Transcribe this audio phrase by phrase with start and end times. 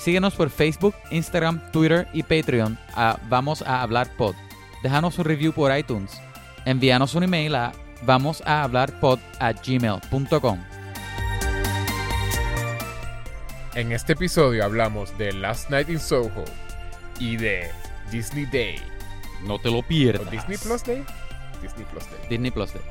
[0.00, 4.34] Síguenos por Facebook, Instagram, Twitter y Patreon a Vamos a Hablar Pod.
[4.82, 6.18] Déjanos un review por iTunes.
[6.64, 10.58] Envíanos un email a vamos a hablar pod a gmail.com.
[13.74, 16.44] En este episodio hablamos de Last Night in Soho
[17.18, 17.70] y de
[18.10, 18.76] Disney Day.
[19.46, 20.30] No te lo ¿O pierdas.
[20.30, 21.04] Disney Plus Day?
[21.62, 22.28] Disney Plus Day.
[22.30, 22.82] Disney Plus Day.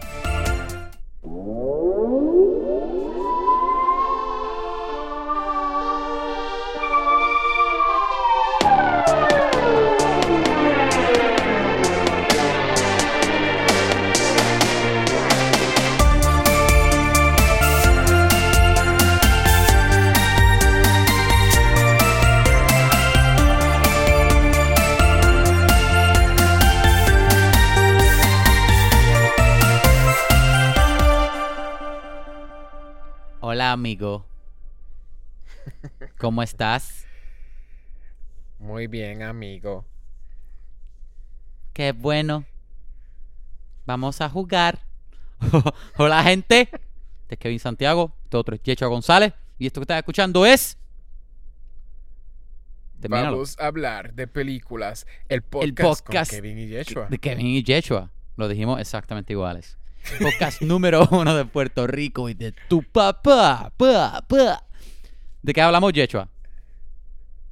[33.70, 34.26] Hola amigo.
[36.18, 37.05] ¿Cómo estás?
[38.58, 39.86] Muy bien, amigo.
[41.73, 42.45] Qué bueno.
[43.86, 44.80] Vamos a jugar.
[45.98, 46.61] Hola gente.
[47.22, 48.11] Este es Kevin Santiago.
[48.23, 49.34] Este otro es Yecho González.
[49.59, 50.76] Y esto que estás escuchando es...
[53.00, 53.33] Termínalo.
[53.33, 55.06] Vamos a hablar de películas.
[55.28, 57.06] El podcast, El podcast con Kevin y Yeshua.
[57.06, 58.09] de Kevin y Yeshua.
[58.36, 59.78] Lo dijimos exactamente iguales.
[60.17, 63.71] Podcast número uno de Puerto Rico y de tu papá.
[63.77, 64.65] Pa, pa.
[65.41, 66.27] ¿De qué hablamos, Yeshua?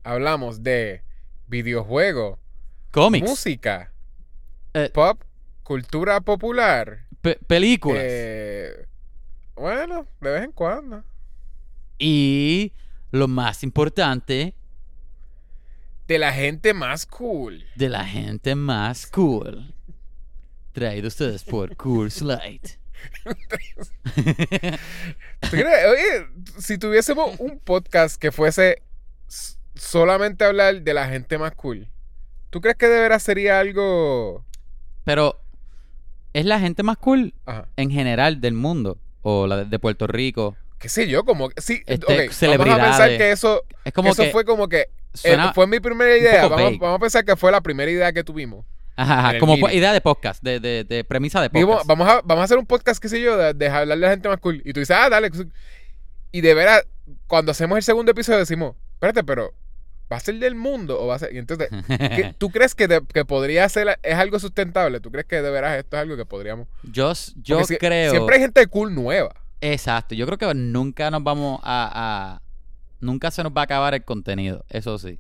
[0.03, 1.03] Hablamos de
[1.47, 2.39] videojuegos,
[2.91, 3.91] Cómics, música,
[4.73, 5.22] Eh, pop,
[5.63, 7.05] cultura popular.
[7.22, 8.88] pe- películas eh,
[9.55, 11.03] bueno, de vez en cuando.
[12.00, 12.73] y
[13.11, 14.53] lo más importante,
[16.08, 17.66] De la gente más cool.
[17.75, 19.73] de la gente más cool.
[20.78, 22.61] Traído ustedes por Cool Slide.
[25.42, 25.86] ¿Tú crees?
[25.92, 26.28] Oye,
[26.59, 28.84] si tuviésemos un podcast que fuese
[29.73, 31.88] solamente hablar de la gente más cool,
[32.52, 34.45] ¿tú crees que de veras sería algo...
[35.03, 35.42] Pero,
[36.34, 37.68] ¿es la gente más cool Ajá.
[37.75, 39.00] en general del mundo?
[39.23, 40.56] ¿O la de- Puerto Rico?
[40.78, 41.50] qué sé yo, como...
[41.57, 44.90] Sí, Este, vamos a pensar que eso, Es como eso que fue como que...
[45.23, 46.47] eh, fue mi primera idea.
[46.47, 48.63] vamos a pensar que fue la primera idea que tuvimos.
[48.97, 51.88] Ajá, ajá, en el como idea de podcast, de, de, de premisa de podcast.
[51.88, 54.09] vamos, a, vamos a hacer un podcast, qué sé yo, de, de hablar de la
[54.09, 54.62] gente más cool.
[54.66, 55.30] Y tú dices, ah, dale.
[56.31, 56.84] Y de veras,
[57.28, 59.53] cuando hacemos el segundo episodio decimos, espérate, pero
[60.12, 61.34] ¿va a ser del mundo o va a ser...?
[61.34, 65.00] Y entonces, ¿qué- ¿tú crees que, de- que podría ser, es algo sustentable?
[65.00, 66.68] ¿Tú crees que de veras esto es algo que podríamos...?
[66.84, 68.12] yo yo si- creo...
[68.12, 69.35] Siempre hay gente cool nueva.
[69.62, 72.41] Exacto, yo creo que nunca nos vamos a, a-
[73.00, 75.19] Nunca se nos va a acabar el contenido, eso sí.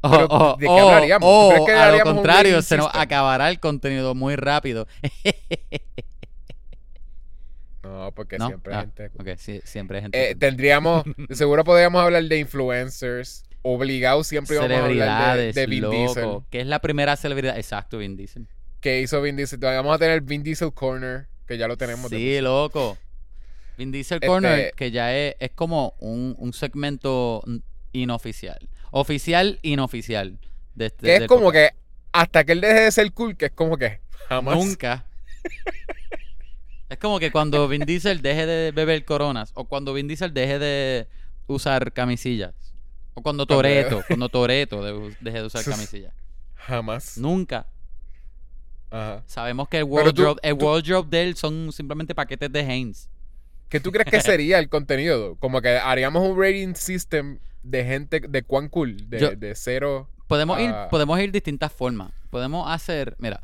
[0.00, 1.28] O, Pero, o- ¿de qué hablaríamos?
[1.28, 4.86] ¿Tú o, crees que a lo contrario, se nos acabará el contenido muy rápido.
[7.82, 8.48] No, porque ¿No?
[8.48, 10.22] siempre hay gente sí, siempre hay gente.
[10.22, 10.38] Eh, cool.
[10.40, 13.44] tendríamos, de seguro podríamos hablar de influencers.
[13.62, 16.38] Obligados siempre íbamos a hablar de, de Vin loco, Diesel.
[16.50, 17.56] que es la primera celebridad.
[17.56, 18.46] Exacto, Vin Diesel.
[18.80, 19.58] Que hizo Vin Diesel.
[19.58, 22.10] Vamos a tener Vin Diesel Corner, que ya lo tenemos.
[22.10, 22.96] de Sí, loco.
[23.76, 27.42] Vin Diesel Este- Corner, que ya es, es como un, un segmento
[27.92, 28.58] inoficial.
[28.90, 30.38] Oficial, inoficial.
[30.74, 31.72] De este, Que es como podcast.
[31.74, 31.78] que
[32.12, 34.56] hasta que él deje de ser cool, que es como que jamás.
[34.56, 35.04] Nunca.
[36.88, 40.58] es como que cuando Vin Diesel deje de beber coronas, o cuando Vin Diesel deje
[40.58, 41.08] de
[41.46, 42.54] usar camisillas,
[43.14, 46.12] o cuando Toreto, cuando Toreto de- deje de usar camisillas.
[46.54, 47.18] Jamás.
[47.18, 47.66] Nunca.
[48.90, 49.22] Ajá.
[49.26, 53.08] Sabemos que el tú- wardrobe, el tú- wardrobe de él son simplemente paquetes de Heinz.
[53.68, 55.36] ¿Qué tú crees que sería el contenido?
[55.36, 60.08] Como que haríamos un rating system de gente de cuán cool, de, Yo- de cero.
[60.26, 60.88] Podemos ir, Ah.
[60.90, 62.10] podemos ir distintas formas.
[62.30, 63.42] Podemos hacer, mira,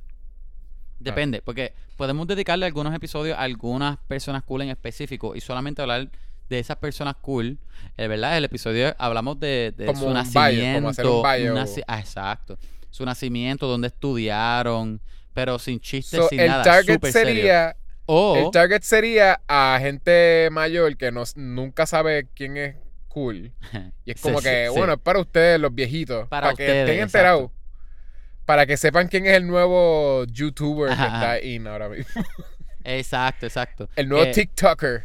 [0.98, 6.08] depende, porque podemos dedicarle algunos episodios a algunas personas cool en específico y solamente hablar
[6.48, 7.58] de esas personas cool.
[7.96, 8.36] Eh, ¿Verdad?
[8.38, 10.76] El episodio hablamos de, de Como su un bio, nacimiento.
[10.78, 11.54] como hacer un bio.
[11.54, 12.58] naci- ah, exacto.
[12.90, 15.00] Su nacimiento, donde estudiaron,
[15.32, 16.62] pero sin chistes, So, sin el nada.
[16.62, 17.74] target súper serio.
[18.06, 22.76] O, El target sería a gente mayor que no, nunca sabe quién es
[23.08, 23.52] cool.
[24.04, 24.76] Y es como sí, que, sí.
[24.78, 26.28] bueno, es para ustedes, los viejitos.
[26.28, 27.50] Para que ustedes, estén enterados.
[28.44, 32.22] Para que sepan quién es el nuevo YouTuber Ajá, que está in ahora mismo.
[32.84, 33.88] Exacto, exacto.
[33.96, 35.04] El nuevo Eh, TikToker.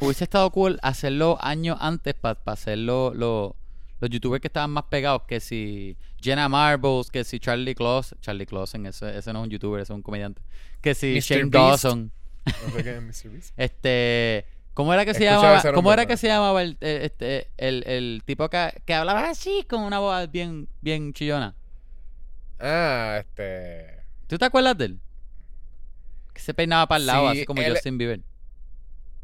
[0.00, 3.56] Hubiese estado cool hacerlo años antes para hacerlo lo-
[4.00, 8.46] los youtubers que estaban más pegados, que si Jenna Marbles, que si Charlie Claus, Charlie
[8.46, 10.40] Clausen, ese, ese no es un youtuber, ese es un comediante,
[10.80, 11.20] que si Mr.
[11.22, 11.52] Shane Beast.
[11.82, 12.12] Dawson,
[13.56, 15.62] este, ¿cómo era que se llamaba?
[15.74, 19.64] ¿Cómo era que se llamaba el, el- este, el, el tipo que, que hablaba así
[19.68, 21.54] con una voz bien, bien chillona?
[22.60, 24.02] Ah, este.
[24.28, 25.00] ¿Tú te acuerdas de él?
[26.32, 28.20] Que se peinaba para el lado, Sí, así como él- Justin Bieber.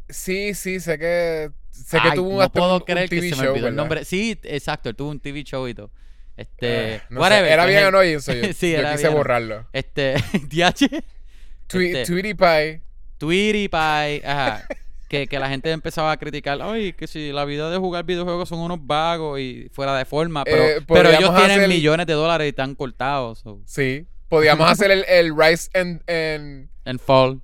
[0.08, 1.50] Sí, sí, sé que.
[1.70, 3.52] Sé que Ay, tuvo un, no puedo un- un creer que TV se me show,
[3.52, 3.76] olvidó el ¿verdad?
[3.76, 4.04] nombre.
[4.04, 5.90] Sí, exacto, él tuvo un TV show y todo.
[6.38, 9.14] Este, Eh, no sé, Era pues bien annoying, so yo, Sí, yo era quise bien.
[9.18, 9.66] borrarlo.
[9.72, 10.14] Este,
[10.48, 10.88] DH,
[11.68, 12.80] Twe- Este- Tweety Pie.
[13.18, 14.64] Tweety Pie, ajá.
[15.08, 18.48] Que, que la gente empezaba a criticar, ay, que si la vida de jugar videojuegos
[18.48, 22.12] son unos vagos y fuera de forma, pero, Eh, pero ellos tienen hacer- millones de
[22.12, 23.38] dólares y están cortados.
[23.40, 24.06] so, Sí.
[24.28, 27.40] Podíamos hacer el, el Rise and, and, En Fall.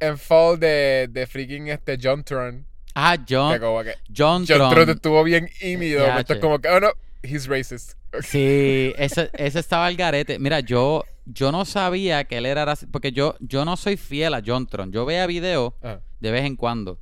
[0.00, 2.66] and Fall de, de freaking este John Tron.
[2.94, 4.70] Ah, Que John, como que John, John Tron.
[4.74, 6.06] Tron estuvo bien ímido.
[6.18, 6.90] Esto es como que, oh no,
[7.22, 7.92] he's racist.
[8.22, 10.38] Sí, ese, ese estaba al garete.
[10.38, 14.34] Mira, yo, yo no sabía que él era racista, porque yo, yo no soy fiel
[14.34, 14.90] a John Tron.
[14.92, 16.98] Yo veía videos Ah, de vez en cuando.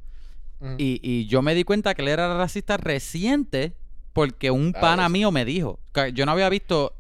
[0.77, 3.75] Y, y yo me di cuenta que él era racista reciente
[4.13, 5.79] porque un Ah, pana mío me dijo.
[6.15, 6.95] Yo no había visto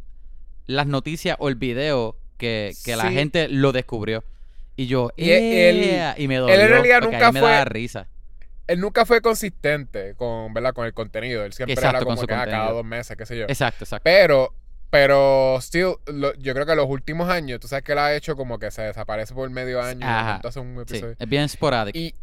[0.66, 4.22] las noticias o el video que, que la gente lo descubrió.
[4.76, 6.54] Y yo, Y él- y me dolió.
[6.54, 8.06] en realidad nunca mí me fue- daba risa.
[8.68, 10.72] Él nunca fue consistente con, ¿verdad?
[10.74, 11.44] con el contenido.
[11.44, 12.74] Él siempre Exacto, era como que ah, cada contenido.
[12.74, 13.44] dos meses, qué sé yo.
[13.48, 14.02] Exacto, exacto.
[14.04, 14.54] Pero,
[14.90, 18.36] pero, still, lo- yo creo que los últimos años, tú sabes que él ha hecho
[18.36, 20.06] como que se desaparece por medio año.
[20.06, 20.40] Ajá.
[20.44, 21.16] hace un Sí, episodio.
[21.18, 21.98] es bien esporádico.
[21.98, 22.14] Y,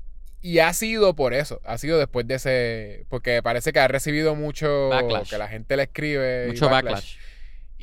[0.41, 4.35] y ha sido por eso, ha sido después de ese, porque parece que ha recibido
[4.35, 5.29] mucho, Backlash.
[5.29, 6.45] que la gente le escribe.
[6.45, 7.15] y Mucho backlash.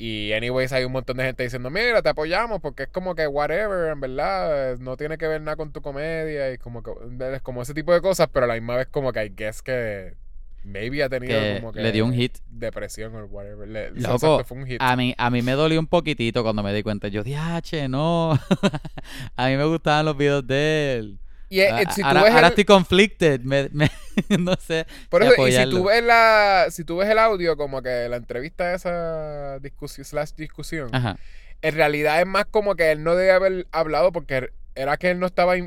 [0.04, 3.28] Y anyways hay un montón de gente diciendo, mira, te apoyamos porque es como que
[3.28, 6.90] whatever, en verdad, no tiene que ver nada con tu comedia y como que,
[7.32, 9.62] es como ese tipo de cosas, pero a la misma vez como que I guess
[9.62, 10.16] que
[10.64, 12.38] maybe ha tenido Que como que le dio un hit.
[12.48, 13.68] depresión o whatever.
[13.68, 14.82] Le, Loco, exacto, fue un hit.
[14.82, 17.06] A mí, a mí me dolió un poquitito cuando me di cuenta.
[17.06, 18.32] Yo, diache, no.
[19.36, 21.18] a mí me gustaban los videos de él.
[21.56, 23.40] Y Ah, eh, si tú ahora ves ahora el- estoy conflicted.
[23.42, 23.90] Me, me-
[24.38, 24.86] no sé.
[25.08, 28.16] Por eso, y si tú ves la, si tú ves el audio, como que la
[28.16, 31.16] entrevista esa discusión, slash discusión, Ajá.
[31.60, 35.18] en realidad es más como que él no debe haber hablado porque era que él
[35.18, 35.66] no estaba, in-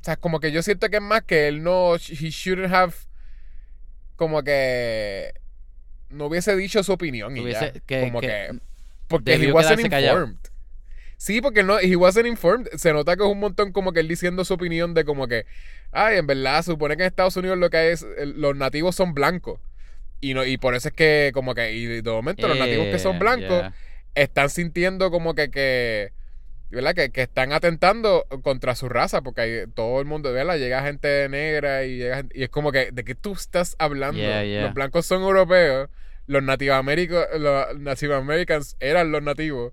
[0.00, 1.98] o sea, como que yo siento que es más que él no, he
[2.30, 2.92] shouldn't have,
[4.16, 5.32] como que
[6.10, 8.58] no hubiese dicho su opinión y Hubiese- ya, que- como que que,
[9.08, 10.32] porque he wasn't callado.
[11.22, 12.66] Sí, porque no, he wasn't informed.
[12.76, 15.46] Se nota que es un montón como que él diciendo su opinión de como que,
[15.92, 19.14] ay, en verdad, supone que en Estados Unidos lo que hay es, los nativos son
[19.14, 19.60] blancos.
[20.20, 22.98] Y, no, y por eso es que como que, y de momento los nativos que
[22.98, 23.62] son Eh, blancos
[24.16, 26.10] están sintiendo como que, que
[26.70, 26.92] ¿verdad?
[26.96, 30.58] Que, que están atentando contra su raza, porque hay- todo el mundo, ¿verdad?
[30.58, 34.18] Llega gente negra y, llega y es como que, ¿de qué tú estás hablando?
[34.20, 34.62] Yeah.
[34.62, 35.88] Los blancos son europeos,
[36.26, 39.72] los America- los Native Americans eran los nativos,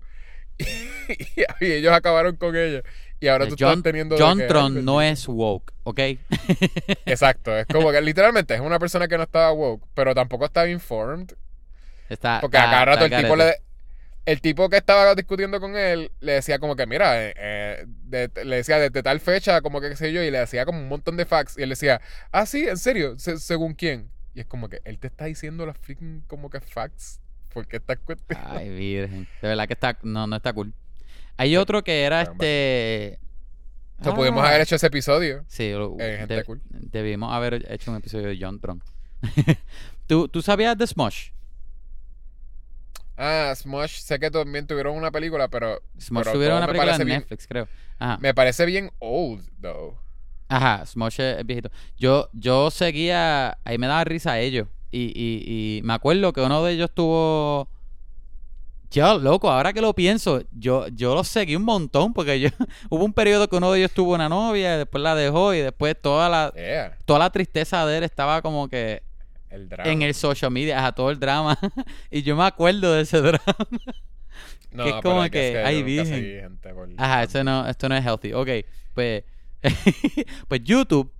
[0.60, 2.82] y, y ellos acabaron con ellos.
[3.20, 4.16] Y ahora tú John, estás teniendo...
[4.18, 5.98] John Tron no es woke, ¿ok?
[7.04, 10.68] Exacto, es como que literalmente es una persona que no estaba woke, pero tampoco estaba
[10.68, 11.32] informed.
[12.08, 13.56] Está, Porque a cada rato el tipo le.
[14.26, 18.44] El tipo que estaba discutiendo con él le decía como que, mira, eh, eh, de-
[18.44, 20.88] le decía desde tal fecha, como que qué sé yo, y le decía como un
[20.88, 21.56] montón de facts.
[21.58, 24.10] Y él decía, ah, sí, en serio, Se- según quién.
[24.34, 27.20] Y es como que él te está diciendo las freaking como que facts.
[27.52, 28.50] ¿Por qué estás cuestionando?
[28.58, 29.28] Ay, virgen.
[29.42, 29.98] De verdad que está...
[30.02, 30.72] No, no está cool.
[31.36, 32.44] Hay otro que era Caramba.
[32.44, 33.18] este...
[34.02, 35.44] So, pudimos Ah, haber hecho ese episodio.
[35.46, 36.62] Sí, lo- Eh, gente cool.
[36.70, 38.82] debimos haber hecho un episodio de John Tron.
[40.06, 41.30] ¿Tú, ¿Tú sabías de Smosh?
[43.16, 47.04] Ah, Smosh, sé que también tuvieron una película, pero Smosh Pero tuvieron una película en
[47.04, 47.68] bien- Netflix, creo.
[47.98, 48.16] Ajá.
[48.18, 49.98] me parece bien old, though.
[50.48, 51.70] Ajá, Smosh es, es viejito.
[51.98, 54.68] Yo, yo seguía, ahí me daba risa a ellos.
[54.92, 57.68] Y, y, y me acuerdo que uno de ellos tuvo.
[58.90, 62.48] Yo, loco, ahora que lo pienso, yo, yo los seguí un montón porque yo
[62.90, 65.94] hubo un periodo que uno de ellos tuvo una novia, después la dejó y después
[66.00, 69.04] toda la, Yeah, toda la tristeza de él estaba como que
[69.48, 69.88] el drama.
[69.92, 71.56] en el social media, ajá, todo el drama.
[72.10, 73.40] y yo me acuerdo de ese drama.
[74.72, 76.06] no, que es como que, yo ay, nunca virgen.
[76.06, 78.32] seguí gente por- Ajá, esto no, esto no es healthy.
[78.32, 78.48] Ok,
[78.94, 79.22] pues,
[80.48, 81.12] pues YouTube,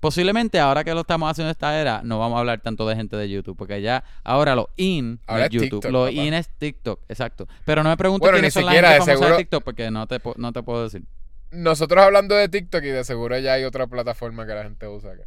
[0.00, 3.16] posiblemente ahora que lo estamos haciendo esta era, no vamos a hablar tanto de gente
[3.16, 6.12] de YouTube, porque ya ahora lo in Ahora es YouTube, TikTok, lo papá.
[6.12, 7.48] in es TikTok, exacto.
[7.64, 9.90] Pero no me preguntes Bueno, quiénes ni son gente de famosa seguro- de TikTok, porque
[9.90, 11.02] no te, no te puedo decir.
[11.50, 15.14] Nosotros hablando de TikTok y de seguro ya hay otra plataforma que la gente usa.
[15.16, 15.24] que-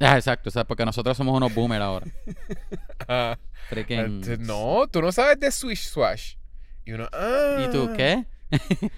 [0.00, 2.06] Ah, exacto, o sea, porque nosotros somos unos boomers ahora.
[3.08, 3.38] Ah,
[3.70, 6.34] Freaking- este, no, tú no sabes de Swish Swash.
[6.84, 7.64] Y uno, ah.
[7.66, 8.24] ¿Y tú qué?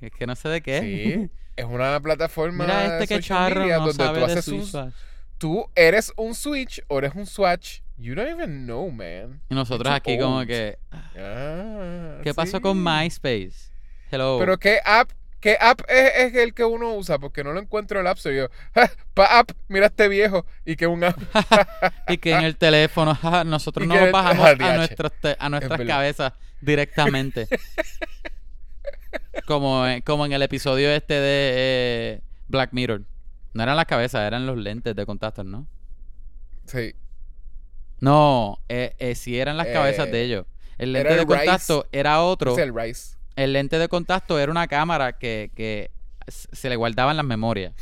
[0.00, 0.80] es que no sé de qué.
[0.80, 4.32] Sí, es una plataforma Mira de este que charro media no donde sabe tú de
[4.32, 4.92] haces un- Switch.
[5.38, 7.80] Tú eres un Switch o eres un Swatch.
[7.98, 9.40] You don't even know, man.
[9.48, 10.78] Y nosotros aquí como que...
[10.92, 12.82] Ah, ¿Qué pasó con.
[12.82, 13.70] MySpace?
[14.10, 14.36] Hello.
[14.38, 15.10] Pero ¿qué app,
[15.40, 17.18] qué app es, es el que uno usa?
[17.18, 18.36] Porque no lo encuentro en el App Store.
[18.36, 20.46] Yo, "Ja, pa app, mira este viejo.
[20.64, 21.18] Y que un app.
[22.08, 25.80] y que en el teléfono, nosotros nos el- bajamos ah, a, nuestros te- a nuestras
[25.80, 27.46] cabezas directamente.
[29.46, 33.02] como, en- como en el episodio este de eh, Black Mirror.
[33.54, 35.66] No eran las cabezas, eran los lentes de contacto, ¿no?
[36.66, 36.94] Sí.
[38.00, 40.46] No, eh, eh, sí eran las cabezas Eh, de ellos.
[40.78, 41.26] El lente de Rice.
[41.26, 42.52] contacto era otro.
[42.52, 43.16] Es el Rice.
[43.36, 45.90] El lente de contacto era una cámara que, que
[46.28, 47.72] se le guardaban las memorias.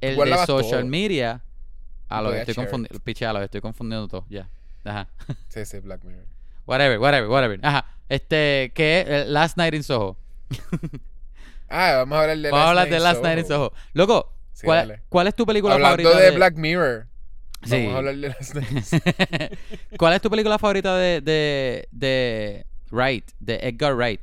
[0.00, 0.86] El de social todo.
[0.86, 1.42] media.
[2.08, 3.00] Ah, Podías estoy confundiendo.
[3.00, 4.24] Pichea, los estoy confundiendo todos.
[4.30, 4.48] Ya.
[4.84, 5.08] Ajá.
[5.48, 6.24] Sí, sí, Black Mirror.
[6.66, 7.60] Whatever, whatever, whatever.
[7.62, 7.84] Ajá.
[8.08, 8.72] Este.
[8.76, 10.16] Eh, Last Night in Soho.
[11.70, 13.72] Ah, vamos a hablar de Vamos de Last Night in Soho.
[13.92, 15.02] Loco, Sí, ¿cuál, dale.
[15.10, 17.06] ¿cuál es tu película Hablando favorita de de Black Mirror.
[17.64, 17.76] Sí.
[17.76, 19.54] Vamos a hablar de Last Night.
[19.98, 24.20] ¿Cuál es tu película favorita de, de, de Wright, de Edgar Wright?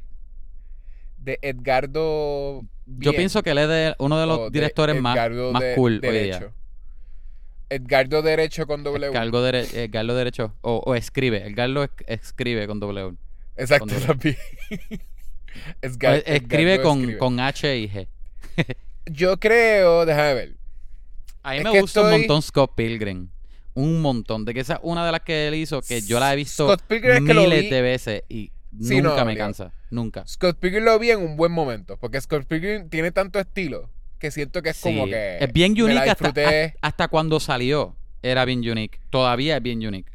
[1.18, 2.64] De Edgardo.
[2.88, 5.16] Yo pienso que él es de- uno de los directores más,
[5.52, 6.52] más cool hoy día.
[7.70, 9.08] Edgardo Derecho con W.
[9.12, 10.54] Edgardo, dere- Edgardo Derecho.
[10.62, 11.46] O, o escribe.
[11.48, 13.14] Edgardo esc- escribe con W.
[13.56, 14.38] Exacto, con W.
[15.82, 17.18] escribe con, escribe.
[17.18, 18.08] con H y G.
[19.06, 20.58] Yo creo, déjame ver.
[21.44, 23.30] A mí Es me gusta un montón Scott Pilgrim.
[23.76, 24.46] Un montón.
[24.46, 26.74] De que esa es una de las que él hizo que yo la he visto
[26.74, 29.72] es que miles de veces y Sí, no, nunca me cansa.
[29.90, 30.26] Nunca.
[30.28, 31.98] Scott Pilgrim lo vi en un buen momento.
[31.98, 35.38] Porque Scott Pilgrim tiene tanto estilo que siento que es como que.
[35.40, 36.34] es bien unique hasta-
[36.82, 37.96] hasta cuando salió.
[38.24, 39.00] Era bien unique.
[39.12, 40.12] Todavía es bien unique.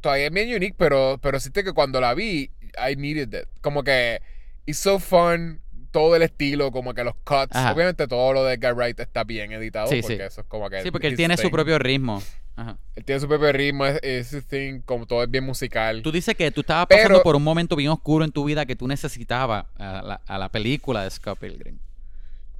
[0.00, 2.50] Todavía es bien unique, pero, pero siento que cuando la vi,
[2.90, 3.48] I needed it.
[3.60, 4.20] Como que.
[4.66, 5.60] It's so fun.
[5.90, 7.54] Todo el estilo, como que los cuts.
[7.54, 7.72] Ajá.
[7.72, 9.88] Obviamente todo lo de Edgar Wright está bien editado.
[9.88, 10.22] Sí, porque sí.
[10.22, 10.82] eso es como que.
[10.82, 12.22] Sí, porque él tiene su propio ritmo.
[12.56, 12.78] Ajá.
[12.96, 16.02] Él tiene su propio ritmo, es, es su thing, como todo es bien musical.
[16.02, 18.64] Tú dices que tú estabas Pero- pasando por un momento bien oscuro en tu vida
[18.64, 21.78] que tú necesitabas a la, a la película de Scott Pilgrim.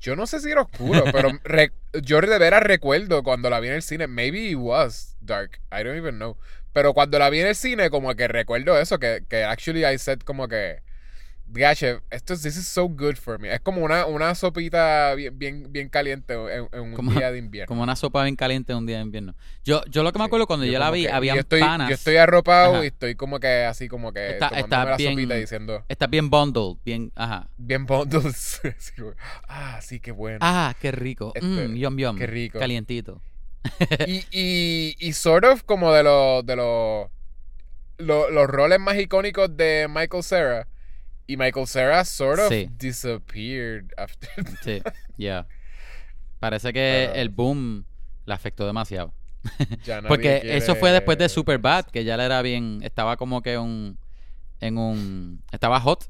[0.03, 1.31] Yo no sé si era oscuro, pero
[2.03, 4.09] yo de veras recuerdo cuando la vi en el cine.
[4.09, 5.61] Maybe it was dark.
[5.71, 6.37] I don't even know.
[6.73, 9.97] Pero cuando la vi en el cine, como que recuerdo eso, que, que actually I
[9.99, 10.81] said como que.
[11.55, 13.53] Gache, esto es, this is so good for me.
[13.53, 17.39] Es como una, una sopita bien, bien, bien caliente en, en un Como- día de
[17.39, 17.67] invierno.
[17.69, 19.35] Como una sopa bien caliente un día de invierno.
[19.65, 21.89] Yo, yo lo que me acuerdo cuando yo, la vi, había panas.
[21.91, 22.85] Yo estoy arropado Ajá.
[22.85, 26.31] y estoy como que así como que Está- está la bien- sopita diciendo Está bien
[26.31, 27.49] bundled, bien, ajá.
[27.59, 29.15] bien como,
[29.49, 30.39] ah, sí, qué bueno.
[30.41, 31.33] Ah, qué rico.
[31.35, 32.17] Este, Mm, yum, yum.
[32.17, 32.59] qué rico.
[32.59, 33.21] Calientito.
[34.07, 37.09] y, y, y sort of como de los de los
[37.99, 40.67] lo- los roles más icónicos de Michael Cera
[41.27, 42.69] y Michael Cera sort of Sí.
[42.79, 44.29] disappeared after
[44.63, 44.83] Sí,
[45.17, 45.47] yeah.
[46.41, 47.85] Parece que el boom
[48.27, 49.13] le afectó demasiado.
[49.85, 53.43] ya Porque quiere- eso fue después de Superbad, que ya le era bien, estaba como
[53.43, 53.99] que un,
[54.61, 56.09] en un, estaba hot.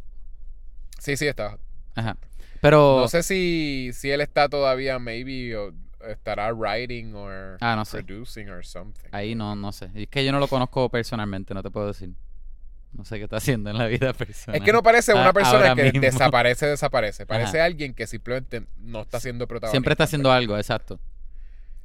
[0.99, 1.59] sí sí está
[1.95, 2.17] Ajá.
[2.61, 5.73] Pero, no sé si si él está todavía maybe o
[6.09, 8.03] estará writing or ah, no sé.
[8.03, 9.91] producing or something Ahí no, no sé.
[9.95, 12.11] Es que yo no lo conozco personalmente, no te puedo decir.
[12.93, 14.61] No sé qué está haciendo en la vida personal.
[14.61, 16.01] es que no parece Ah, una persona ahora que mismo.
[16.03, 17.25] desaparece, desaparece.
[17.27, 17.65] Parece Ajá.
[17.67, 19.73] alguien que simplemente no está siendo protagonista.
[19.73, 21.01] Siempre está haciendo algo, exacto.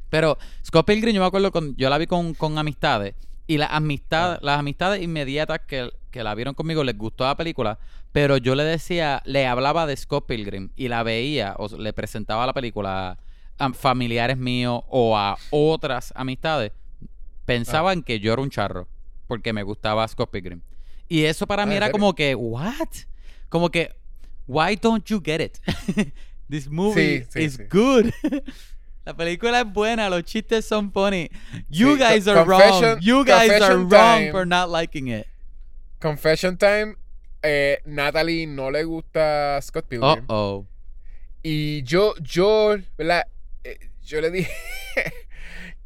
[0.09, 3.13] Pero Scott Pilgrim, yo me acuerdo, con, yo la vi con, con amistades.
[3.47, 4.45] Y las amistades, Ah.
[4.45, 7.79] las amistades inmediatas que, que la vieron conmigo les gustó la película.
[8.11, 12.45] Pero yo le decía, le hablaba de Scott Pilgrim y la veía o le presentaba
[12.45, 13.17] la película
[13.59, 16.71] a, familiares míos o a otras amistades.
[17.45, 18.87] Pensaban que yo era un charro
[19.27, 20.61] porque me gustaba Scott Pilgrim.
[21.09, 22.87] Y eso para Ah, mí ¿en era como que, ¿what?
[23.49, 23.93] Como que,
[24.47, 25.59] why don't you get it?
[26.49, 27.63] This movie Sí, sí, is sí.
[27.69, 28.11] good.
[29.05, 31.29] La película es buena, los chistes son funny.
[31.69, 32.97] You guys are wrong.
[32.99, 34.31] You guys are wrong time.
[34.31, 35.25] for not liking it.
[35.99, 36.95] Confession time.
[37.41, 40.25] Eh, Natalie no le gusta Scott Pilgrim.
[40.27, 40.65] oh.
[41.41, 43.23] Y yo, yo, ¿verdad?
[43.63, 44.51] Eh, yo le dije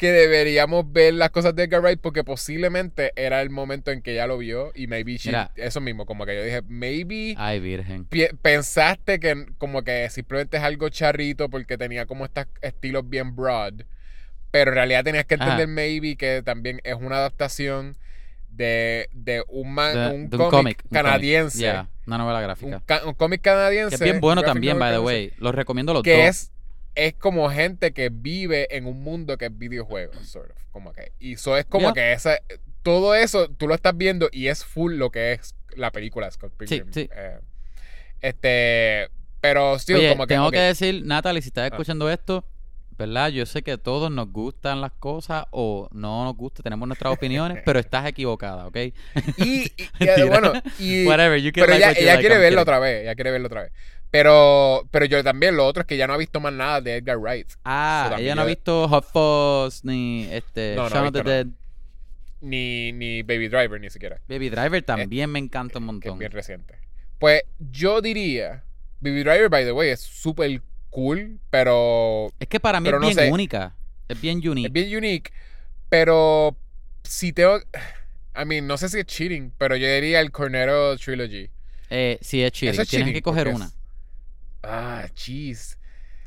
[0.02, 4.14] que deberíamos ver las cosas de Edgar Wright porque posiblemente era el momento en que
[4.14, 5.52] ella lo vio y maybe she- Mira.
[5.56, 8.08] eso mismo, como que yo dije, maybe Ay, virgen.
[8.42, 13.74] pensaste que como que simplemente es algo charrito porque tenía como estos estilos bien broad,
[14.50, 15.68] pero en realidad tenías que entender Ajá.
[15.68, 17.96] maybe que también es una adaptación
[18.50, 21.58] de, de un, man- De- un de un cómic un canadiense.
[21.60, 21.74] cómic.
[21.74, 22.82] Yeah, una novela Un, gráfica.
[22.88, 23.90] ca- un cómic canadiense.
[23.92, 25.32] Que es bien bueno también, by the way.
[25.38, 26.26] Los recomiendo los Que dos.
[26.26, 26.52] es,
[26.96, 31.12] es como gente que vive en un mundo que es videojuegos, sort of, como que.
[31.20, 31.94] Y eso es como Yeah.
[31.94, 32.40] que esa,
[32.84, 36.54] todo eso tú lo estás viendo y es full lo que es la película Scott
[36.58, 36.92] Pilgrim.
[36.92, 37.10] sí.
[37.16, 37.40] Eh,
[38.22, 40.34] este, pero sí, como que.
[40.36, 41.68] tengo que decir, Natalie, si estás Ah.
[41.68, 42.46] escuchando esto,
[42.98, 43.30] ¿verdad?
[43.30, 47.14] Yo sé que a todos nos gustan las cosas o no nos gusta, tenemos nuestras
[47.14, 48.78] opiniones, pero estás equivocada, ¿ok?
[48.78, 48.94] Y,
[49.38, 49.72] y- y,
[50.06, 50.26] Mentira.
[50.28, 52.60] bueno, y, Whatever, you can pero like ella, what you ella like, quiere kidding.
[52.60, 53.72] otra vez, ella quiere verlo otra vez.
[54.12, 56.98] Pero, pero yo también, lo otro es que ya no ha visto más nada de
[56.98, 57.48] Edgar Wright.
[57.64, 61.14] Ah, So, ella no ha visto Hot Fuzz ni este No, no ha Shaun of
[61.14, 61.24] the.
[61.24, 61.48] Dead.
[62.42, 64.20] Ni, ni Baby Driver, ni siquiera.
[64.28, 66.20] Baby Driver también me encanta un es montón.
[66.20, 66.76] bien reciente.
[67.20, 68.64] Pues yo diría,
[69.00, 73.00] Baby Driver, by the way, es súper cool, pero Es que para mí es no
[73.00, 73.32] bien sé.
[73.32, 73.76] única.
[74.10, 74.68] Es bien unique.
[74.68, 75.32] es bien unique.
[75.88, 76.58] Pero
[77.04, 77.60] si tengo.
[78.36, 81.50] I mean, no sé si es cheating, pero yo diría el Cornero Trilogy.
[81.90, 82.82] Eh, sí, es cheating.
[82.82, 83.66] Es Tienes cheating, que coger una.
[83.66, 83.76] es-
[84.64, 85.78] Ah, jeez.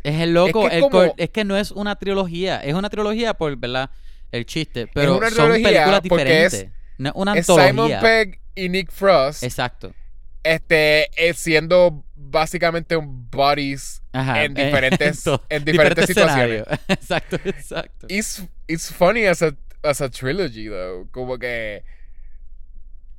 [0.02, 0.64] Es el loco.
[0.64, 2.58] Es que el es como- cor- es que no es una trilogía.
[2.60, 3.90] Es una trilogía por, ¿verdad?
[4.32, 4.88] El chiste.
[4.92, 6.78] Pero una son películas porque es- diferentes.
[6.98, 7.90] no es una Es Simon.
[8.00, 9.42] Pegg y Nick Frost.
[9.42, 9.94] Exacto.
[10.42, 14.44] Este, es siendo básicamente un buddies Ajá.
[14.44, 16.64] en eh, diferentes, en diferentes, situaciones.
[16.88, 18.06] exacto, exacto.
[18.10, 21.08] It's, it's funny as a, as a trilogy, though.
[21.12, 21.82] Como que.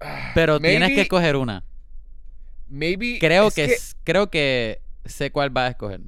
[0.02, 1.64] ah, Pero tienes que escoger una.
[2.68, 3.18] Maybe.
[3.20, 6.02] Creo es que, s- creo que sé cuál vas a escoger.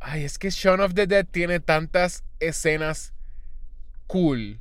[0.00, 3.12] Ay, es que Shaun of the Dead tiene tantas escenas
[4.06, 4.60] cool.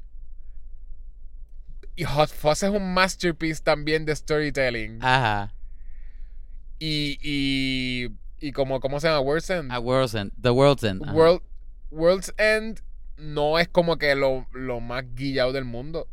[1.96, 5.00] Y Hot Fuzz es un masterpiece también de storytelling.
[5.04, 5.54] Ajá.
[6.80, 9.20] Y, y, y como, ¿cómo se llama?
[9.22, 9.72] World's End.
[9.72, 10.32] A World's End.
[10.42, 11.04] The World's End.
[11.04, 11.14] ajá.
[11.14, 11.42] World,
[11.92, 12.82] World's End
[13.18, 16.08] no es como que lo, lo más guillado del mundo.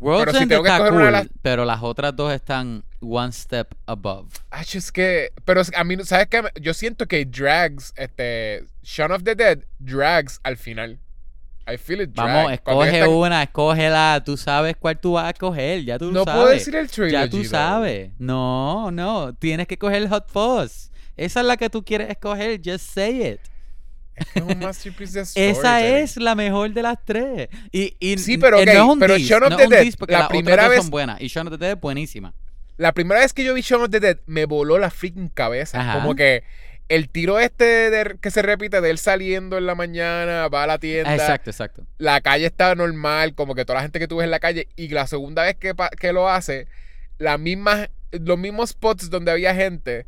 [0.00, 2.32] World's pero si End tengo que está cool, una de las- pero las otras dos
[2.32, 4.28] están one step above.
[4.50, 5.30] Ay, es que.
[5.44, 6.42] Pero a mí, ¿sabes qué?
[6.60, 8.64] Yo siento que drags, este.
[8.82, 10.98] Shaun of the Dead drags al final.
[11.72, 12.26] I feel it drag.
[12.26, 14.22] Vamos, escoge una, escógela.
[14.24, 15.84] Tú sabes cuál tú vas a escoger.
[15.84, 16.40] Ya tú No sabes.
[16.40, 17.12] puedo decir el trilogy.
[17.12, 18.10] ya tú sabes.
[18.18, 19.34] No, no.
[19.34, 20.90] Tienes que coger Hot Fuzz.
[21.16, 22.60] Esa es la que tú quieres escoger.
[22.64, 23.40] Just say it.
[24.34, 25.96] Es un masterpiece de Esa storytelling.
[26.02, 27.48] es la mejor de las tres.
[27.70, 29.68] Y, y Sí, pero eh, ok, no es un pero diss, Shaun of no the
[29.68, 31.20] Dead, la primera vez- son buenas.
[31.20, 32.34] Y Shaun of the Dead es buenísima.
[32.80, 35.80] La primera vez que yo vi Shaun of the Dead me voló la freaking cabeza.
[35.80, 36.00] Ajá.
[36.00, 36.44] Como que
[36.88, 40.66] el tiro este de- que se repite de él saliendo en la mañana, va a
[40.66, 41.14] la tienda.
[41.14, 41.86] Exacto, exacto.
[41.98, 44.66] la calle está normal, como que toda la gente que tú ves en la calle,
[44.76, 46.66] y la segunda vez que, que lo hace,
[47.18, 50.06] la misma, los mismos spots donde había gente,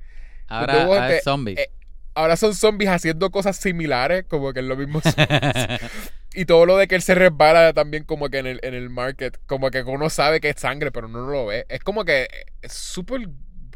[0.49, 1.59] Ahora, ahora te- es zombies.
[1.59, 1.71] eh,
[2.15, 5.03] ahora son zombies haciendo cosas similares, como que en los mismos
[6.35, 8.91] y todo lo de que él se resbala también como que en el, en el
[8.91, 11.67] market, como que uno sabe que es sangre, pero no lo ve.
[11.69, 12.29] Es como que
[12.63, 13.29] es súper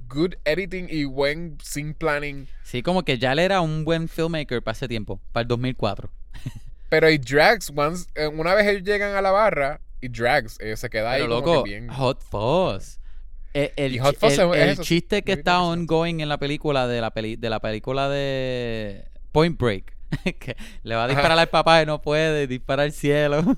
[0.09, 2.47] good editing y buen scene planning.
[2.63, 6.11] sí, como que ya él era un buen filmmaker para ese tiempo, para el 2004.
[6.89, 10.77] Pero y drags, once, eh, una vez ellos llegan a la barra, y drags, eh,
[10.77, 11.89] se queda ahí Pero como loco, que bien.
[11.89, 12.99] Hot Fuzz.
[13.55, 17.11] El, Hot Fuzz el- es el chiste que está ongoing en la película de la
[17.11, 19.96] peli, de la película de Point Break.
[20.39, 21.15] que le va a Ajá.
[21.15, 23.43] disparar al papá y no puede, dispara al cielo.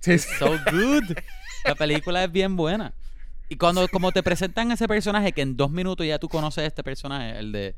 [0.00, 0.28] Sí, sí.
[0.38, 1.16] so good.
[1.64, 2.92] La película es bien buena.
[3.48, 6.66] Y cuando como te presentan ese personaje que en dos minutos ya tú conoces a
[6.66, 7.74] este personaje, el de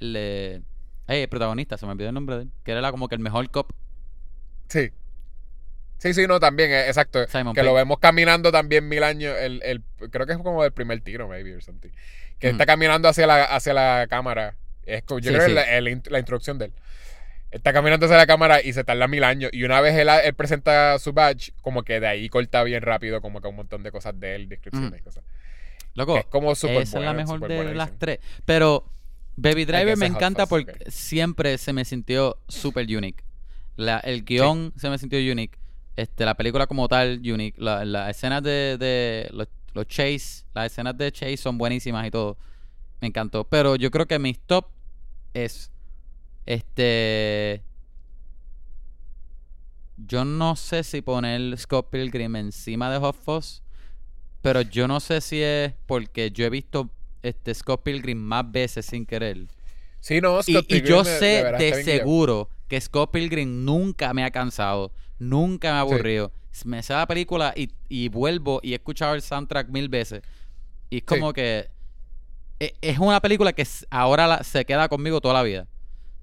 [0.00, 0.62] el de
[1.08, 3.20] Ey, el protagonista, se me olvidó el nombre de él, que era como que el
[3.20, 3.70] mejor cop.
[4.68, 4.90] Sí.
[5.98, 7.26] Sí, sí, no, también, eh, exacto.
[7.28, 9.34] Simon que lo vemos caminando también mil años.
[9.38, 11.90] El, el, creo que es como el primer tiro, maybe, or something.
[12.38, 12.50] Que Mm.
[12.52, 14.54] está caminando hacia la, hacia la cámara.
[14.86, 15.52] Es, yo Sí, creo que sí.
[15.54, 16.72] la, el la introducción de él.
[17.50, 19.50] Está caminando hacia la cámara y se tarda mil años.
[19.52, 23.20] Y una vez él, él presenta su badge, como que de ahí corta bien rápido,
[23.20, 25.24] como que un montón de cosas de él, descripciones y cosas.
[25.94, 28.18] Loco, es como súper Esa es la mejor de las tres.
[28.44, 28.84] Pero
[29.36, 33.24] Baby Driver me encanta porque siempre se me sintió súper unique.
[33.76, 35.58] La, el guion se me sintió unique.
[35.96, 37.54] Este, la película como tal, unique.
[37.58, 42.10] La- Las escenas de, de los, los chase, las escenas de chase son buenísimas y
[42.10, 42.36] todo.
[43.00, 43.44] Me encantó.
[43.44, 44.66] Pero yo creo que mis top
[45.34, 45.70] es
[46.46, 47.62] este.
[49.96, 53.16] Yo no sé si poner Scott Pilgrim encima de Hot.
[54.42, 56.90] Pero yo no sé si es porque yo he visto
[57.22, 59.48] este Scott Pilgrim más veces sin querer.
[60.00, 64.24] Sí, no, Y, Scott y Pilgrim yo sé de seguro que Scott Pilgrim nunca me
[64.24, 66.32] ha cansado, nunca me ha aburrido.
[66.64, 70.22] Me sé la película y, y vuelvo y he escuchado el soundtrack mil veces.
[70.90, 71.68] Y es como que
[72.58, 75.66] es una película que ahora la- se queda conmigo toda la vida.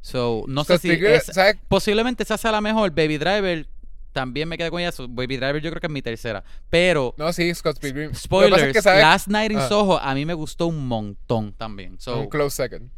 [0.01, 1.55] So, no sé si es- ¿sabes?
[1.67, 2.89] posiblemente esa sea la mejor.
[2.91, 3.67] Baby Driver
[4.11, 4.91] también me quedé con ella.
[4.91, 6.43] So, Baby Driver yo creo que es mi tercera.
[6.69, 8.13] Pero No, sí, Scott Pilgrim.
[8.13, 9.01] Spoilers, es que, ¿sabes?
[9.01, 9.67] Last Night in Ah.
[9.69, 11.99] Soho a mí me gustó un montón también.
[11.99, 12.89] So, Un close second.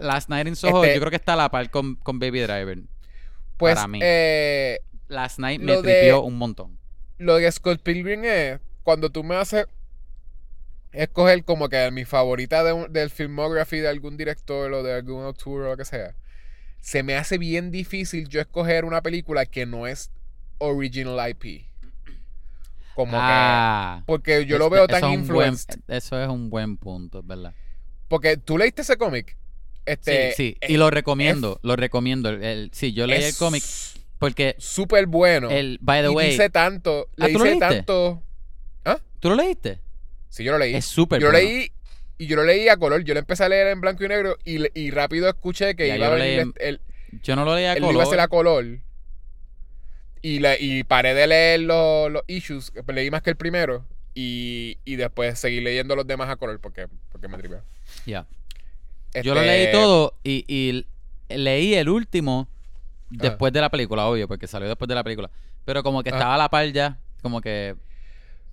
[0.00, 2.40] Last Night in Soho Este- yo creo que está a la par con, con Baby
[2.40, 2.78] Driver.
[3.56, 4.00] Pues, Para mí.
[4.02, 6.76] eh, Last Night me de- tripió un montón.
[7.18, 9.66] lo de Scott Pilgrim es cuando tú me haces
[10.92, 15.24] escoger como que mi favorita de un- del filmography de algún director o de algún
[15.24, 16.14] autor o lo que sea,
[16.80, 20.10] se me hace bien difícil yo escoger una película que no es
[20.58, 21.66] original IP.
[22.94, 24.04] Como ah, que.
[24.06, 25.80] Porque yo lo veo tan buen- influenced.
[25.88, 27.54] eso es un buen punto, ¿verdad?
[28.08, 29.36] Porque tú leíste ese cómic.
[29.84, 30.72] Este, sí, sí.
[30.72, 32.30] Y lo recomiendo, lo recomiendo.
[32.30, 33.62] El, el- sí, yo leí el cómic
[34.18, 35.50] porque Súper bueno.
[35.50, 37.08] el, by the y way, dice tanto.
[37.18, 38.22] Ah, Le ¿tú lo dice tanto.
[39.20, 39.80] ¿tú lo leíste?
[40.36, 40.74] Sí, yo lo leí.
[40.74, 41.48] Es súper Yo lo bueno.
[41.48, 41.72] leí
[42.18, 43.02] y yo lo leí a color.
[43.04, 45.96] Yo lo empecé a leer en blanco y negro y, y rápido escuché que Ya,
[45.96, 46.80] iba yo a lo venir leí en- el,
[47.22, 47.92] Yo no lo leía a el color.
[47.94, 48.64] libro iba a ser a color.
[50.22, 52.72] Y, la- y paré de leer los, los issues.
[52.88, 53.84] Leí más que el primero.
[54.14, 57.60] Y, y después seguí leyendo los demás a color porque, porque me tripeó.
[58.06, 58.26] Ya.
[59.22, 60.86] Yo lo Este, leí todo y, y
[61.34, 62.48] leí el último
[63.08, 65.30] después de la película, obvio, porque salió después de la película.
[65.64, 66.16] Pero como que Ah.
[66.16, 67.74] estaba a la par ya, como que...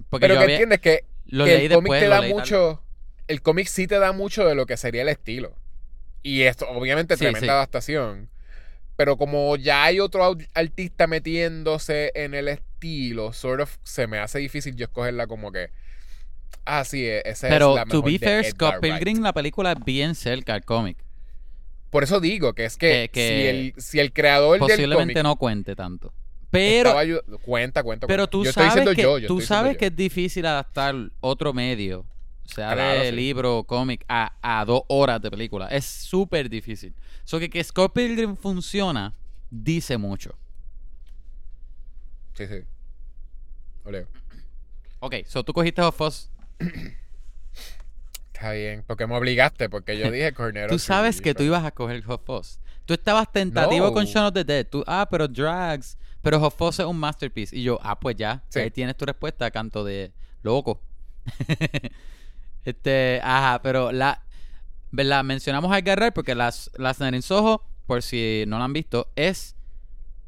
[0.10, 2.22] Porque Pero yo que había- entiendes que lo leí el cómic después, te lo da
[2.22, 2.84] leí tal- mucho.
[3.28, 5.56] El cómic sí te da mucho de lo que sería el estilo.
[6.24, 7.50] Y esto, obviamente, Sí, tremenda sí.
[7.50, 8.30] adaptación.
[8.96, 14.40] Pero como ya hay otro artista metiéndose en el estilo, sort of, se me hace
[14.40, 15.70] difícil yo escogerla como que.
[16.66, 18.80] Ah, sí, e- esa Pero, es la to mejor be de fair, Scott.
[18.82, 20.98] Pilgrim, la película es bien cerca al cómic.
[21.90, 25.14] Por eso digo que es que, Que- que si, el, si el creador del Posiblemente
[25.14, 26.14] cómic no cuente tanto.
[26.54, 29.78] Pero, estaba cuenta, cuenta, pero tú yo estoy sabes, que, yo, yo tú estoy sabes
[29.78, 32.06] que es difícil adaptar otro medio,
[32.46, 33.16] sea Claro, de sí.
[33.16, 35.68] libro o cómic, a, a dos horas de película.
[35.68, 36.94] Es súper difícil.
[37.24, 39.14] So que que Scott Pilgrim funciona,
[39.50, 40.36] dice mucho.
[42.34, 42.62] Sí, sí.
[43.84, 44.08] Lo leo.
[45.00, 46.30] Ok, so tú cogiste Hot Fuzz.
[48.34, 50.70] Está bien, porque me obligaste, porque yo dije Cornero.
[50.70, 52.60] Tú sabes que tú ibas a coger Hot Fuzz.
[52.86, 53.94] Tú estabas tentativo No.
[53.94, 54.68] con Shaun of the Dead.
[54.68, 55.98] Tú, ah, pero Drags.
[56.24, 57.56] Pero Fuzz es un masterpiece.
[57.56, 58.44] Y yo, ah, pues ya.
[58.50, 58.60] Sí.
[58.60, 60.82] Ahí tienes tu respuesta, canto de loco.
[62.66, 64.24] este, ajá, pero la.
[64.92, 65.24] ¿Verdad?
[65.24, 69.56] Mencionamos a Edgar Wright porque las, las Soho, por si no la han visto, es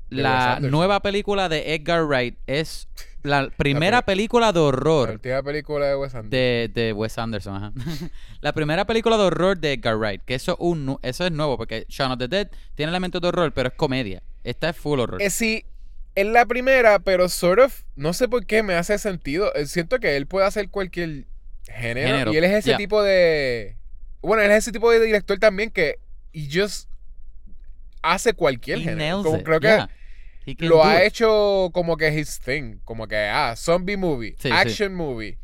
[0.10, 2.38] la nueva película de Edgar Wright.
[2.48, 2.88] Es
[3.22, 6.30] la primera pri- película de La horror última película de Wes Anderson.
[6.32, 7.74] de, de Wes Anderson, ajá.
[8.42, 11.86] la primera película de horror de Edgar Wright, que eso, un, eso es nuevo, porque
[11.88, 14.22] Shaun of the Dead tiene elementos de horror, pero es comedia.
[14.44, 15.22] Esta es full horror.
[15.22, 15.66] Eh, sí,
[16.16, 19.54] es la primera, pero sort of, no sé por qué me hace sentido.
[19.56, 21.26] Eh, Siento que él puede hacer cualquier
[21.68, 22.08] género.
[22.08, 23.78] Género, Y él es ese tipo de.
[24.22, 26.00] Bueno, él es ese tipo de director también que.
[26.32, 26.90] Y just
[28.02, 29.24] hace cualquier He género.
[29.24, 29.90] Como creo que yeah.
[30.60, 31.08] Lo ha it.
[31.08, 32.78] hecho como que his thing.
[32.86, 34.52] Como que, ah, zombie movie, Sí, sí.
[34.52, 35.38] action movie.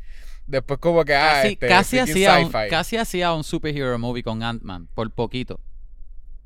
[0.46, 4.42] Después, como que, ah, Casi, este, casi hacía un, casi hacía un superhero movie con
[4.42, 5.58] Ant-Man, por poquito.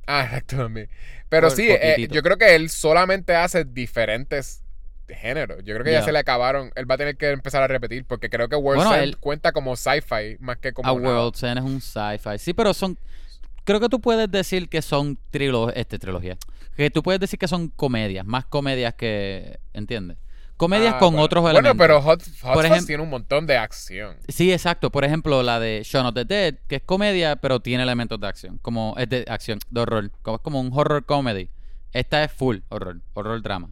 [0.07, 0.89] Ah, exacto también.
[1.29, 4.63] Pero Por sí, eh, yo creo que él solamente hace diferentes
[5.09, 5.59] géneros.
[5.65, 6.05] Yo creo que ya Ya.
[6.05, 6.71] se le acabaron.
[6.75, 9.53] Él va a tener que empezar a repetir porque creo que World's Bueno, End cuenta
[9.53, 11.21] como sci-fi más que como A nada.
[11.23, 12.39] World's End es un sci-fi.
[12.39, 12.99] Sí, pero son.
[13.65, 16.37] Creo que tú puedes decir que son trilo este, trilogía.
[16.77, 19.59] Que tú puedes decir que son comedias, más comedias que.
[19.73, 20.17] ¿Entiendes?
[20.57, 21.25] Comedias Ah, con bueno.
[21.25, 21.85] otros Bueno, elementos.
[21.85, 24.17] pero Hot, Hot Por Fuzz ejem- tiene un montón de acción.
[24.29, 24.91] Sí, exacto.
[24.91, 28.27] Por ejemplo, la de Shaun of the Dead, que es comedia, pero tiene elementos de
[28.27, 28.59] acción.
[28.63, 30.11] Como es de acción, de horror.
[30.23, 31.51] Como, es como un horror comedy.
[31.93, 33.71] Esta es full horror, horror drama.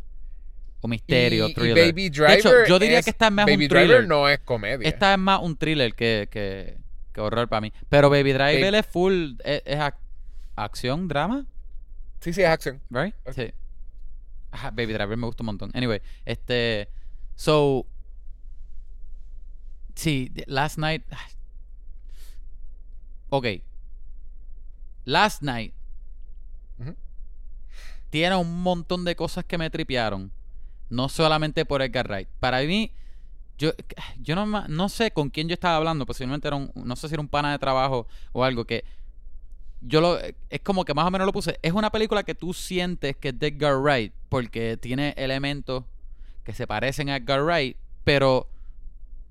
[0.81, 1.87] O misterio, y, y thriller.
[1.87, 2.29] Baby Driver.
[2.31, 3.87] de hecho, yo diría es- que esta es más Baby un thriller.
[3.88, 4.87] Driver no es comedia.
[4.87, 6.77] Esta es más un thriller que, que,
[7.14, 7.73] que horror para mí.
[7.88, 9.94] Pero Baby Driver Baby- es full, es, es ac-
[10.57, 11.47] acción, drama,
[12.20, 12.81] Sí, sí, es acción.
[12.90, 13.14] right?
[13.25, 13.33] Ok.
[13.35, 13.53] Sí.
[14.55, 15.71] Ajá, Baby Driver me gusta un montón.
[15.75, 16.88] Anyway, este,
[17.35, 17.85] so,
[19.97, 21.03] sí, Last Night,
[23.31, 23.47] ok,
[25.05, 25.75] Last Night
[28.11, 30.31] tiene un montón de cosas que me tripearon,
[30.88, 32.29] no solamente por Edgar Wright.
[32.38, 32.93] Para mí,
[33.59, 33.73] yo,
[34.21, 37.14] yo no, no sé con quién yo estaba hablando, posiblemente era un, no sé si
[37.14, 38.85] era un pana de trabajo o algo que
[39.87, 41.59] yo lo, es como que más o menos lo puse.
[41.62, 45.85] Es una película que tú sientes que es de Edgar Wright porque tiene elementos
[46.42, 48.49] que se parecen a Edgar Wright, pero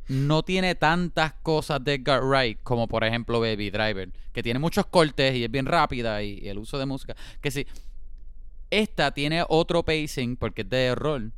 [0.07, 4.85] no tiene tantas cosas de Edgar Wright como por ejemplo Baby Driver, que tiene muchos
[4.85, 7.15] cortes y es bien rápida y, y el uso de música.
[7.41, 7.65] Que sí,
[8.69, 11.31] esta tiene otro pacing porque es de horror,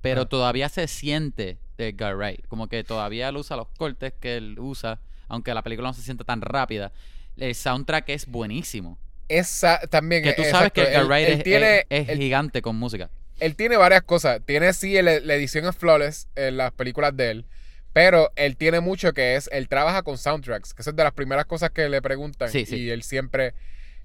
[0.00, 0.26] pero Ah.
[0.26, 2.46] todavía se siente de Edgar Wright.
[2.48, 6.02] Como que todavía él usa los cortes que él usa, aunque la película no se
[6.02, 6.92] siente tan rápida.
[7.36, 8.98] El soundtrack es buenísimo.
[9.28, 11.86] Esa también Que es- tú sabes exacto, que Edgar él- Wright él es, tiene, es-
[11.90, 13.10] es él- gigante con música.
[13.40, 14.40] él tiene varias cosas.
[14.44, 17.46] Tiene sí el- la edición es flawless en las películas de él.
[17.94, 21.12] Pero él tiene mucho que es, él trabaja con soundtracks, que eso es de las
[21.12, 22.48] primeras cosas que le preguntan.
[22.50, 22.76] Sí, sí.
[22.76, 23.52] Y él siempre,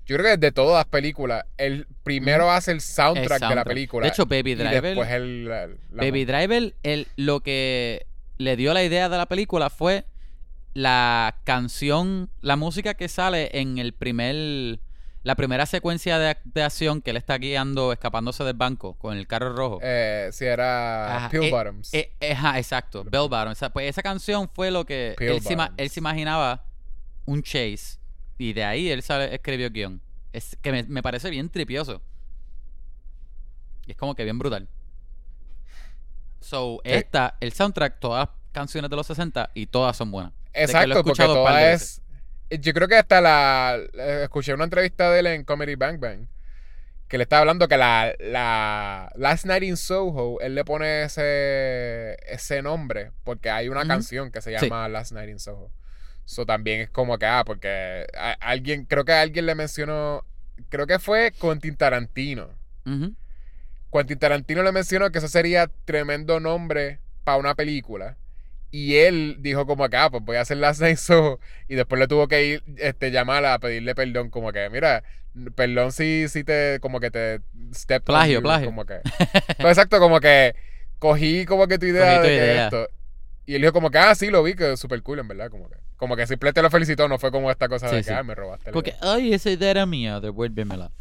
[0.06, 3.64] yo creo que de todas las películas, él primero hace el soundtrack, El de la
[3.64, 4.04] película.
[4.06, 6.26] De hecho, Baby Driver, después él la- la Baby.
[6.26, 8.06] Driver, el, lo que
[8.38, 10.04] le dio la idea de la película fue
[10.78, 14.80] la canción, la música que sale en el primer,
[15.24, 19.26] la primera secuencia de, de acción que él está guiando, escapándose del banco con el
[19.26, 19.80] carro rojo.
[19.82, 21.92] Eh, sí, era Ajá, Pill eh, Bottoms.
[21.96, 23.54] Eh, eh, ajá, exacto, Bell Bottom.
[23.54, 25.74] Esa, pues esa canción fue lo que él se, Bottoms.
[25.78, 26.64] él se imaginaba
[27.26, 27.98] un chase
[28.38, 30.00] y de ahí él sale- escribió guion.
[30.32, 32.04] Es que me, me parece bien tripioso.
[33.88, 34.68] Y es como que bien brutal.
[36.40, 36.92] So, Sí.
[36.92, 40.34] esta, el soundtrack, todas las canciones de los 60 y todas son buenas.
[40.66, 42.02] Que lo he Exacto, porque toda es,
[42.50, 43.78] Yo creo que hasta la.
[43.94, 46.28] eh, Escuché una entrevista de él en Comedy Bang Bang.
[47.08, 52.18] Que le estaba hablando que la, la Last Night in Soho, él le pone ese,
[52.28, 54.66] ese nombre porque hay una canción que se Sí.
[54.66, 55.72] llama Last Night in Soho.
[56.26, 60.26] So también es como que, ah, porque a- alguien, creo que alguien le mencionó,
[60.68, 62.50] creo que fue Quentin Tarantino.
[62.86, 63.14] Ujú.
[63.90, 68.18] Quentin Tarantino le mencionó que eso sería tremendo nombre para una película.
[68.72, 71.40] Y él dijo como que, ah, pues voy a hacer in Soho.
[71.68, 75.04] Y después le tuvo que ir, este, llamarla a pedirle perdón, como que, mira,
[75.56, 77.42] perdón si, si te, como que te
[77.74, 78.68] step Plagio, you", plagio.
[78.68, 79.00] Como que,
[79.58, 80.56] Pues, exacto, como que
[81.00, 82.66] cogí como que tu idea de que idea.
[82.66, 82.90] esto.
[83.46, 85.50] Y él dijo como que, ah, sí, lo vi, que es súper cool, en verdad,
[85.50, 85.78] como que.
[85.96, 88.14] Como que simplemente lo felicitó, no fue como esta cosa de Sí, que, sí.
[88.14, 89.00] ah, me robaste que, idea".
[89.02, 90.92] ay, esa idea era mía, devuélvemela.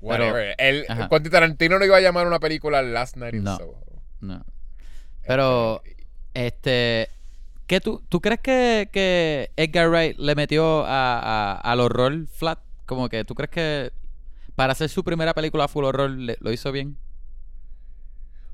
[0.00, 0.54] Whatever.
[0.58, 0.86] Él.
[1.10, 3.56] Quentin Tarantino no iba a llamar una película Last Night in No.
[3.58, 3.82] Soho.
[4.20, 4.44] No.
[5.26, 5.82] Pero,
[6.36, 7.08] este.
[7.66, 12.58] ¿qué tú, ¿Tú crees que, que Edgar Wright le metió a, a- al horror flat?
[12.86, 13.92] Como que, ¿tú crees que
[14.54, 16.96] para hacer su primera película full horror le- lo hizo bien?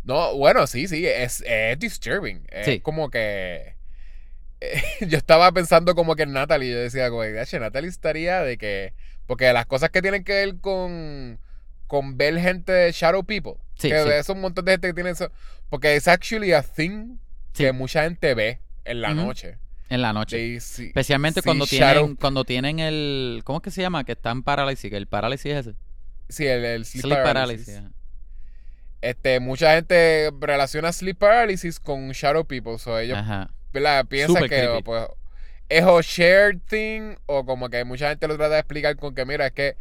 [0.04, 2.44] No, bueno, sí, sí, es, es disturbing.
[2.50, 2.80] Es Sí.
[2.80, 3.76] como que.
[5.00, 8.94] yo estaba pensando como que en Natalie, yo decía, como, "Gache, Natalie estaría de que.
[9.26, 11.38] Porque las cosas que tienen que ver con.
[11.86, 13.54] con ver gente Shadow People.
[13.76, 14.08] Sí, que sí.
[14.10, 15.30] es un montón de gente que tiene eso.
[15.68, 17.16] Porque es actually a thing
[17.52, 17.64] Sí.
[17.64, 19.58] que mucha gente ve en la noche.
[19.88, 20.36] En la noche.
[20.36, 23.42] They Especialmente see cuando tienen, cuando tienen el.
[23.44, 24.04] ¿Cómo es que se llama?
[24.04, 24.90] Que está en parálisis.
[24.90, 25.76] Que el parálisis es ese.
[26.28, 27.82] Sí, el, el sleep, Sleep paralysis.
[29.02, 32.78] Este, mucha gente relaciona sleep paralysis con Shadow People.
[32.78, 33.50] So ellos Ajá.
[33.72, 34.06] ¿verdad?
[34.06, 35.06] Piensa Súper que pues,
[35.68, 39.24] es o shared thing o como que mucha gente lo trata de explicar con que
[39.24, 39.76] mira, es que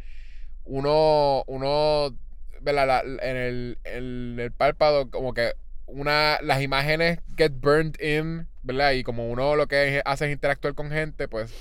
[0.64, 2.16] uno, uno,
[2.60, 2.86] ¿verdad?
[2.86, 5.52] La- en, el, en el párpado como que
[5.86, 8.92] una, las imágenes get burned in, ¿verdad?
[8.92, 11.52] Y como uno lo que hace es interactuar con gente, pues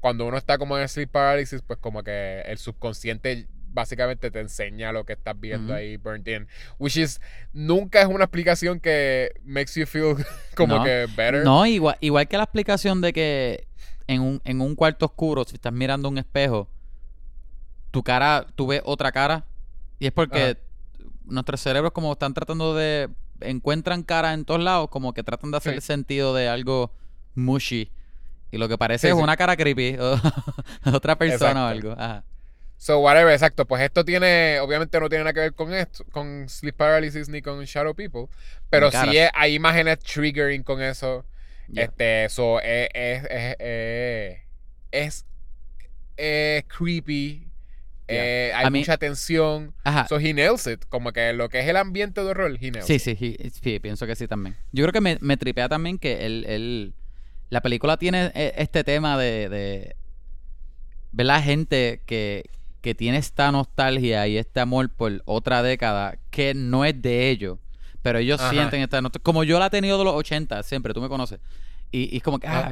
[0.00, 4.90] cuando uno está como en sleep paralysis, pues como que el subconsciente básicamente te enseña
[4.92, 6.46] lo que estás viendo ahí burnt in.
[6.78, 7.20] Which is,
[7.52, 10.16] nunca es una explicación que makes you feel
[10.56, 10.84] como No.
[10.84, 11.44] que better.
[11.44, 13.66] No, igual, igual que la explicación de que
[14.06, 16.68] en un, en un cuarto oscuro, si estás mirando un espejo,
[17.90, 19.44] tu cara, tú ves otra cara.
[19.98, 21.08] Y es porque Ajá.
[21.24, 23.08] nuestros cerebros, como están tratando de.
[23.40, 25.76] Encuentran cara en todos lados, como que tratan de hacer Sí.
[25.76, 26.92] el sentido de algo
[27.34, 27.90] mushy.
[28.50, 29.22] Y lo que parece Sí, es sí.
[29.22, 29.96] una cara creepy.
[30.00, 31.92] O otra persona o algo.
[31.92, 32.24] Ajá.
[32.78, 33.64] So, whatever, exacto.
[33.66, 37.40] Pues esto tiene, obviamente no tiene nada que ver con esto, con sleep paralysis ni
[37.42, 38.26] con shadow people.
[38.70, 39.10] Pero caras.
[39.10, 41.24] sí es- hay imágenes triggering con eso.
[41.74, 44.38] Este, eso es, es, es, es,
[44.92, 45.26] es-
[46.16, 47.45] es creepy.
[48.08, 48.24] Yeah.
[48.24, 49.74] eh, hay A mí- mucha tensión.
[49.84, 50.06] Ajá.
[50.08, 50.84] So he nails it.
[50.88, 53.00] Como que lo que es el ambiente de horror, he nails Sí, it.
[53.00, 54.56] sí, sí, sí, pienso que sí también.
[54.72, 56.94] Yo creo que me, me tripea también que él, él-
[57.50, 59.96] la película tiene eh, este tema de, de
[61.12, 62.44] ver la gente que,
[62.80, 67.58] que tiene esta nostalgia y este amor por otra década que no es de ellos,
[68.02, 68.50] pero ellos Ajá.
[68.50, 69.24] sienten esta nostalgia.
[69.24, 71.40] Como yo la he tenido de los 80, siempre, tú me conoces.
[71.92, 72.70] Y, es como que, Ah.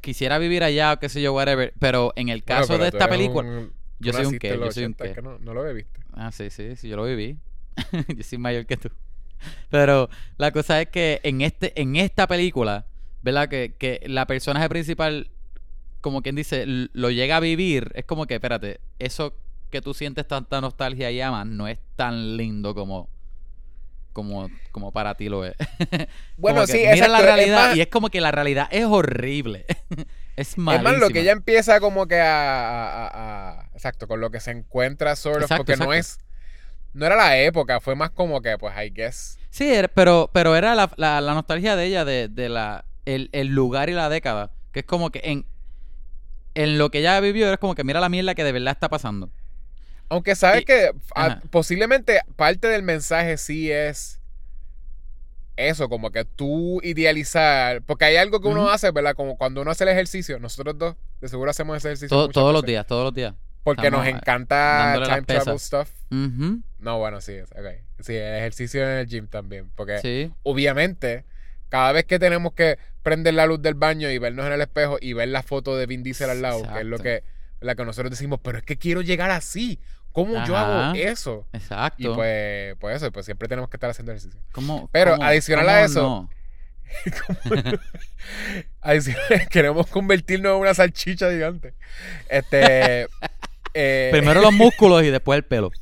[0.00, 1.72] quisiera vivir allá o qué sé yo, whatever.
[1.78, 3.46] Pero en el Bueno, caso pero de esta película...
[3.48, 5.12] un- yo soy un qué, yo soy un 80, qué.
[5.14, 6.00] que no, no lo bebiste.
[6.12, 7.36] Ah, sí, sí, sí, yo lo viví.
[8.16, 8.88] yo soy mayor que tú.
[9.70, 12.86] Pero la cosa es que en este, en esta película,
[13.22, 13.48] ¿verdad?
[13.48, 15.30] Que, que la personaje principal,
[16.00, 17.90] como quien dice, lo llega a vivir.
[17.94, 19.34] Es como que, espérate, eso
[19.70, 23.08] que tú sientes tanta nostalgia y amas no es tan lindo como.
[24.12, 25.56] Como, como para ti lo es.
[26.36, 29.66] Bueno, sí, Mira la es realidad más- y es como que la realidad es horrible.
[30.36, 33.06] es Es más, lo que ella empieza como que a,
[33.60, 36.18] a- Exacto, con lo que se encuentra Exacto, porque no es...
[36.92, 39.38] No era la época, fue más como que, pues, I guess...
[39.50, 43.48] Sí, pero, pero era la, la- la nostalgia de ella, de, de la, el, el
[43.48, 44.50] lugar y la década.
[44.72, 45.44] Que es como que en,
[46.54, 48.88] en lo que ella vivió, es como que mira la mierda que de verdad está
[48.88, 49.30] pasando.
[50.08, 51.42] Aunque sabes Y- que a- ajá.
[51.50, 54.20] posiblemente parte del mensaje sí es
[55.56, 59.14] eso, como que tú idealizar, porque hay algo que uno hace, ¿verdad?
[59.14, 62.52] Como cuando uno hace el ejercicio, nosotros dos de seguro hacemos ese ejercicio Todo- todos
[62.52, 63.34] los días, todos los días.
[63.62, 65.88] Porque nos estamos, eh, encanta time travel stuff.
[66.78, 67.80] No, bueno, sí, es- ok.
[68.00, 70.30] Sí, el ejercicio en el gym también, porque Sí.
[70.42, 71.24] obviamente,
[71.70, 74.98] cada vez que tenemos que prender la luz del baño y vernos en el espejo
[75.00, 77.22] y ver la foto de Vin Diesel al lado, que es lo que,
[77.60, 79.78] la que nosotros decimos, pero es que quiero llegar así.
[80.14, 81.44] ¿Cómo yo hago eso?
[81.52, 82.00] Exacto.
[82.02, 84.40] Y pues, pues eso, pues siempre tenemos que estar haciendo ejercicio.
[84.52, 86.30] ¿Cómo- pero cómo- adicional a eso, no?
[88.80, 91.74] Adicional, queremos convertirnos en una salchicha gigante.
[92.28, 93.08] Este.
[93.74, 95.72] eh, Primero los músculos y después el pelo.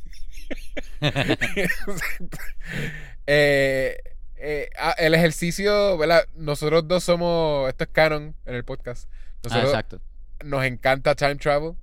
[3.27, 3.99] eh,
[4.37, 6.25] eh, ah, el ejercicio, ¿verdad?
[6.35, 7.69] Nosotros dos somos.
[7.69, 9.09] Esto es canon en el podcast.
[9.51, 10.01] Ah, exacto.
[10.45, 11.75] nos encanta time travel.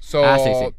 [0.00, 0.74] So, Ah, sí, sí.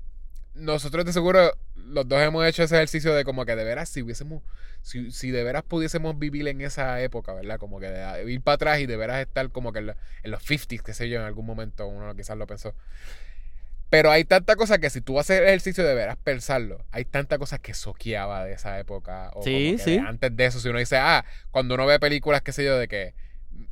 [0.58, 4.02] Nosotros de seguro los dos hemos hecho ese ejercicio de como que de veras si
[4.02, 4.44] hubiésemos
[4.82, 7.60] si, si de veras pudiésemos vivir en esa época, ¿verdad?
[7.60, 10.32] Como que de, ir para atrás y de veras estar como que en, la- en
[10.32, 12.74] los 50s, qué sé yo, en algún momento uno quizás lo pensó.
[13.90, 17.38] Pero hay tanta cosa que si tú haces el ejercicio de veras pensarlo, hay tanta
[17.38, 19.32] cosa que soqueaba de esa época.
[19.34, 22.52] O Sí, de antes de eso, si uno dice, ah, cuando uno ve películas, qué
[22.52, 23.14] sé yo, de que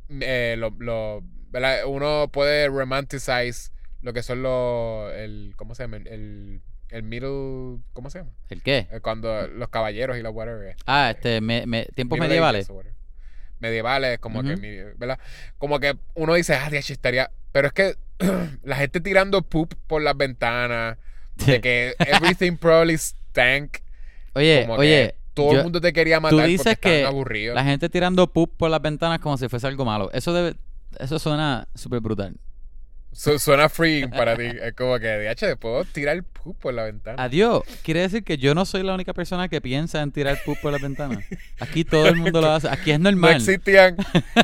[0.08, 1.84] mm, eh, lo, lo- ¿verdad?
[1.86, 3.70] uno puede romanticize
[4.00, 5.98] lo que son los, el, ¿cómo se llama?
[5.98, 8.30] El, el middle, ¿cómo se llama?
[8.48, 8.88] ¿El qué?
[8.90, 10.76] Eh, Cuando los caballeros y la whatever.
[10.86, 12.68] Ah, este, me, me- tiempos medievales.
[12.70, 12.92] Ages.
[13.58, 15.18] Medievales, como que, ¿verdad?
[15.58, 17.30] Como que uno dice, ah, diache, estaría.
[17.52, 17.94] Pero es que
[18.62, 20.98] la gente tirando poop por las ventanas,
[21.36, 23.78] de que everything probably stank.
[24.34, 27.04] Oye, como que oye, todo yo- el mundo te quería matar porque dices estaban que
[27.06, 27.54] aburridos.
[27.54, 30.10] la gente tirando poop por las ventanas como si fuese algo malo.
[30.12, 30.56] Eso debe,
[30.98, 32.36] eso suena súper brutal.
[33.16, 34.44] Su- suena free para ti.
[34.44, 37.22] Es como que, diache, puedo tirar poop por la ventana.
[37.22, 37.62] Adiós.
[37.82, 40.70] Quiere decir que yo no soy la única persona que piensa en tirar poop por
[40.72, 41.24] las ventanas.
[41.58, 42.68] Aquí todo el mundo lo hace.
[42.68, 43.36] Aquí es No normal.
[43.36, 43.96] existían.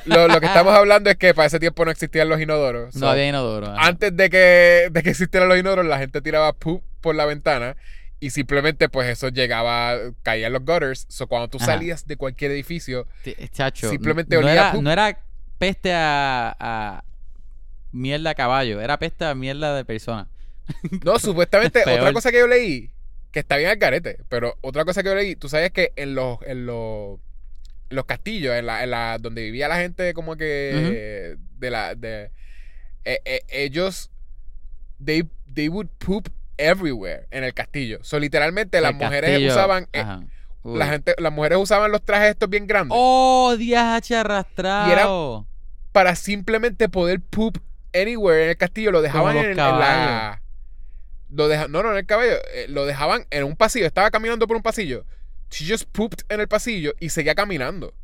[0.07, 2.95] Lo, lo que estamos hablando es que para ese tiempo no existían los inodoros.
[2.95, 3.67] No So, había inodoro.
[3.69, 3.87] ajá.
[3.89, 7.77] antes de que, de que existieran los inodoros, la gente tiraba poop por la ventana
[8.21, 11.05] y simplemente pues eso llegaba, caía en los gutters.
[11.11, 11.67] So cuando tú Ajá.
[11.67, 13.07] salías de cualquier edificio,
[13.51, 14.83] Chacho, Simplemente no olía era, poop.
[14.83, 15.19] no era
[15.59, 17.05] peste a, a
[17.93, 20.29] mierda a caballo, era peste a mierda de persona.
[21.05, 22.91] no, supuestamente otra cosa que yo leí,
[23.31, 26.15] que está bien al garete, pero otra cosa que yo leí, tú sabes que en
[26.15, 27.19] los, en los,
[27.91, 31.95] en los castillos, en la, en la, donde vivía la gente como que de la,
[31.95, 32.31] de,
[33.05, 34.11] eh, eh, ellos,
[35.05, 37.99] they, they would poop everywhere en el castillo.
[38.03, 40.05] So literalmente las mujeres castillo, usaban, eh,
[40.65, 42.97] la gente, las mujeres usaban los trajes estos bien grandes.
[42.99, 45.47] ¡Oh, DH arrastrado!
[45.93, 47.59] para simplemente poder poop
[47.93, 48.91] anywhere en el castillo.
[48.93, 50.41] Lo dejaban en, en la.
[51.31, 52.33] Lo deja, no, no, en el caballo.
[52.53, 53.87] eh, lo dejaban en un pasillo.
[53.87, 55.05] Estaba caminando por un pasillo.
[55.51, 57.95] She just pooped en el pasillo y seguía caminando.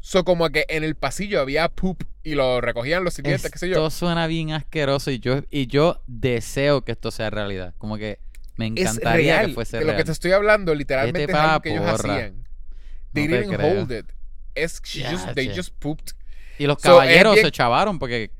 [0.00, 3.68] So, como que en el pasillo había poop y lo recogían los sirvientes, qué sé
[3.68, 3.74] yo.
[3.74, 7.74] Esto suena bien asqueroso y yo, y yo deseo que esto sea realidad.
[7.78, 8.18] Como que
[8.56, 9.46] me Es encantaría real.
[9.48, 9.94] que fuese de real.
[9.94, 12.14] lo que te estoy hablando, literalmente Vete es algo que ellos porra.
[12.16, 12.46] hacían.
[13.14, 14.06] They No didn't hold it.
[14.54, 16.12] Es, she just, they just pooped.
[16.58, 18.30] Y los So, caballeros bien- se chavaron porque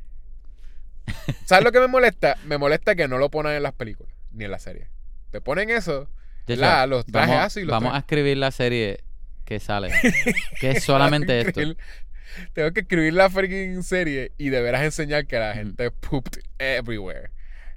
[1.45, 2.37] ¿Sabes lo que me molesta?
[2.45, 4.89] Me molesta que no lo ponen en las películas ni en las series.
[5.31, 6.09] Te ponen eso
[6.47, 9.01] hecho, La- los trajes vamos, así, los vamos a escribir la serie
[9.45, 9.91] que sale.
[10.61, 11.61] que es solamente esto.
[12.53, 17.31] Tengo que escribir la freaking serie y de veras enseñar que la gente pooped everywhere.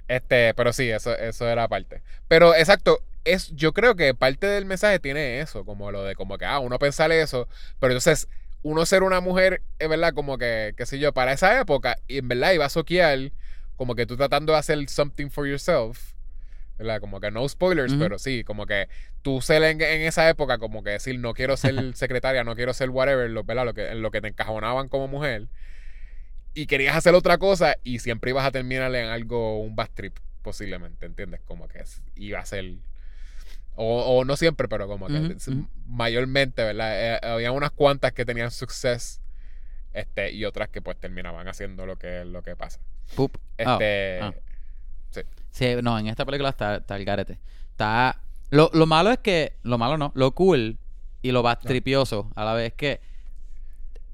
[0.08, 2.02] Este, pero sí, eso, eso era parte.
[2.28, 6.38] Pero exacto, es, yo creo que parte del mensaje tiene eso, como lo de como
[6.38, 7.46] que, ah, uno pensar eso,
[7.78, 8.28] pero entonces
[8.62, 12.18] uno ser una mujer, es verdad, como que, qué sé yo, para esa época, y
[12.18, 13.32] en verdad iba a soquear,
[13.76, 16.14] como que tú tratando de hacer something for yourself,
[16.78, 17.00] ¿verdad?
[17.00, 18.88] Como que no spoilers, pero sí, como que
[19.22, 22.72] tú ser en, en esa época, como que decir, no quiero ser secretaria, no quiero
[22.72, 23.64] ser whatever, lo, ¿verdad?
[23.64, 25.48] Lo que, en lo que te encajonaban como mujer.
[26.54, 30.16] Y querías hacer otra cosa y siempre ibas a terminar en algo, un bad trip,
[30.42, 31.40] posiblemente, ¿entiendes?
[31.44, 31.82] Como que
[32.16, 32.64] iba a ser...
[33.80, 35.36] O, o no siempre, pero como que
[35.86, 36.90] mayormente, ¿verdad?
[36.94, 39.20] Eh, había unas cuantas que tenían success
[39.92, 42.80] este, y otras que pues terminaban haciendo lo que, lo que pasa.
[43.14, 43.36] Poop.
[43.36, 44.32] Oh, Este, ah.
[45.50, 47.38] Sí, no, en esta película está, está el garete.
[47.70, 48.20] Está.
[48.50, 49.54] Lo, lo malo es que.
[49.62, 50.12] Lo malo no.
[50.14, 50.78] Lo cool
[51.22, 53.00] y lo bastripioso a la vez que.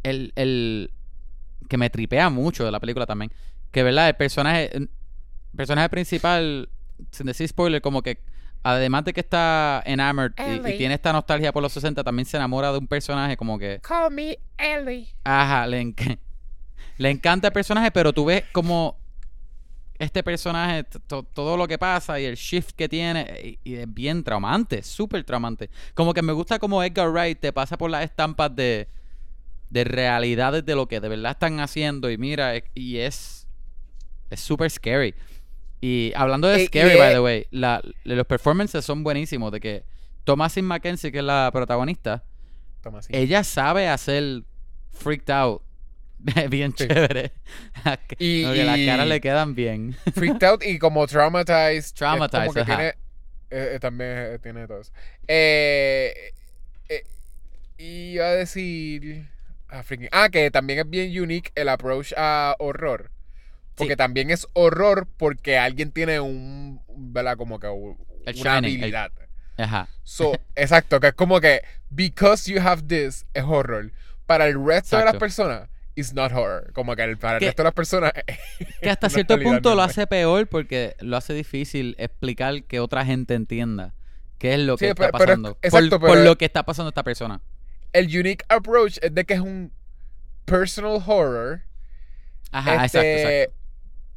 [0.02, 0.90] El, el.
[1.68, 3.32] Que me tripea mucho de la película también.
[3.72, 4.08] Que, ¿verdad?
[4.08, 4.76] El personaje.
[4.76, 4.90] El
[5.56, 6.68] personaje principal.
[7.10, 8.20] Sin decir spoiler, como que.
[8.64, 10.32] Además de que está enamored
[10.72, 13.78] y- tiene esta nostalgia por los 60, también se enamora de un personaje como que.
[13.82, 15.08] Call me Ellie.
[15.22, 16.18] Ajá, le, enc-
[16.98, 18.96] le encanta el personaje, pero tú ves como
[19.98, 20.82] este personaje,
[21.34, 25.22] todo lo que pasa y el shift que tiene, y, y es bien traumante, súper
[25.24, 25.70] traumante.
[25.94, 28.88] Como que me gusta como Edgar Wright te pasa por las estampas de,
[29.70, 33.46] de realidades de lo que de verdad están haciendo y mira, y es
[34.30, 35.14] es súper scary.
[35.80, 39.60] Y hablando de Y- y scary, by the way, la- los performances son buenísimos, de
[39.60, 39.84] que
[40.24, 42.24] Thomasin McKenzie, que es la protagonista,
[43.10, 44.42] ella sabe hacer
[44.92, 45.62] freaked out
[46.50, 46.86] bien Sí.
[46.88, 47.32] chévere.
[48.18, 49.94] Y- las y- caras le quedan bien.
[50.14, 51.76] freaked out y como traumatized.
[51.76, 52.76] Es Traumatized, como que ajá.
[52.76, 52.88] tiene,
[53.50, 54.92] eh, eh, también eh, tiene todo eso.
[55.28, 56.14] Eh,
[56.88, 57.04] eh,
[57.78, 59.28] iba a decir.
[59.68, 63.10] Ah, freaking- ah, que también es bien unique el approach a horror.
[63.76, 63.96] Porque Sí.
[63.96, 66.80] también es horror porque alguien tiene un.
[66.96, 67.36] ¿Verdad?
[67.36, 69.12] Como que El una shining, el- habilidad.
[69.56, 69.88] Ajá.
[70.02, 73.92] So, exacto, que es como que because you have this es horror.
[74.26, 76.72] Para el resto de las personas is not horror.
[76.72, 78.12] Como que el- para el resto de las personas.
[78.80, 83.34] Que hasta cierto punto lo hace peor porque lo hace difícil explicar que otra gente
[83.34, 83.94] entienda
[84.38, 85.58] qué es lo que Sí, está pero- pero es- pasando.
[85.62, 87.40] exacto, por, lo que está pasando esta persona.
[87.92, 89.72] El unique approach es de que es un
[90.44, 91.62] personal horror.
[92.50, 93.63] Ajá, este, exacto, exacto.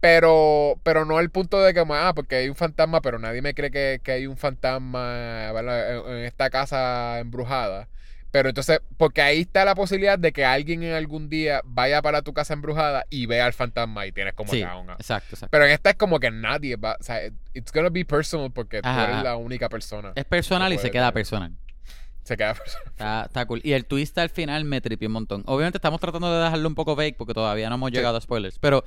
[0.10, 3.54] Pero, pero no el punto de que, ah, porque hay un fantasma, pero nadie me
[3.54, 7.90] cree que, que hay un fantasma en, en esta casa embrujada.
[8.32, 12.22] Pero entonces, porque ahí está la posibilidad de que alguien en algún día vaya para
[12.22, 14.64] tu casa embrujada y vea al fantasma y tienes como Sí, que
[14.98, 15.48] exacto, exacto.
[15.52, 17.20] Pero en esta es como que nadie va, o sea,
[17.54, 20.14] it's gonna be personal porque tú eres la única persona.
[20.16, 21.14] es personal y se queda tener.
[21.16, 21.52] personal.
[22.24, 22.88] Se queda personal.
[22.88, 23.60] Está, está cool.
[23.62, 25.44] Y el twist al final me tripió un montón.
[25.48, 27.96] Obviamente estamos tratando de dejarlo un poco vague porque todavía no hemos Sí.
[27.98, 28.58] llegado a spoilers.
[28.60, 28.86] Pero,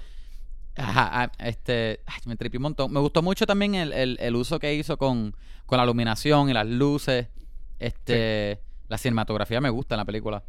[0.76, 2.92] ajá, ah, este, me tripió un montón.
[2.92, 5.34] Me gustó mucho también el, el- el uso que hizo con,
[5.66, 7.28] con la iluminación y las luces.
[7.78, 10.42] Este, la cinematografía me gusta en la película.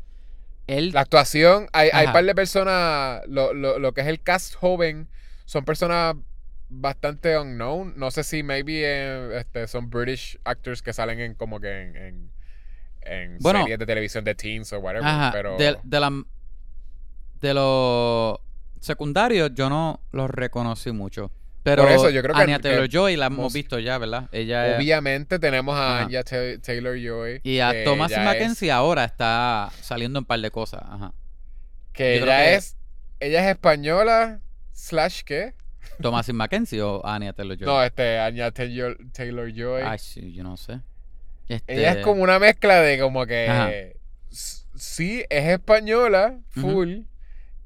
[0.67, 2.13] Él, La actuación, hay, hay Ajá.
[2.13, 5.07] par de personas, lo, lo, lo que es el cast joven,
[5.45, 6.15] son personas
[6.69, 7.93] bastante unknown.
[7.97, 11.95] No sé si maybe eh, este, son British actors que salen en como que en,
[11.97, 12.32] en,
[13.01, 13.59] en Bueno.
[13.61, 15.07] series de televisión de teens o whatever.
[15.07, 16.24] ajá, pero de, de la,
[17.41, 18.39] de los
[18.82, 21.32] secundarios yo no los reconocí mucho.
[21.64, 24.28] Pero Por eso, yo creo que- Anya que Taylor-Joy la hemos most- visto ya, ¿verdad?
[24.32, 26.06] Ella es- obviamente tenemos a Ajá.
[26.06, 27.40] Anya Taylor Joy.
[27.44, 30.82] Y a Thomas Mackenzie ahora está saliendo en un par de cosas.
[30.84, 31.14] Ajá.
[31.94, 32.76] Que yo ella que- es.
[33.20, 34.40] Ella es española,
[34.74, 35.54] slash qué?
[36.02, 37.68] Thomas Mackenzie o Anya Taylor Joy.
[37.68, 39.84] No, este, Anya Taylor, Taylor Joy.
[39.86, 40.80] Ay, sí, yo no sé.
[41.48, 43.70] Este, Ella es como una mezcla de como que Ajá.
[44.76, 47.02] sí es española full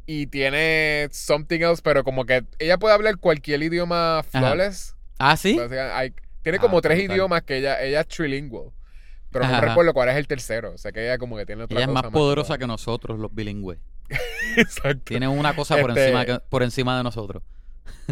[0.06, 4.96] y tiene something else, pero como que ella puede hablar cualquier idioma flawless.
[5.18, 5.58] Ah, sí.
[5.60, 7.16] O sea, hay- tiene Ah, como tres brutal.
[7.16, 8.70] idiomas que ella ella es trilingual.
[9.32, 11.64] Pero Ajá, no recuerdo cuál es el tercero, o sea que ella como que tiene
[11.64, 13.80] otra Ella es más poderosa que nosotros, los bilingües.
[14.58, 15.02] Exacto.
[15.06, 17.44] Tiene una cosa por, Este- encima, por encima de nosotros.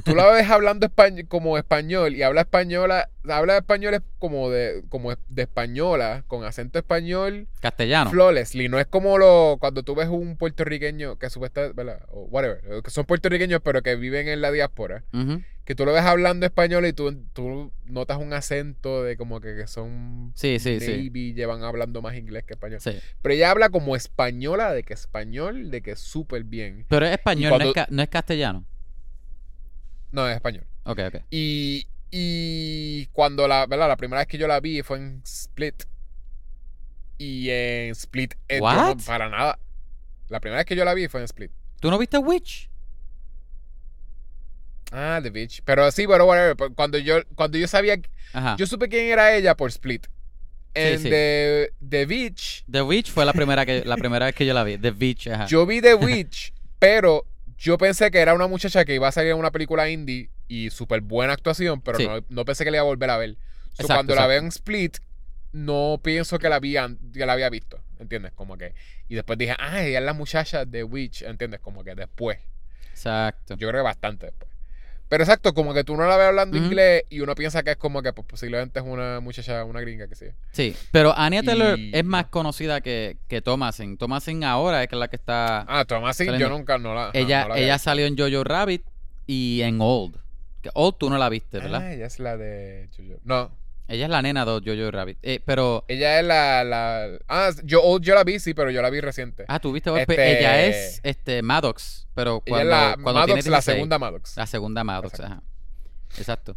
[0.04, 4.84] Tú la ves hablando españ- como español y habla española, habla español es como de
[4.90, 8.10] como de española con acento español Castellano.
[8.10, 8.70] flawlessly.
[8.70, 12.06] No es como lo cuando tú ves un puertorriqueño que supuestamente, ¿verdad?
[12.10, 15.04] O whatever, que son puertorriqueños pero que viven en la diáspora,
[15.64, 19.56] que tú lo ves hablando español y tú, tú notas un acento de como que,
[19.56, 20.88] que son Sí, sí, sí.
[20.92, 22.80] maybe llevan hablando más inglés que español.
[22.82, 22.98] sí.
[23.22, 26.86] Pero ella habla como española, de que español, de que súper bien.
[26.90, 28.66] Pero es español, cuando- no, es no es castellano.
[30.14, 30.66] No, es español.
[30.86, 31.16] Ok, ok.
[31.32, 33.90] Y, y cuando la, ¿verdad?
[33.90, 35.84] La primera vez que yo la vi fue en Split.
[37.18, 38.98] Y en Split, eh, yo no- What?
[39.06, 39.60] para nada.
[40.30, 41.52] La primera vez que yo la vi fue en Split.
[41.82, 42.70] ¿Tú no viste Witch?
[44.92, 45.62] Ah, The Beach.
[45.66, 46.56] Pero sí, pero whatever.
[46.56, 48.00] pero Cuando yo, cuando yo sabía,
[48.34, 48.56] Ajá.
[48.58, 50.06] yo supe quién era ella por Split.
[50.76, 51.10] En sí.
[51.10, 54.64] The, The Beach, The Witch fue la primera que la primera vez que yo la
[54.64, 54.78] vi.
[54.78, 55.46] The Witch, ajá.
[55.48, 57.26] yo vi The Witch, pero
[57.64, 60.70] yo pensé que era una muchacha que iba a salir en una película indie y
[60.70, 62.06] súper buena actuación, pero Sí.
[62.06, 63.36] no, no pensé que la iba a volver a ver.
[63.36, 64.98] So, Exacto, cuando la veo en Split,
[65.54, 68.34] no pienso que la, había, que la había visto, ¿entiendes?
[68.34, 68.74] Como que...
[69.08, 71.62] Y después dije, ah, ella es la muchacha de Witch, ¿entiendes?
[71.62, 72.38] Como que después.
[72.90, 73.56] Exacto.
[73.56, 74.52] Yo creo que bastante después.
[75.14, 77.78] Pero exacto, como que tú no la ves hablando inglés y uno piensa que es
[77.78, 80.26] como que pues, posiblemente es una muchacha, una gringa que sí.
[80.54, 83.96] Sí, pero Anya Taylor Y- es más conocida que, que Thomasin.
[84.00, 85.68] Thomasin ahora es la que está...
[85.68, 86.50] Ah, Thomasin, Saliendo.
[86.50, 87.12] yo nunca no la.
[87.14, 88.82] ella no la había ella salió en Jojo Rabbit
[89.28, 90.16] y en Old.
[90.64, 91.82] Que Old tú no la viste, ¿verdad?
[91.84, 92.90] Ah, ella es la de.
[92.98, 93.20] Jojo.
[93.24, 93.52] No,
[93.88, 95.18] Ella es la nena de Jojo Rabbit.
[95.22, 95.84] Eh, pero...
[95.88, 97.20] ella es la, la.
[97.28, 99.46] Ah, yo, Old yo la vi, sí, pero yo la vi reciente.
[99.48, 103.14] Ah, tú viste Old, Este- ella es este Maddox, pero ella cuando, es la cuando
[103.14, 103.76] Maddox, tiene la 16.
[103.76, 104.38] segunda Maddox.
[104.38, 105.34] La segunda Maddox, Exacto.
[105.34, 105.44] ajá.
[106.18, 106.56] Exacto.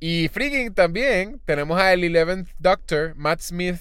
[0.00, 3.80] Y freaking también tenemos al 11th Doctor, Matt Smith.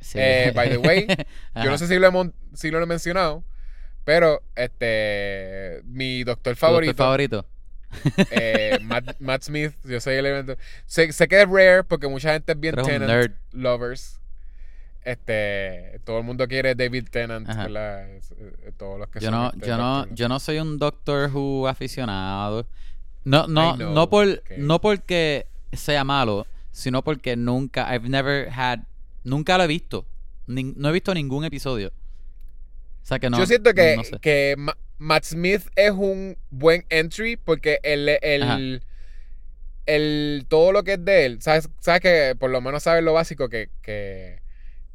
[0.00, 0.18] Sí.
[0.20, 1.06] Eh, by the way,
[1.56, 3.42] Yo no sé si lo, hemos, si lo he mencionado,
[4.04, 7.46] pero este mi doctor ¿Tu favorito, doctor favorito?
[8.30, 10.56] Eh, Matt, Matt Smith, yo soy el evento.
[10.86, 13.32] Sé, sé que es rare porque mucha gente es bien Tennant nerd.
[13.52, 14.20] lovers.
[15.04, 18.20] Este, todo el mundo quiere David Tennant, eh,
[18.76, 21.68] Todos los que Yo son no, este, yo no, yo no soy un Doctor Who
[21.68, 22.66] aficionado.
[23.22, 28.80] No, no, no por, no porque sea malo, sino porque nunca, I've never had,
[29.22, 30.06] nunca lo he visto.
[30.46, 31.92] No he visto ningún episodio.
[33.06, 33.38] O sea que no.
[33.38, 34.18] Yo siento que, no sé.
[34.20, 38.82] que Ma- Matt Smith es un buen entry porque el, el,
[39.86, 43.12] el todo lo que es de él, sabes, sabes que por lo menos sabes lo
[43.12, 44.40] básico que, que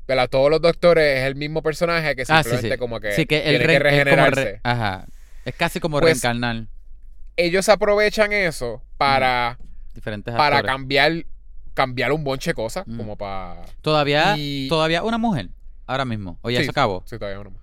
[0.08, 0.28] ¿verdad?
[0.30, 2.80] todos los doctores es el mismo personaje que Ah, sí, simplemente sí.
[2.80, 4.60] como que, Sí, que el tiene que es como re- regenerarse.
[4.64, 5.06] ajá.
[5.46, 6.66] Es casi como Pues, reencarnar
[7.38, 9.58] Ellos aprovechan eso para,
[9.94, 10.72] diferentes para actores.
[10.76, 11.26] cambiar
[11.74, 12.98] cambiar un bonche de cosas, Mm.
[12.98, 15.48] como para Todavía, y- todavía una mujer,
[15.88, 16.38] ahora mismo.
[16.42, 17.02] O ya se acabó.
[17.06, 17.61] Sí, todavía no.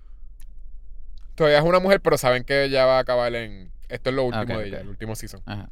[1.39, 3.71] Todavía es una mujer, pero saben que ella va a acabar en.
[3.87, 5.41] Esto es lo último Ok, de ella, el último season.
[5.45, 5.69] Ajá.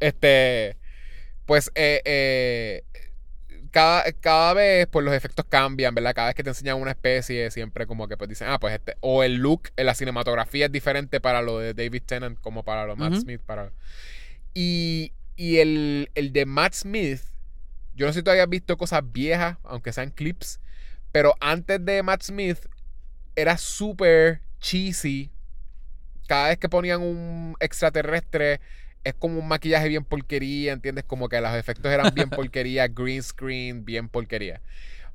[0.00, 0.76] Este.
[1.46, 2.82] Pues, eh, eh,
[3.70, 6.14] cada, cada vez, pues los efectos cambian, ¿verdad?
[6.16, 8.96] Cada vez que te enseñan una especie, siempre como que pues dicen, ah, pues este.
[8.98, 12.84] O el look, en la cinematografía es diferente para lo de David Tennant como para
[12.84, 13.20] lo de Matt.
[13.20, 13.40] Smith.
[13.40, 13.70] Para...
[14.52, 17.20] Y, y el, el de Matt Smith,
[17.94, 20.58] yo no sé si tú hayas visto cosas viejas, aunque sean clips,
[21.12, 22.58] pero antes de Matt Smith
[23.36, 25.30] era súper cheesy.
[26.26, 28.60] Cada vez que ponían un extraterrestre,
[29.04, 31.04] es como un maquillaje bien porquería, ¿entiendes?
[31.04, 34.62] Como que los efectos eran bien porquería, green screen, bien porquería.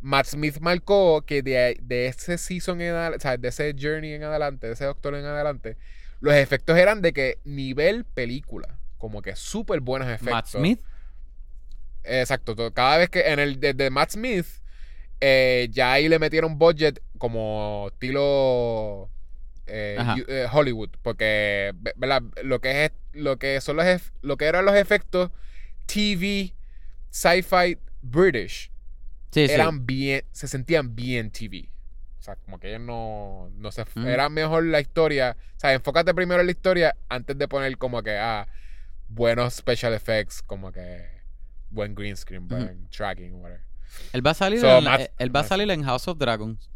[0.01, 4.13] Matt Smith marcó que de, de ese season en adelante, o sea, de ese journey
[4.13, 5.75] en adelante, de ese doctor en adelante,
[6.19, 8.77] los efectos eran de que nivel película.
[8.99, 10.31] Como que súper buenos efectos.
[10.33, 10.81] Matt Smith.
[12.03, 12.55] Exacto.
[12.55, 14.45] to- Cada vez que en el de, de Matt Smith,
[15.19, 19.09] eh, ya ahí le metieron budget como estilo
[19.67, 19.97] eh,
[20.27, 20.89] eh, Hollywood.
[21.01, 22.23] Porque, ve- ¿verdad?
[22.43, 23.85] Lo que es lo que son los
[24.21, 25.31] lo que eran los efectos
[25.85, 26.53] TV,
[27.09, 28.71] sci-fi, British,
[29.31, 29.53] Sí, sí.
[29.53, 31.69] eran bien, se sentían bien TV.
[32.19, 33.83] O sea, como que ellos no, no se...
[33.83, 34.01] Ujú.
[34.05, 35.37] Era mejor la historia.
[35.55, 38.47] O sea, enfócate primero en la historia antes de poner como que, ah,
[39.07, 41.05] buenos special effects, como que
[41.69, 43.63] buen green screen, buen tracking, whatever.
[44.13, 46.69] Él va a salir, So, en, eh, él va a salir en House of Dragons.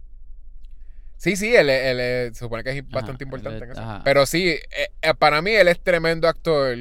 [1.21, 3.79] Sí, sí, él, él, él se supone que es bastante importante en eso.
[3.79, 4.01] ajá.
[4.03, 6.75] Pero sí, eh, eh, para mí él es tremendo actor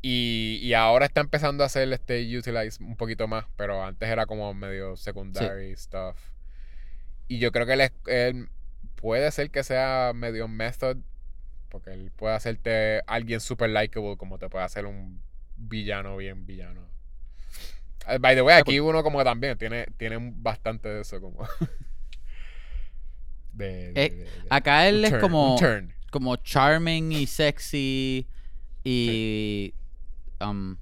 [0.00, 4.24] y, y ahora está empezando a hacer este utilize un poquito más, pero antes era
[4.24, 6.16] como medio secondary stuff.
[7.28, 8.48] Y yo creo que él, es- él
[8.94, 10.96] puede ser que sea medio method,
[11.68, 15.20] porque él puede hacerte alguien super likable como te puede hacer un
[15.58, 16.88] villano bien villano.
[18.20, 21.46] By the way, Ah, aquí uno como que también tiene, tiene bastante de eso como...
[23.60, 28.26] de, de- Eh, de- Acá él es turn, como, charming y sexy
[28.84, 29.72] y...
[30.40, 30.76] um,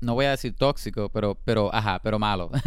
[0.00, 2.50] no voy a decir tóxico, pero, pero, ajá, pero malo.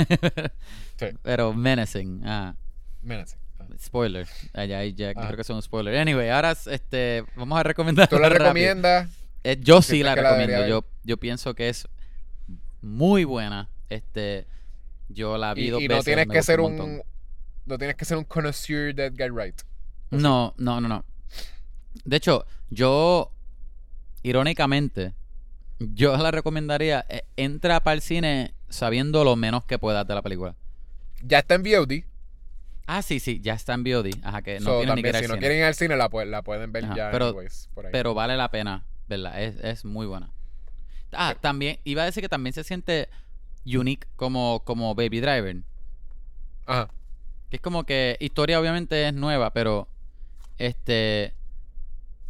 [1.00, 1.08] Sí.
[1.24, 2.22] Pero menacing.
[2.26, 2.54] Ah,
[3.02, 3.40] Menacing.
[3.60, 3.66] Ah.
[3.80, 4.28] spoiler.
[4.54, 5.22] Allá ahí ya Ajá.
[5.26, 5.96] creo que es un spoiler.
[5.98, 8.08] Anyway, ahora este, vamos a recomendar.
[8.08, 9.10] ¿Tú la recomiendas?
[9.44, 10.68] Eh, yo sí ¿Sientes la recomiendo.
[10.68, 11.88] yo, yo pienso que es
[12.82, 13.68] muy buena.
[13.90, 14.46] Este,
[15.10, 16.06] yo la vi Y, dos y no veces.
[16.06, 17.02] tienes que ser un...
[17.66, 19.62] No tienes que ser un connoisseur de Edgar Wright.
[20.10, 21.06] No, no, no, no.
[22.04, 23.32] De hecho, yo,
[24.24, 25.14] irónicamente,
[25.80, 30.22] yo la recomendaría, eh, entra para el cine sabiendo lo menos que puedas de la
[30.22, 30.56] película.
[31.24, 32.04] Ya está en VOD.
[32.88, 34.10] Ah, sí, sí, ya está en VOD.
[34.24, 35.40] Ajá, que no so, tienes ni que ir al si no cine.
[35.40, 37.92] quieren ir al cine, la, la pueden ver Ajá, ya pero- anyways, por ahí.
[37.92, 39.42] Pero vale la pena, ¿verdad?
[39.42, 40.30] Es, es muy buena.
[41.14, 43.10] Ah, también, iba a decir que también se siente
[43.66, 45.58] unique como, como Baby Driver.
[46.66, 46.90] Ajá.
[47.52, 49.90] Que es como que historia obviamente es nueva, pero
[50.58, 51.36] este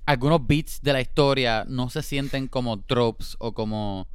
[0.06, 4.08] algunos beats de la historia no se sienten como tropes o como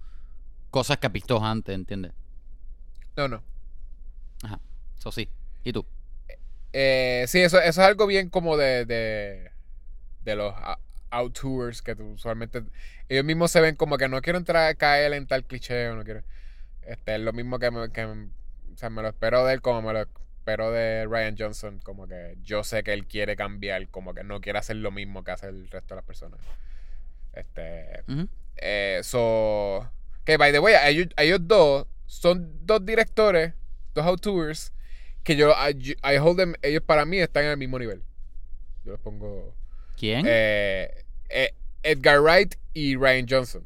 [0.71, 2.13] cosas que has visto antes, ¿entiendes?
[3.17, 3.43] No, no.
[4.43, 4.61] Ajá.
[4.99, 5.29] Eso sí.
[5.65, 5.87] ¿Y tú?
[6.73, 9.53] Eh, sí, eso, eso es algo bien como de, de,
[10.25, 10.79] de los a-
[11.11, 12.65] outdoors que tú usualmente
[13.09, 15.97] ellos mismos se ven como que no quiero entrar a caer en tal cliché o
[15.97, 16.25] no quiero
[16.83, 18.17] este es lo mismo que, me, que o
[18.77, 20.07] sea, me lo espero de él como me lo
[20.47, 24.41] espero de Ryan Johnson como que yo sé que él quiere cambiar como que no
[24.41, 26.39] quiere hacer lo mismo que hace el resto de las personas.
[27.33, 28.05] Este
[28.57, 29.91] eh, so
[30.25, 33.55] que by the way ellos, ellos dos son dos directores
[33.93, 34.73] dos outdoors
[35.25, 38.05] que yo I, I hold them ellos para mí están en el mismo nivel.
[38.85, 39.53] Yo los pongo
[39.97, 40.27] ¿Quién?
[40.29, 43.65] eh, eh, Edgar Wright y Ryan Johnson.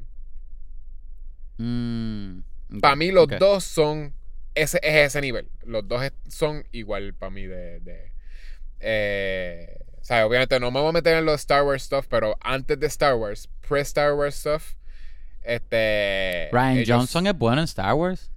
[1.59, 4.15] Mm, para mí los dos son
[4.55, 8.13] ese es ese nivel los dos son igual para mí de, de
[8.81, 12.37] eh, o sea obviamente no me voy a meter en los Star Wars stuff pero
[12.41, 14.75] antes de Star Wars pre Star Wars stuff
[15.43, 18.31] este Ryan ellos- Johnson es bueno en Star Wars.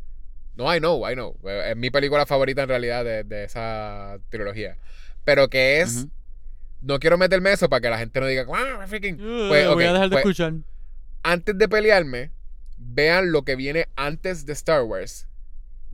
[0.55, 1.35] No, I know, I know.
[1.49, 4.77] Es mi película favorita en realidad de, de esa trilogía.
[5.25, 6.07] Pero que es.
[6.81, 9.17] No quiero meterme eso para que la gente no diga, ¡Ah, freaking!
[9.17, 10.53] Pues, voy a dejar de pues, escuchar.
[11.23, 12.31] Antes de pelearme,
[12.77, 15.27] vean lo que viene antes de Star Wars.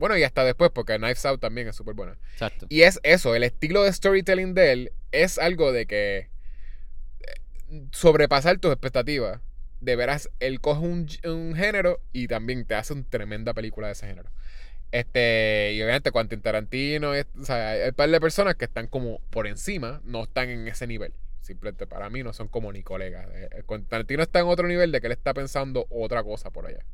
[0.00, 2.16] Bueno, y hasta después, porque Knives Out también es súper buena.
[2.32, 2.64] Exacto.
[2.70, 6.30] Y es eso, el estilo de storytelling de él es algo de que
[7.20, 9.42] eh, sobrepasar tus expectativas.
[9.80, 13.92] De veras, él coge un, un género y también te hace una tremenda película de
[13.92, 14.30] ese género.
[14.90, 19.20] Este, y obviamente Quentin Tarantino, o sea, hay un par de personas que están como
[19.28, 21.12] por encima, no están en ese nivel.
[21.42, 23.28] Simplemente para mí no son como ni colegas.
[23.34, 26.50] Eh, eh, Quentin Tarantino está en otro nivel de que él está pensando otra cosa
[26.50, 26.86] por allá.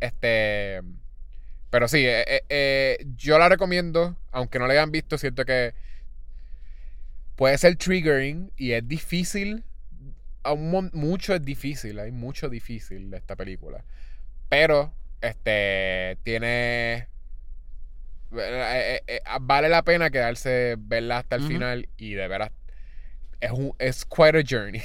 [0.00, 0.82] Este,
[1.70, 5.72] pero sí, eh, eh, eh, yo la recomiendo, aunque no la hayan visto, siento que
[7.36, 9.64] puede ser triggering y es difícil.
[10.42, 13.84] a un mon- mucho es difícil, hay mucho difícil de esta película.
[14.48, 17.06] Pero, este, tiene...
[18.32, 22.52] eh, eh, eh, vale la pena quedarse, verla hasta el final y de veras
[23.40, 24.82] es, un, es quite a journey.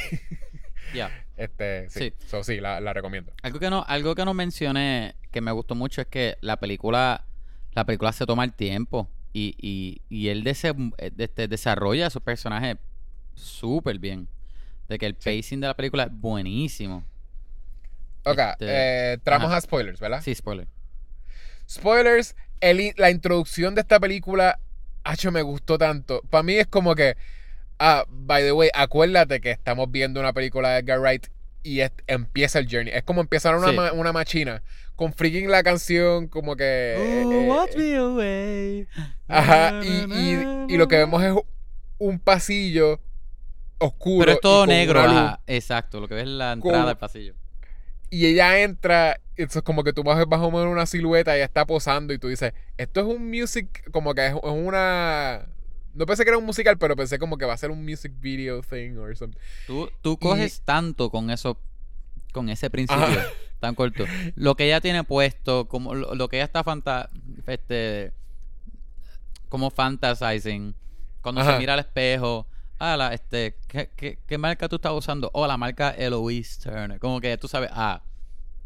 [0.94, 1.10] Ya.
[1.38, 2.00] este, sí.
[2.00, 2.14] Sí.
[2.28, 3.32] So, sí, la, la recomiendo.
[3.42, 7.26] Algo que no, algo que no mencioné que me gustó mucho es que la película,
[7.74, 12.10] la película se toma el tiempo y, y, y él dese- eh, este, desarrolla a
[12.10, 12.78] su personaje
[13.36, 14.30] súper bien.
[14.88, 15.38] De que el Sí.
[15.42, 17.04] pacing de la película es buenísimo.
[18.24, 18.66] Ok, Este,
[19.14, 19.58] eh, tramos ajá.
[19.58, 20.22] a spoilers, ¿verdad?
[20.24, 20.68] Sí, spoiler.
[21.70, 24.60] Spoilers, el la introducción de esta película,
[25.04, 26.22] hacho, me gustó tanto.
[26.30, 27.18] Para mí es como que,
[27.80, 31.28] ah, by the way, acuérdate que estamos viendo una película de Edgar Wright
[31.64, 32.94] y es- empieza el journey.
[32.94, 33.76] Es como empezar una, Sí.
[33.76, 34.62] ma- una machina
[34.96, 36.64] con freaking la canción, como que...
[36.64, 38.88] eh, Oh, eh, me away.
[39.28, 41.34] Ajá, y, y- y lo que vemos es
[41.98, 43.00] un pasillo
[43.80, 44.20] oscuro.
[44.26, 45.42] Pero es y todo negro, ajá.
[45.48, 47.36] Exacto, lo que ves es la entrada Con- del pasillo.
[48.10, 51.38] Y ella entra, eso es como que tú vas vas a ver una silueta y
[51.38, 55.48] ella está posando y tú dices, esto es un music, como que es, es una...
[55.94, 58.12] No pensé que era un musical, pero pensé como que va a ser un music
[58.20, 59.40] video thing or something.
[59.66, 61.58] Tú, tú coges tanto con eso,
[62.34, 63.26] con ese principio Ajá.
[63.60, 64.06] Tan corto.
[64.36, 67.10] Lo que ella tiene puesto, como lo, lo que ella está fanta
[67.48, 68.14] este
[69.50, 70.76] como fantasizing.
[71.22, 71.54] Cuando Ajá.
[71.54, 72.48] se mira al espejo.
[72.78, 75.32] Ah, la, este, ¿qué, qué, qué marca tú estás usando?
[75.34, 77.00] Oh, la marca Eloise Turner.
[77.00, 78.04] Como que tú sabes, ah,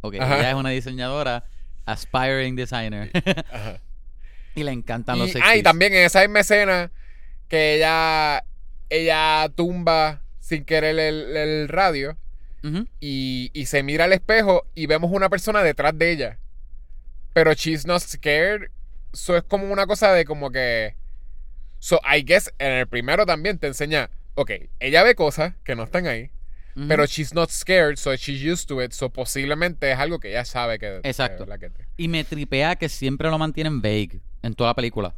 [0.01, 0.39] ok, Ajá.
[0.39, 1.45] ella es una diseñadora,
[1.85, 3.11] aspiring designer.
[3.51, 3.79] Ajá.
[4.55, 5.63] y le encantan los Y, ah, y 60s.
[5.63, 6.91] también en esa misma escena
[7.47, 8.43] que ella,
[8.89, 12.17] ella tumba sin querer el, el radio
[12.99, 16.39] Y, y se mira al espejo y vemos una persona detrás de ella.
[17.33, 18.69] Pero she's not scared.
[19.13, 20.95] So es como una cosa de como que.
[21.79, 24.09] So I guess en el primero también te enseña.
[24.35, 26.31] Ok, ella ve cosas que no están ahí.
[26.87, 28.93] Pero she's not scared, so she's used to it.
[28.93, 31.01] So posiblemente es algo que ella sabe que.
[31.03, 31.43] Exacto.
[31.43, 34.75] que- la que te- Y me tripea que siempre lo mantienen vague en toda la
[34.75, 35.13] película.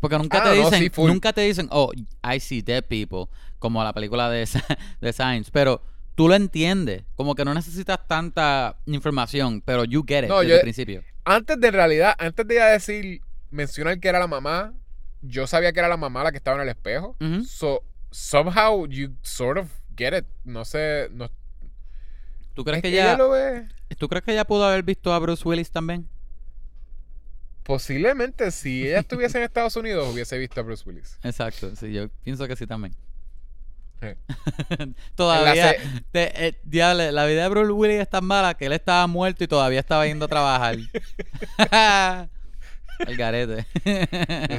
[0.00, 1.92] Porque nunca Ah, te no, dicen, sí, nunca te dicen, oh,
[2.24, 3.26] I see dead people,
[3.58, 4.48] como la película de,
[5.02, 5.82] de Science, pero
[6.20, 10.50] tú lo entiendes, como que no necesitas tanta información, pero you get it No, desde
[10.50, 11.02] yo- el principio.
[11.24, 14.74] Antes de en realidad, antes de ella decir, mencionar que era la mamá,
[15.22, 17.16] yo sabía que era la mamá la que estaba en el espejo.
[17.46, 20.26] So somehow you sort of get it.
[20.44, 21.08] No sé.
[21.10, 21.30] No,
[22.52, 23.66] ¿Tú crees es que que ella, ella lo ve.
[23.96, 26.06] tú crees que ella pudo haber visto a Bruce Willis también?
[27.62, 31.18] Posiblemente si ella estuviese en Estados Unidos hubiese visto a Bruce Willis.
[31.22, 32.94] Exacto, sí, yo pienso que sí también.
[34.00, 34.06] Sí.
[35.14, 35.74] todavía,
[36.10, 39.44] te- eh, diable, la vida de Bruce Willis es tan mala que él estaba muerto
[39.44, 40.76] y todavía estaba yendo a trabajar.
[43.06, 43.66] el garete.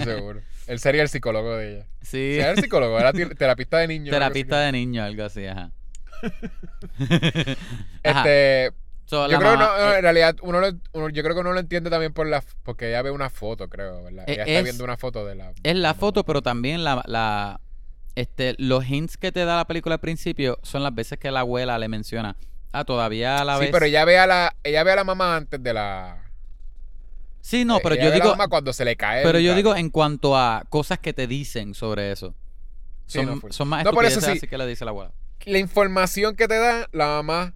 [0.03, 0.41] Seguro.
[0.67, 1.87] Él sería el psicólogo de ella.
[2.01, 4.11] Sí, era el psicólogo, era terapista de niños.
[4.11, 5.71] terapista de niño, algo así, ajá.
[8.03, 8.71] Este,
[9.05, 11.51] So, yo creo que no, eh, en realidad uno, lo- uno- yo creo que uno
[11.51, 14.23] lo entiende también por la porque ella ve una foto, creo, ¿verdad?
[14.29, 17.03] Eh, ella está es- viendo una foto de la es la foto, pero también la,
[17.07, 17.59] la
[18.15, 21.41] este, los hints que te da la película al principio son las veces que la
[21.41, 22.35] abuela le menciona.
[22.73, 23.71] Ah, todavía a la Sí, vez.
[23.71, 26.17] pero ella ve a la ella ve a la mamá antes de la
[27.41, 29.39] Sí, no, pero ella yo ve a la digo, mamá cuando se le cae pero
[29.39, 32.33] yo digo en cuanto a cosas que te dicen sobre eso.
[33.07, 33.51] Sí, Son, no, full.
[33.51, 34.31] son más No, por eso sí.
[34.31, 35.11] así que le dice la abuela.
[35.45, 37.53] la información que te da la mamá,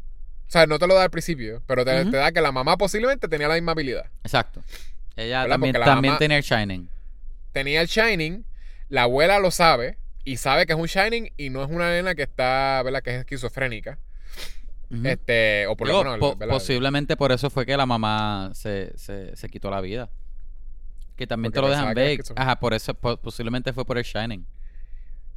[0.47, 3.27] o sea, no te lo da al principio, pero te, da que la mamá posiblemente
[3.29, 4.09] tenía la misma habilidad.
[4.23, 4.61] Exacto.
[5.15, 5.53] Ella ¿Verdad?
[5.53, 6.89] también, también tenía el Shining.
[7.53, 8.43] Tenía el Shining,
[8.89, 12.15] la abuela lo sabe y sabe que es un Shining y no es una nena
[12.15, 13.01] que está, ¿verdad?
[13.01, 13.97] Que es esquizofrénica.
[15.03, 16.53] Este, o por Digo, lo menos, po- ¿verdad?
[16.53, 20.09] posiblemente por eso fue que la mamá se, se, se quitó la vida.
[21.15, 22.19] Que también Porque te lo dejan ver.
[22.35, 24.45] Ajá, por eso po- posiblemente fue por el Shining.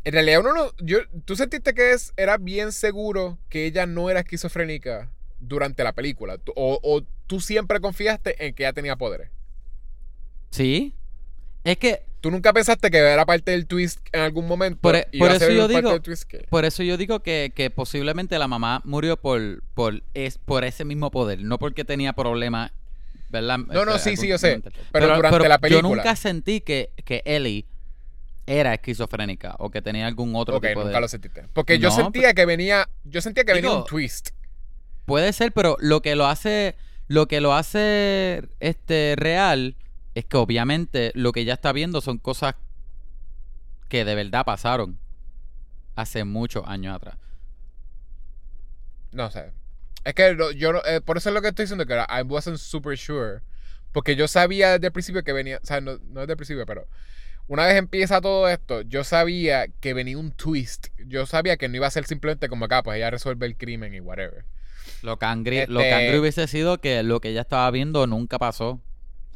[0.04, 4.10] En realidad uno no, yo, tú sentiste que es, era bien seguro que ella no
[4.10, 5.10] era esquizofrénica
[5.40, 9.30] durante la película, o, o tú siempre confiaste en que ella tenía poderes.
[10.50, 10.94] Sí.
[11.64, 14.80] Es que Tú nunca pensaste que era parte del twist en algún momento.
[14.80, 18.48] Por e- por eso yo digo- que- por eso yo digo que, que posiblemente la
[18.48, 22.72] mamá murió por, por, es, por ese mismo poder, no porque tenía problemas,
[23.28, 23.58] ¿verdad?
[23.58, 24.60] No, no, Este, sí, sí, yo sé.
[24.90, 25.88] Pero durante la película.
[25.88, 27.66] Yo nunca sentí que, que Ellie
[28.46, 31.00] era esquizofrénica o que tenía algún otro Ok, tipo nunca de...
[31.02, 31.44] lo sentiste.
[31.52, 32.88] Porque yo sentía que venía.
[33.04, 34.30] Yo sentía que venía un twist.
[35.06, 36.74] Puede ser, pero lo que lo hace,
[37.06, 39.76] lo que lo hace este real
[40.18, 42.54] es que obviamente lo que ella está viendo son cosas
[43.88, 44.98] que de verdad pasaron
[45.96, 47.16] hace muchos años atrás.
[49.12, 49.52] No sé.
[50.04, 52.22] Es que lo- yo no- eh, por eso es lo que estoy diciendo, que I
[52.22, 53.40] wasn't super sure.
[53.92, 55.58] Porque yo sabía desde el principio que venía.
[55.62, 56.86] O sea, no, no desde el principio, pero.
[57.50, 60.88] una vez empieza todo esto, yo sabía que venía un twist.
[61.06, 63.94] Yo sabía que no iba a ser simplemente como acá, pues ella resuelve el crimen
[63.94, 64.44] y whatever.
[65.00, 68.82] Lo cangri, lo Este- cangri hubiese sido que lo que ella estaba viendo nunca pasó.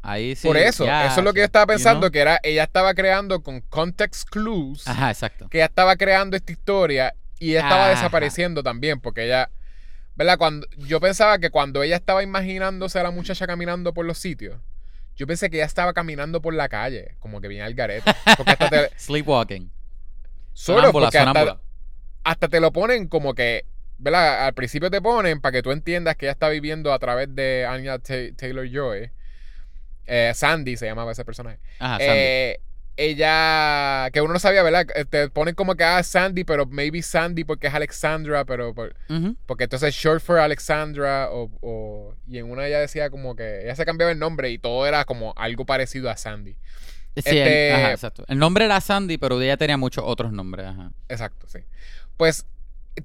[0.05, 0.45] Ahí sí.
[0.47, 2.11] Por eso, ya, eso es lo que yo estaba you pensando, know.
[2.11, 5.47] que era, ella estaba creando con context clues, Ajá, exacto.
[5.49, 7.95] que ella estaba creando esta historia y ella estaba Ajá.
[7.95, 9.49] desapareciendo también, porque ella,
[10.15, 10.37] ¿verdad?
[10.37, 14.59] Cuando, yo pensaba que cuando ella estaba imaginándose a la muchacha caminando por los sitios,
[15.15, 18.11] yo pensé que ella estaba caminando por la calle, como que venía al garete.
[18.35, 19.71] Porque hasta te, Sleepwalking.
[20.51, 21.61] solo Sonámbula, porque hasta, sonámbula.
[22.25, 23.65] hasta te lo ponen como que,
[23.99, 24.47] ¿verdad?
[24.47, 27.65] Al principio te ponen para que tú entiendas que ella está viviendo a través de
[27.65, 29.11] Anya Taylor Joy.
[30.33, 31.59] Sandy se llamaba ese personaje.
[31.79, 32.11] Ajá, Sandy.
[32.15, 32.59] Eh,
[32.95, 34.85] ella, que uno no sabía, ¿verdad?
[34.95, 38.95] Eh, Te ponen como que ah, Sandy, pero maybe Sandy porque es Alexandra, pero por-
[39.45, 43.75] porque entonces short for Alexandra, o, o- y en una ella decía como que ella
[43.75, 46.51] se cambiaba el nombre y todo era como algo parecido a Sandy.
[47.15, 48.25] Sí, el- este- ajá, exacto.
[48.27, 50.65] El nombre era Sandy, pero ella tenía muchos otros nombres.
[50.67, 50.91] Ajá.
[51.09, 51.59] Exacto, sí.
[52.17, 52.45] Pues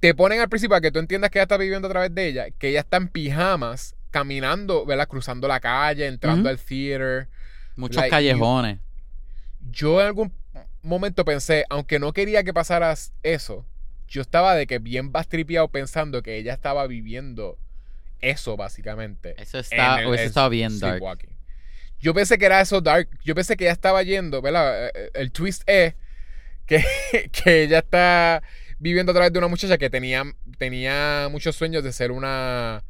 [0.01, 2.27] te ponen al principio para que tú entiendas que ella está viviendo a través de
[2.29, 5.09] ella, que ella está en pijamas, caminando, ¿verdad?
[5.09, 7.29] Cruzando la calle, entrando al theater.
[7.77, 8.79] Muchos Like, callejones.
[9.71, 10.33] Yo en algún
[10.83, 13.67] momento pensé, aunque no quería que pasaras eso,
[14.09, 17.59] yo estaba de que bien bastripeado pensando que ella estaba viviendo
[18.21, 19.35] eso, básicamente.
[19.41, 21.29] Eso está, el- en estado bien dark.
[22.01, 23.09] Yo pensé que era eso dark.
[23.25, 24.89] Yo pensé que ella estaba yendo, ¿verdad?
[24.95, 25.95] Eh, El twist es
[26.67, 26.85] que,
[27.33, 28.43] que ella está
[28.79, 30.25] viviendo a través de una muchacha que tenía,
[30.59, 32.85] tenía muchos sueños de ser una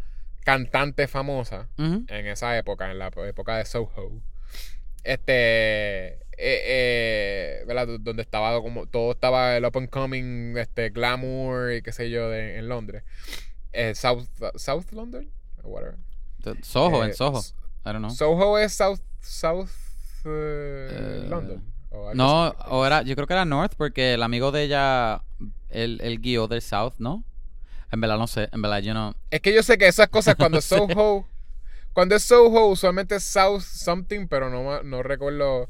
[0.49, 4.23] cantante famosa en esa época, en la época de Soho.
[5.05, 6.15] Este.
[6.15, 7.87] eh, eh, ¿verdad?
[8.01, 8.87] Donde estaba como.
[8.87, 13.03] Todo estaba el up and coming, este, glamour y qué sé yo, de- en Londres.
[13.73, 14.27] Eh, South,
[14.57, 15.31] South London?
[15.63, 15.97] Or Whatever.
[16.63, 17.41] Soho, en Soho.
[17.85, 18.11] I don't know.
[18.11, 19.69] Soho es South, South
[20.25, 21.63] London.
[21.91, 22.57] o No, así.
[22.71, 25.23] o era, yo creo que era North porque el amigo de ella,
[25.69, 27.25] él guió del South, ¿no?
[27.91, 29.15] En verdad no sé, en verdad yo no.
[29.31, 30.77] Es que yo sé que esas cosas cuando No sé.
[30.77, 31.27] Soho.
[31.93, 35.69] Cuando es Soho, usualmente es South something, pero no, no recuerdo.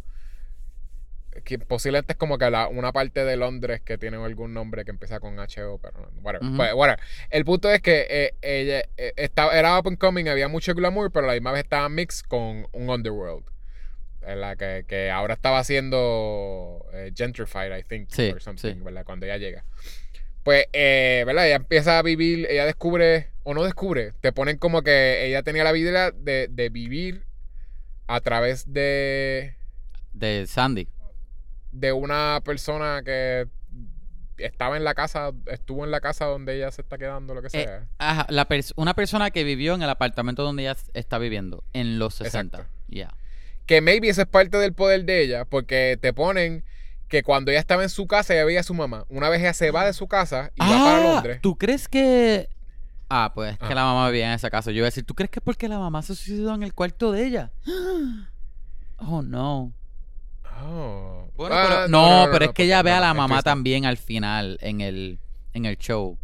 [1.45, 4.91] Que posiblemente es como que la- una parte de Londres que tiene algún nombre que
[4.91, 6.09] empieza con HO, pero no.
[6.23, 6.51] Whatever.
[6.51, 7.01] But whatever.
[7.31, 11.13] El punto es que eh, ella eh, estaba, era up and coming, había mucho glamour,
[11.13, 13.45] pero a la misma vez estaba mix con un underworld.
[14.23, 18.81] En la que, que ahora estaba haciendo eh, gentrified, I think, Sí, or something, sí.
[18.83, 19.05] ¿verdad?
[19.05, 19.65] Cuando ella llega.
[20.49, 21.47] Pues, eh, ¿verdad?
[21.47, 25.63] Ella empieza a vivir, ella descubre, o no descubre, te ponen como que ella tenía
[25.63, 27.25] la vida de, de vivir
[28.07, 29.57] a través de,
[30.15, 30.89] De Sandy.
[31.71, 33.47] de una persona que
[34.39, 37.49] estaba en la casa, estuvo en la casa donde ella se está quedando, lo que
[37.49, 37.87] Eh, sea.
[37.99, 41.99] Ajá, la pers- una persona que vivió en el apartamento donde ella está viviendo, en
[41.99, 42.57] los 60.
[42.57, 42.75] Exacto.
[42.89, 43.13] Ya.
[43.67, 46.65] Que maybe eso es parte del poder de ella, porque te ponen
[47.09, 49.05] que cuando ella estaba en su casa, ella veía a su mamá.
[49.09, 51.37] Una vez ella se va de su casa y va para Londres.
[51.39, 52.49] Ah, ¿tú crees que...?
[53.09, 53.75] Ah, pues es que Ah.
[53.75, 54.71] la mamá vivía en esa casa.
[54.71, 56.75] Yo iba a decir, ¿tú crees que es porque la mamá se suicidó en el
[56.75, 57.51] cuarto de ella?
[59.01, 59.73] Oh, no.
[60.61, 61.31] Oh.
[61.37, 63.97] Bueno, Ah, pero, no, pero es que porque- ella ve a la mamá también al
[63.97, 65.21] final en el,
[65.55, 66.19] en el show.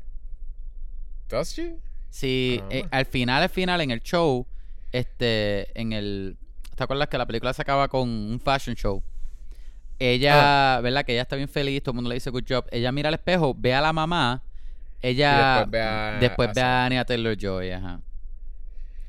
[1.28, 1.76] ¿Does she?
[2.11, 2.66] Sí, Ah.
[2.70, 4.45] eh, al final, al final, en el show,
[4.93, 6.37] este, en el...
[6.74, 9.03] ¿Te acuerdas que la película se acaba con un fashion show?
[9.99, 11.05] Ella, ¿verdad?
[11.05, 12.66] Que ella está bien feliz, todo el mundo le dice good job.
[12.70, 14.42] Ella mira al espejo, ve a la mamá,
[15.01, 15.57] ella...
[15.59, 16.62] después ve a- después ve
[16.99, 18.01] a Taylor-Joy, ajá.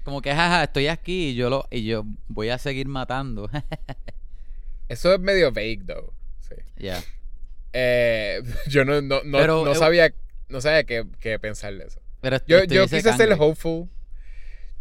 [0.03, 3.49] Como que, jaja, estoy aquí y yo, lo, y yo voy a seguir matando.
[4.88, 6.13] Eso es medio vague, though.
[6.41, 6.55] Sí.
[6.77, 7.01] Ya.
[7.73, 10.13] Eh, yo no, no, no, Pero, no eh, sabía,
[10.47, 11.99] no sabía qué, qué pensar de eso.
[12.21, 13.89] Pero Yo, yo quise ser hopeful.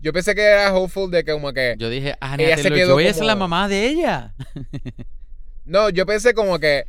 [0.01, 1.75] Yo pensé que era hopeful de que como que...
[1.79, 4.35] Yo dije, Anya Ella se quedó es como- la mamá de ella.
[5.65, 6.85] No, yo pensé como que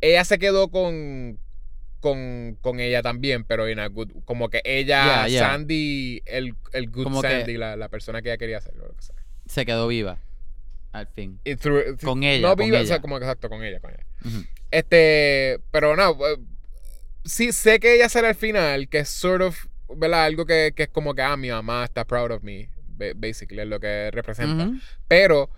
[0.00, 1.38] ella se quedó con...
[2.00, 5.48] Con, con ella también, pero in a good- como que ella, Yeah, yeah.
[5.50, 8.72] Sandy, el, el good Como que- Sandy, la, la persona que ella quería ser.
[8.80, 9.16] o lo que sea.
[9.44, 10.18] Se quedó viva.
[10.92, 11.38] Al fin.
[11.44, 12.88] Y through- Con ella, No con viva, o ella.
[12.88, 14.06] sea, como que exacto, con ella, con ella.
[14.24, 14.44] Ujú.
[14.70, 16.38] Este, pero no, eh,
[17.26, 20.24] sí sé que ella será al final, que es sort of, ¿verdad?
[20.24, 23.60] Algo que, que es como que, ah, mi mamá está proud of me, ba- basically,
[23.60, 24.64] es lo que representa.
[24.68, 24.78] Ujú.
[25.06, 25.50] Pero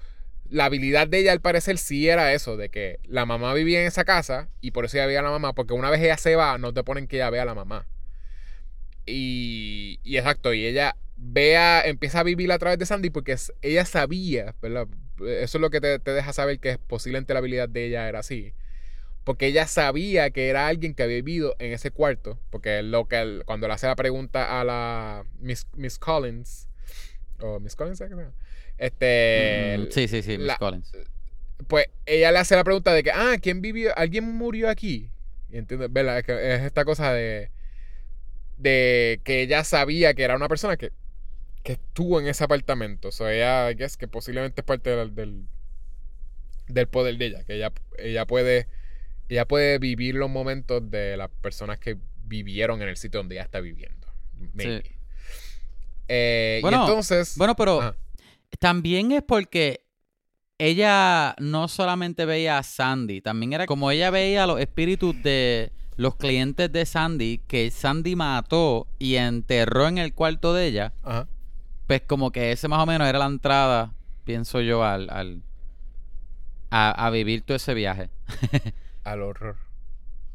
[0.52, 3.86] la habilidad de ella al parecer sí era eso, de que la mamá vivía en
[3.86, 6.36] esa casa y por eso ella veía a la mamá, porque una vez ella se
[6.36, 7.88] va, no te ponen que ella vea a la mamá.
[9.06, 13.84] Y, y exacto, y ella vea, empieza a vivir a través de Sandy porque ella
[13.86, 14.88] sabía, ¿verdad?
[15.20, 18.18] Eso es lo que te, te deja saber que posiblemente la habilidad de ella era
[18.18, 18.52] así.
[19.24, 22.38] Porque ella sabía que era alguien que había vivido en ese cuarto.
[22.50, 25.64] Porque lo que cuando le hace la pregunta a la Miss,
[25.98, 26.68] Collins,
[27.40, 28.51] o Miss Collins, ¿sabes qué?
[28.78, 29.76] Este.
[29.78, 30.92] Mm, sí, sí, sí, Miss la- Collins.
[31.68, 33.96] pues ella le hace la pregunta de que, ah, ¿quién vivió?
[33.96, 35.10] ¿Alguien murió aquí?
[35.50, 36.18] Y entiendes, ¿verdad?
[36.18, 37.50] Es, que es esta cosa de,
[38.58, 40.92] de que ella sabía que era una persona que,
[41.62, 43.08] que estuvo en ese apartamento.
[43.08, 45.44] O sea, ella, es que posiblemente es parte del, del,
[46.68, 48.66] del poder de ella, que ella, ella puede
[49.28, 53.44] ella puede vivir los momentos de las personas que vivieron en el sitio donde ella
[53.44, 54.06] está viviendo.
[54.52, 54.82] Maybe.
[54.82, 54.90] Sí.
[56.08, 57.36] Eh, Bueno, y entonces.
[57.38, 57.96] Bueno, pero Ajá.
[58.58, 59.84] También es porque
[60.58, 66.14] ella no solamente veía a Sandy, también era como ella veía los espíritus de los
[66.16, 71.28] clientes de Sandy que Sandy mató y enterró en el cuarto de ella, Ajá.
[71.86, 73.94] pues como que ese más o menos era la entrada,
[74.24, 75.42] pienso yo, al, al
[76.70, 78.10] a, a vivir todo ese viaje,
[79.04, 79.56] Al horror.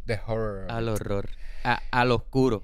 [0.06, 0.70] The horror.
[0.70, 1.30] al horror,
[1.64, 2.64] a, al oscuro,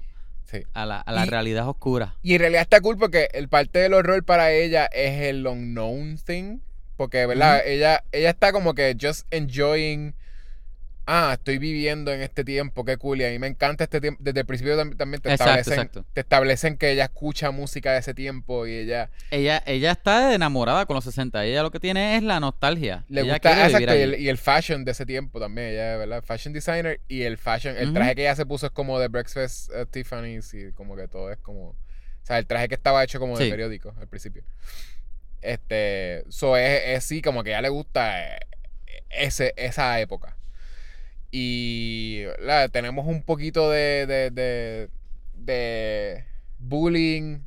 [0.54, 0.62] Sí.
[0.74, 2.14] a la, a la Y- realidad oscura.
[2.22, 6.18] Y en realidad está cool porque el parte del horror para ella es el unknown
[6.24, 6.58] thing.
[6.96, 7.62] Porque, ¿verdad?
[7.66, 10.14] Ella, ella está como que just enjoying.
[11.06, 13.20] Ah, estoy viviendo en este tiempo, qué cool.
[13.20, 14.22] Y a mí me encanta este tiempo.
[14.24, 16.04] Desde el principio tam- también te Exacto, establecen, exacto.
[16.14, 20.86] te establecen que ella escucha música de ese tiempo y ella Ella, ella está enamorada
[20.86, 21.44] con los 60.
[21.44, 23.04] Ella lo que tiene es la nostalgia.
[23.08, 25.68] le ella gusta quiere vivir exacto, y, el, y el fashion de ese tiempo también.
[25.68, 26.22] Ella, ¿verdad?
[26.24, 29.70] Fashion designer y el fashion, el traje que ella se puso es como de Breakfast
[29.74, 31.68] at Tiffany's y como que todo es como.
[31.70, 31.76] O
[32.26, 33.50] sea, el traje que estaba hecho como de Sí.
[33.50, 34.42] periódico al principio.
[35.42, 36.24] Este.
[36.30, 38.38] So es, es sí, como que a ella le gusta eh,
[39.10, 40.36] ese, esa época.
[41.36, 44.88] Y la, tenemos un poquito de, de, de,
[45.34, 46.24] de
[46.60, 47.40] bullying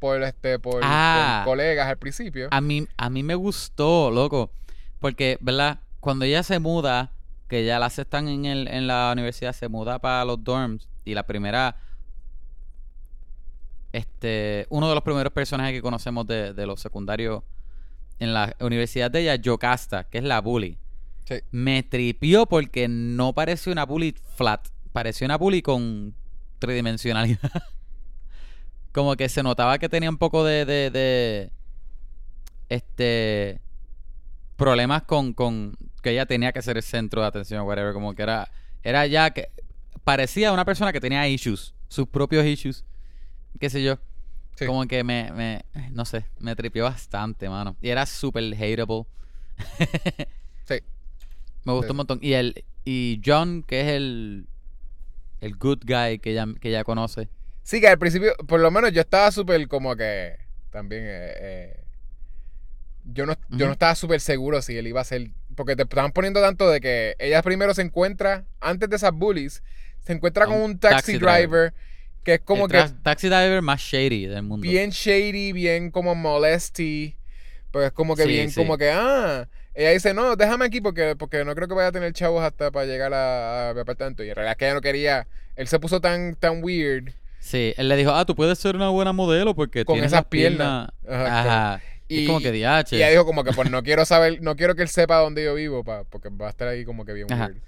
[0.00, 1.42] por este por, por Ah.
[1.44, 2.48] colegas al principio.
[2.50, 4.50] A mí, a mí me gustó, loco.
[4.98, 5.78] Porque, ¿verdad?
[6.00, 7.12] Cuando ella se muda,
[7.46, 10.88] que ya la aceptan en, el, en la universidad, se muda para los dorms.
[11.04, 11.76] Y la primera.
[13.92, 14.66] Este.
[14.70, 17.42] Uno de los primeros personajes que conocemos de, de los secundarios
[18.18, 20.76] en la universidad de ella, Yocasta, que es la bully.
[21.24, 21.36] Sí.
[21.50, 24.68] Me tripió porque no pareció una bully flat.
[24.92, 26.14] Pareció una bully con
[26.58, 27.50] tridimensionalidad.
[28.92, 30.64] Como que se notaba que tenía un poco de.
[30.64, 31.52] de, de
[32.68, 33.60] este.
[34.56, 35.76] Problemas con, con.
[36.02, 37.94] Que ella tenía que ser el centro de atención o whatever.
[37.94, 38.50] Como que era.
[38.82, 39.50] Era ya que.
[40.04, 41.74] Parecía una persona que tenía issues.
[41.88, 42.84] Sus propios issues.
[43.58, 43.98] Qué sé yo.
[44.56, 44.66] Sí.
[44.66, 45.64] Como que me, me.
[45.90, 46.26] No sé.
[46.38, 47.76] Me tripió bastante, mano.
[47.80, 49.06] Y era súper hateable.
[50.64, 50.76] Sí.
[51.64, 51.90] Me gustó Sí.
[51.92, 52.18] un montón.
[52.22, 52.64] Y el.
[52.84, 54.46] Y John, que es el.
[55.40, 57.28] El good guy que ella, que ella conoce.
[57.64, 60.36] Sí, que al principio, por lo menos yo estaba súper como que
[60.70, 61.02] también.
[61.04, 61.80] eh, eh,
[63.04, 65.30] yo, no, yo no estaba súper seguro si él iba a ser.
[65.56, 69.62] Porque te estaban poniendo tanto de que ella primero se encuentra, antes de esas bullies,
[70.00, 71.74] se encuentra con un taxi, taxi driver, driver.
[72.24, 74.62] que es como el que taxi driver más shady del mundo.
[74.62, 77.16] bien shady, bien como molesty.
[77.70, 78.54] Pues es como que Sí, bien, sí.
[78.60, 79.48] como que, ah.
[79.74, 82.70] Ella dice, no, déjame aquí porque, porque no creo que vaya a tener chavos hasta
[82.70, 84.22] para llegar a, a mi apartamento.
[84.22, 85.26] Y en realidad es que ella no quería.
[85.56, 87.12] Él se puso tan, tan weird.
[87.40, 90.26] Sí, él le dijo, ah, tú puedes ser una buena modelo porque Con tienes esas
[90.26, 90.90] piernas.
[91.02, 91.26] piernas.
[91.26, 91.40] Ajá,
[91.74, 91.82] Ajá.
[92.08, 92.96] Y, es como que Y diache.
[92.96, 95.54] ella dijo como que pues no quiero saber, no quiero que él sepa dónde yo
[95.54, 97.46] vivo, pa, porque va a estar ahí como que bien Ajá.
[97.46, 97.62] weird.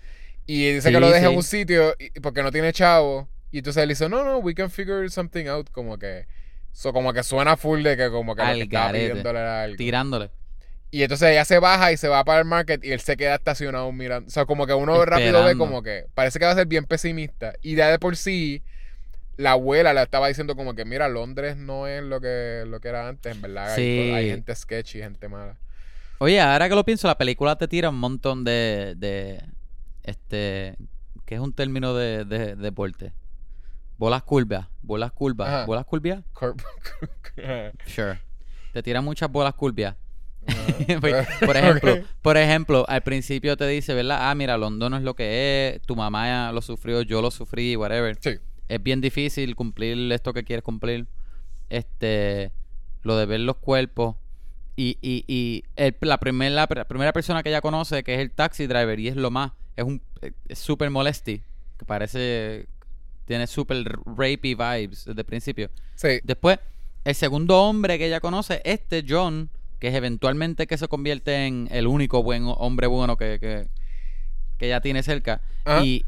[0.47, 1.37] Y dice Sí, que lo deja en sí.
[1.39, 3.27] un sitio y- porque no tiene chavo.
[3.51, 5.71] Y entonces él dice, no, no, we can figure something out.
[5.71, 6.27] Como que,
[6.73, 9.77] so, como que suena full de que como que lo que estaba pidiéndole era algo.
[9.77, 10.31] Tirándole.
[10.95, 13.35] Y entonces ella se baja y se va para el market y él se queda
[13.35, 14.29] estacionado mirando.
[14.29, 16.85] O sea, como que uno rápido ve como que parece que va a ser bien
[16.85, 17.55] pesimista.
[17.63, 18.63] Y ya de por sí,
[19.37, 22.87] la abuela le estaba diciendo como que, mira, Londres no es lo que, lo que
[22.91, 23.75] era antes, en verdad.
[23.75, 24.13] Sí.
[24.15, 25.57] Hay, gente sketchy, gente mala.
[26.19, 28.95] Oye, ahora que lo pienso, la película te tira un montón de.
[28.97, 29.43] de
[30.05, 30.77] este.
[31.27, 33.13] que es un término de, de, deporte.
[33.99, 34.69] Bolas curvas.
[34.81, 35.49] Bolas curvas.
[35.49, 35.67] Ajá.
[35.67, 36.21] ¿Bolas curvas?
[36.33, 36.63] Corp-
[37.85, 38.21] Sure.
[38.73, 39.97] Te tira muchas bolas curvas.
[41.01, 44.19] Pues, por ejemplo, por ejemplo, al principio te dice, ¿verdad?
[44.31, 47.31] Ah, mira, London no es lo que es, tu mamá ya lo sufrió, yo lo
[47.31, 48.19] sufrí, whatever.
[48.21, 48.31] Sí.
[48.69, 51.07] Es bien difícil cumplir esto que quieres cumplir.
[51.71, 52.53] Este,
[53.03, 54.17] lo de ver los cuerpos.
[54.77, 58.21] Y, y, y el- la, primer- la, pr- primera persona que ella conoce, que es
[58.21, 60.03] el taxi driver, y es lo más, es un
[60.49, 61.43] es súper molesti,
[61.79, 62.67] que parece,
[63.25, 65.71] tiene súper rapey vibes desde el principio.
[65.95, 66.21] Sí.
[66.25, 66.59] Después,
[67.05, 69.49] el segundo hombre que ella conoce, este John,
[69.85, 73.69] que es eventualmente que se convierte en el único buen hombre bueno que, que,
[74.57, 75.43] que ella tiene cerca.
[75.67, 75.85] Ajá.
[75.85, 76.07] Y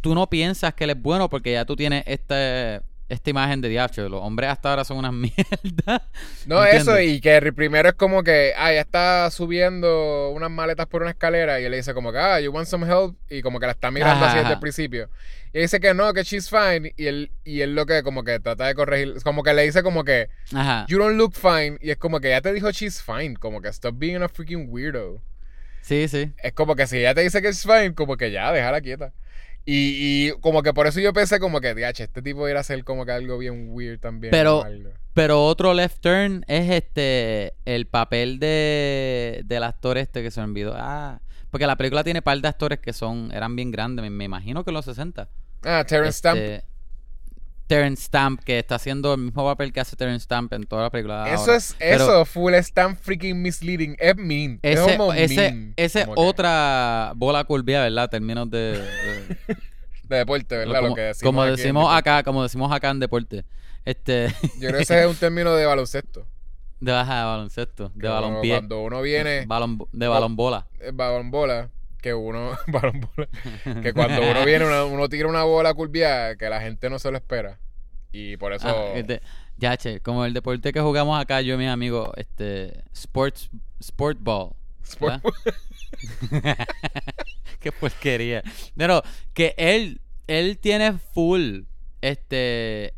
[0.00, 2.80] tú no piensas que él es bueno porque ya tú tienes este,
[3.10, 4.08] esta imagen de diacho.
[4.08, 6.02] Los hombres hasta ahora son unas mierdas.
[6.46, 6.82] No, ¿Entiendes?
[6.88, 11.02] eso, y que ri- primero es como que, ah, ya está subiendo unas maletas por
[11.02, 13.60] una escalera y él le dice como que, ah, you want some help, y como
[13.60, 15.10] que la está mirando así desde el principio.
[15.52, 18.22] Y él dice que no, que she's fine, y él, y él lo que como
[18.24, 20.86] que trata de corregir, como que le dice como que, Ajá.
[20.88, 23.68] you don't look fine, y es como que ya te dijo she's fine, como que
[23.68, 25.20] stop being a freaking weirdo.
[25.82, 26.30] Sí, sí.
[26.42, 29.12] Es como que si ella te dice que es fine, como que ya, déjala quieta.
[29.64, 32.64] Y, y como que por eso yo pensé como que, diache, este tipo iba a
[32.64, 34.30] ser como que algo bien weird también.
[34.30, 34.64] Pero-.
[35.12, 40.74] Pero otro left turn es este el papel de del actor este que se olvidó.
[40.76, 44.24] Ah, porque la película tiene par de actores que son eran bien grandes, me, me
[44.24, 45.28] imagino que en los 60.
[45.64, 46.40] Ah, Terrence Stamp.
[47.70, 50.90] Terrence Stamp que está haciendo el mismo papel que hace Terrence Stamp en toda la
[50.90, 51.32] película.
[51.32, 51.56] Eso ahora.
[51.56, 53.94] es, Pero eso, full tan freaking misleading.
[54.00, 54.58] Es mean.
[54.60, 58.10] es como ese mean, ese como que otra bola curvia, ¿verdad?
[58.10, 59.56] Términos de, de-
[60.02, 60.74] De deporte, ¿verdad?
[60.78, 63.44] como, Lo que decimos como decimos acá, como decimos acá en deporte.
[63.84, 66.26] Este Yo creo que ese es un término de baloncesto.
[66.80, 70.66] de baja de baloncesto, de Cuando uno viene, balón, de balón bola.
[72.00, 72.56] Que uno,
[73.82, 77.10] que cuando uno viene, uno, uno tira una bola curviada que la gente no se
[77.10, 77.58] lo espera.
[78.12, 78.68] Y por eso...
[78.68, 79.20] Ah, este,
[79.56, 84.18] ya, che, como el deporte que jugamos acá, yo y mis amigos, este, sports, sport
[84.20, 84.52] ball.
[84.90, 85.22] Sport-.
[87.60, 88.42] Qué porquería.
[88.76, 89.02] Pero
[89.34, 91.60] que él, él tiene full,
[92.00, 92.94] este,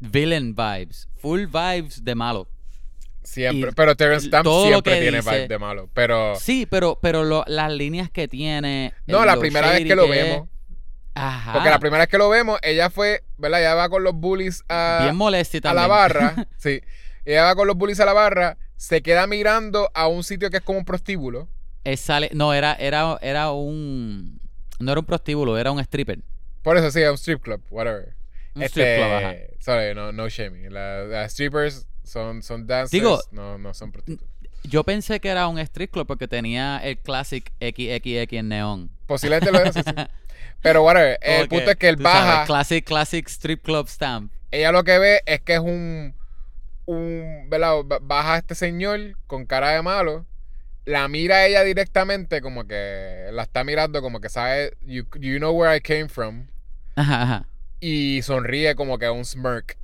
[0.00, 2.48] villain vibes, full vibes de malo.
[3.24, 3.70] Siempre.
[3.70, 5.88] Y pero Terrence Stamp siempre tiene dice- vibe de malo.
[5.94, 6.36] Pero...
[6.36, 8.92] Sí, pero, pero lo- las líneas que tiene.
[9.06, 10.48] No, la primera vez que lo vemos.
[11.14, 11.52] Ajá.
[11.52, 13.60] Porque la primera vez que lo vemos, ella fue, ¿verdad?
[13.60, 16.46] Ella va con los bullies a, Bien molesta a la barra.
[16.58, 16.80] sí.
[17.24, 20.56] Ella va con los bullies a la barra, se queda mirando a un sitio que
[20.58, 21.48] es como un prostíbulo.
[21.96, 24.40] Sale, no, era, era, era un.
[24.80, 26.18] No era un prostíbulo, era un stripper.
[26.62, 28.14] Por eso sí, es un strip club, whatever.
[28.56, 29.34] Un Este, strip club, ajá.
[29.60, 30.72] Sorry, no, no shaming.
[30.72, 34.28] La- Las strippers son, son dancers, Digo- no, no son prostitutas.
[34.64, 38.90] Yo pensé que era un strip club porque tenía el classic XXX en neón.
[39.06, 39.92] Posiblemente lo es, sí, sí.
[40.62, 44.32] Pero whatever, el punto es que él sabes, baja, classic, classic strip club stamp.
[44.50, 46.14] ella lo que ve es que es un,
[46.86, 47.74] un, ¿verdad?
[47.84, 50.24] Ba- Baja este señor con cara de malo,
[50.86, 55.52] la mira ella directamente como que la está mirando como que sabe, you, you know
[55.54, 56.46] where I came from,
[56.96, 57.46] Ajá, ajá.
[57.80, 59.76] y sonríe como que un smirk.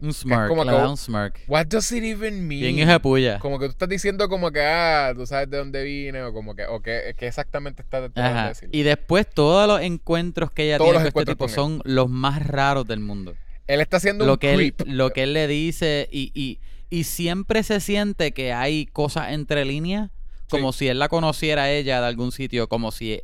[0.00, 1.40] Un smirk, como le que da un- smirk.
[1.48, 2.60] What does it even mean?
[2.60, 3.38] Bien hija puya.
[3.38, 6.54] Como que tú estás diciendo como que, ah, tú sabes de dónde vine o como
[6.54, 8.68] que, o que, que exactamente estás tratando de.
[8.72, 12.08] Y después todos los encuentros que ella Todos tiene con este tipo con son los
[12.08, 13.34] más raros del mundo.
[13.66, 16.58] Él está haciendo Lo un que, él, lo que él le dice y, y,
[16.90, 20.10] y siempre se siente que hay cosas entre líneas,
[20.48, 23.20] como si él la conociera a ella de algún sitio, como si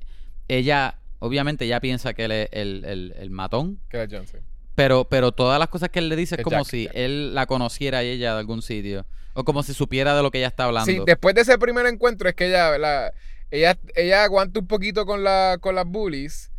[0.48, 4.40] ella, obviamente ella piensa que él es el, el, el matón, Que era Johnson.
[4.74, 7.98] Pero, pero todas las cosas que él le dice es como si él la conociera
[7.98, 10.90] a ella de algún sitio, o como si supiera de lo que ella está hablando.
[10.90, 13.12] Sí, después de ese primer encuentro es que ella, ¿verdad?
[13.50, 16.50] Ella, ella aguanta un poquito con, la, con las bullies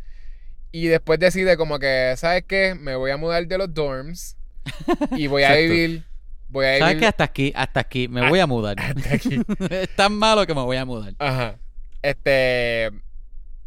[0.72, 2.74] y después decide como que, ¿sabes qué?
[2.74, 4.36] Me voy a mudar de los dorms
[5.12, 6.04] y voy a vivir,
[6.48, 7.06] voy a ¿Sabes vivir qué?
[7.06, 8.78] Hasta aquí, hasta aquí, me voy a mudar.
[8.80, 9.40] hasta aquí.
[9.70, 11.14] es tan malo que me voy a mudar.
[11.18, 11.56] Ajá.
[12.02, 12.90] Este.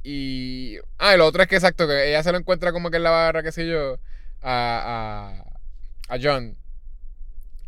[0.03, 0.77] Y.
[0.97, 3.03] Ah, y lo otro es que exacto, que ella se lo encuentra como que en
[3.03, 3.99] la barra, qué sé yo,
[4.41, 5.43] a,
[6.09, 6.55] a, a John.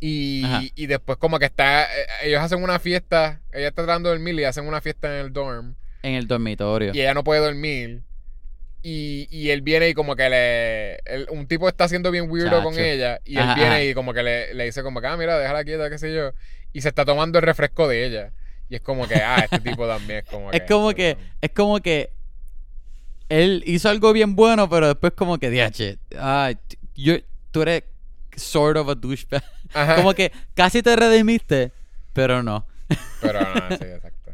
[0.03, 4.15] Y, y después como que está, eh, ellos hacen una fiesta, ella está tratando de
[4.15, 6.91] dormir y hacen una fiesta en el dorm En el dormitorio.
[6.93, 8.01] y ella no puede dormir.
[8.82, 10.95] Y, y él viene y como que le...
[11.05, 13.84] él- un tipo está siendo bien weirdo con ella y Ajá, él viene ajá.
[13.84, 16.32] y como que le, le dice como que, ah, mira, déjala quieta, qué sé yo.
[16.74, 18.34] Y se está tomando el refresco de ella.
[18.69, 20.57] Y es como que, ah, este tipo también es como que...
[20.57, 22.09] Es como que, es como que
[23.32, 25.97] él hizo algo bien bueno, pero después como que, diache,
[26.95, 27.13] yo,
[27.51, 27.84] tú eres
[28.36, 29.43] sort of a douchebag.
[29.73, 29.95] Ajá.
[29.95, 31.71] Como que casi te redimiste,
[32.13, 32.65] pero no.
[33.21, 34.32] Pero no, sí, exacto.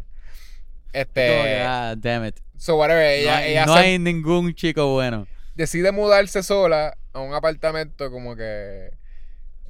[0.93, 1.21] Este.
[1.27, 2.39] que, ah, damn it.
[2.57, 5.27] So, whatever, ella, no hay, ella no se- hay ningún chico bueno.
[5.53, 8.89] decide mudarse sola a un apartamento como que.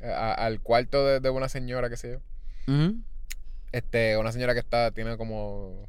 [0.03, 2.11] a- al cuarto de, de una señora, qué sé
[2.67, 2.91] yo.
[3.73, 5.87] Este, una señora que está, tiene como.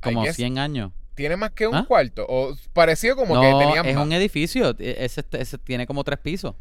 [0.00, 0.92] Como guess, 100 años.
[1.14, 1.84] Tiene más que un ¿Ah?
[1.86, 2.26] cuarto.
[2.28, 4.04] O parecido como no, que tenía es más.
[4.04, 4.70] un edificio.
[4.78, 6.54] e- Ese, ese tiene como tres pisos.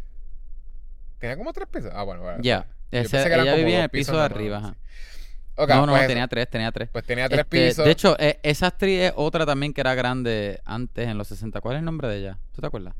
[1.20, 1.92] Tenía como tres pisos.
[1.94, 2.40] Ah, bueno, bueno.
[2.42, 2.68] Ya.
[2.92, 4.58] Ella vivía en el piso de arriba.
[4.58, 4.76] ajá.
[5.68, 6.90] No, no, pues, tenía tres, tenía tres.
[6.92, 7.86] pues tenía tres Este, pisos.
[7.86, 11.62] De hecho, eh, esa actriz es otra también que era grande antes, en los 60.
[11.62, 12.40] ¿Cuál es el nombre de ella?
[12.52, 12.96] ¿Tú te acuerdas?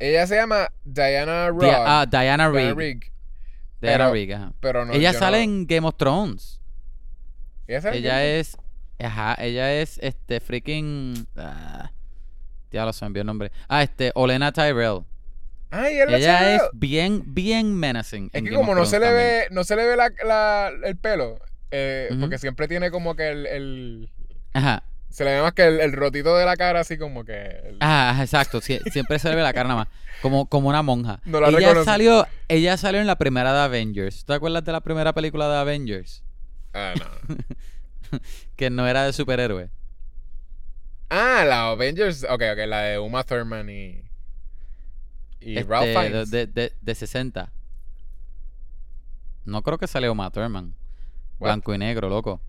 [0.00, 1.50] ella se llama Diana.
[1.52, 2.76] Di- ah, Diana Diana Rigg.
[2.76, 3.12] Rigg,
[3.80, 4.52] Diana Rigg, ajá.
[4.60, 4.92] Pero no.
[4.92, 6.60] ella sale no- en Game of Thrones.
[7.68, 8.56] Ella, es.
[8.98, 11.26] Ajá, ella es este freaking.
[11.36, 11.90] Ah,
[12.70, 13.50] ya lo se me envió el nombre.
[13.68, 15.00] Ah, este, Olena Tyrell.
[15.70, 18.30] Ay, ella, es bien, bien menacing.
[18.32, 19.26] Es que Game como no se le también.
[19.26, 21.40] ve, no se le ve la, la- el pelo,
[21.72, 24.10] eh, porque siempre tiene como que el, el-
[24.52, 24.84] Ajá.
[25.10, 27.32] se le ve más que el, el rotito de la cara así como que
[27.64, 28.60] el- Ajá, ajá, exacto.
[28.60, 29.88] sie- siempre se le ve la cara nada más.
[30.22, 31.20] Como, como una monja.
[31.24, 31.84] No la ella reconoce.
[31.86, 34.24] salió, ella salió en la primera de Avengers.
[34.24, 36.22] ¿Te acuerdas de la primera película de Avengers?
[36.72, 37.36] Ah, no.
[38.56, 39.70] que no era de superhéroe.
[41.10, 42.24] Ah, la Avengers.
[42.24, 44.02] Ok, ok, la de Uma Thurman y.
[45.40, 46.30] Y Ralph Este, Fiennes.
[46.30, 47.52] de, de, de 60.
[49.44, 50.74] No creo que salió Uma Thurman.
[51.38, 51.48] What?
[51.48, 52.40] Blanco y negro, loco.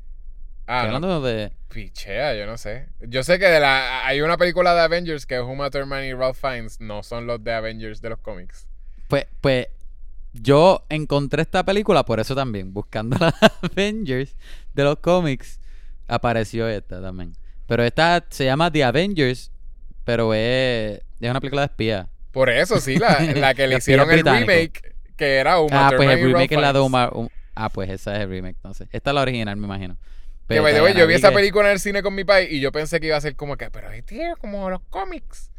[0.68, 1.52] ah, Estoy no, hablando de.
[1.70, 2.88] pichea, yo no sé.
[3.02, 6.14] Yo sé que de la, hay una película de Avengers que es Uma Thurman y
[6.14, 6.80] Ralph Fiennes.
[6.80, 8.68] No son los de Avengers de los cómics.
[9.10, 9.68] Pues, pues
[10.42, 12.74] yo encontré esta película por eso también.
[12.74, 14.36] Buscando la Avengers
[14.74, 15.60] de los cómics,
[16.08, 17.34] apareció esta también.
[17.68, 19.52] Pero esta se llama The Avengers,
[20.04, 22.10] pero es, es una película de espía.
[22.32, 24.52] Por eso, sí, la, la que le hicieron el británico.
[24.52, 26.80] remake, que era Uma ah, Thurman pues el remake es la de.
[26.80, 27.12] Omar.
[27.14, 28.88] um- ah, pues esa es el remake, entonces.
[28.92, 29.96] Esta es la original, me imagino.
[29.96, 32.52] Que Pero by the way, yo vi esa película en el cine con mi país
[32.52, 35.50] y yo pensé que iba a ser como que, pero es tío, como los cómics.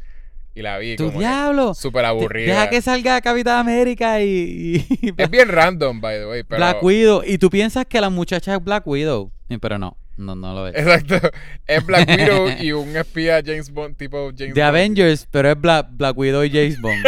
[0.57, 1.75] Y la vi ¡Tu diablo!
[1.75, 2.47] súper aburrida.
[2.51, 6.57] Deja que salga Capitán América y, y Es bien random, by the way, pero...
[6.57, 7.21] Black Widow.
[7.23, 9.31] Y tú piensas que la muchacha es Black Widow.
[9.61, 10.75] Pero no, no, no lo es.
[10.75, 11.29] Exacto.
[11.67, 14.75] Es Black Widow y un espía James Bond, tipo James The Bond.
[14.75, 17.05] Avengers, pero es Black, Black Widow y James Bond.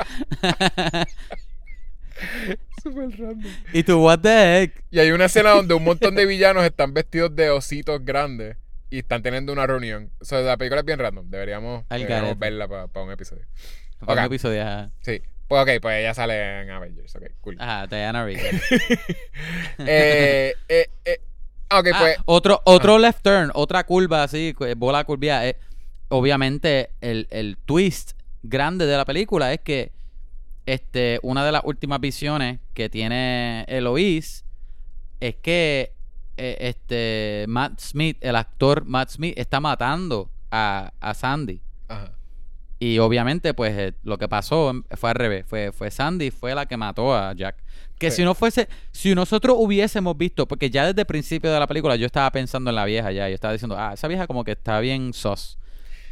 [2.83, 3.51] Súper random.
[3.73, 4.85] y tú, what the heck?
[4.91, 8.59] Y hay una escena donde un montón de villanos están vestidos de ositos grandes
[8.91, 10.11] y están teniendo una reunión.
[10.21, 11.29] O sea, la película es bien random.
[11.31, 13.45] Deberíamos, deberíamos verla para un episodio.
[14.01, 14.91] Fue un episodio, ajá.
[15.03, 15.21] Sí.
[15.49, 17.17] Pues ok, pues ella sale en Avengers.
[17.17, 17.57] Ok, cool.
[17.59, 18.39] Ajá, Diana Rigg.
[19.79, 21.19] eh, eh, eh,
[21.71, 22.17] ok, Ah, pues...
[22.27, 25.47] otro, otro left turn, otra curva así, cu- bola curvia.
[25.49, 25.57] eh,
[26.09, 28.13] obviamente, el, el twist
[28.43, 29.93] grande de la película es que
[30.67, 34.45] este, una de las últimas visiones que tiene Eloise
[35.21, 35.93] es que
[36.39, 41.61] eh, este Matt Smith, el actor Matt Smith, está matando a, a Sandy.
[41.89, 42.13] Ajá.
[42.81, 45.45] Y obviamente, pues eh, lo que pasó fue al revés.
[45.49, 47.57] Fue, fue Sandy, fue la que mató a Jack.
[47.99, 48.19] Que Sí.
[48.19, 51.97] si no fuese, si nosotros hubiésemos visto, porque ya desde el principio de la película
[51.97, 53.29] yo estaba pensando en la vieja ya.
[53.29, 55.59] Yo estaba diciendo, ah, esa vieja como que está bien sos.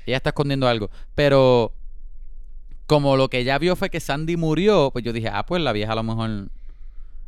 [0.06, 0.90] Ella está escondiendo algo.
[1.14, 1.72] Pero
[2.86, 5.72] como lo que ella vio fue que Sandy murió, pues yo dije, ah, pues la
[5.72, 6.48] vieja a lo mejor.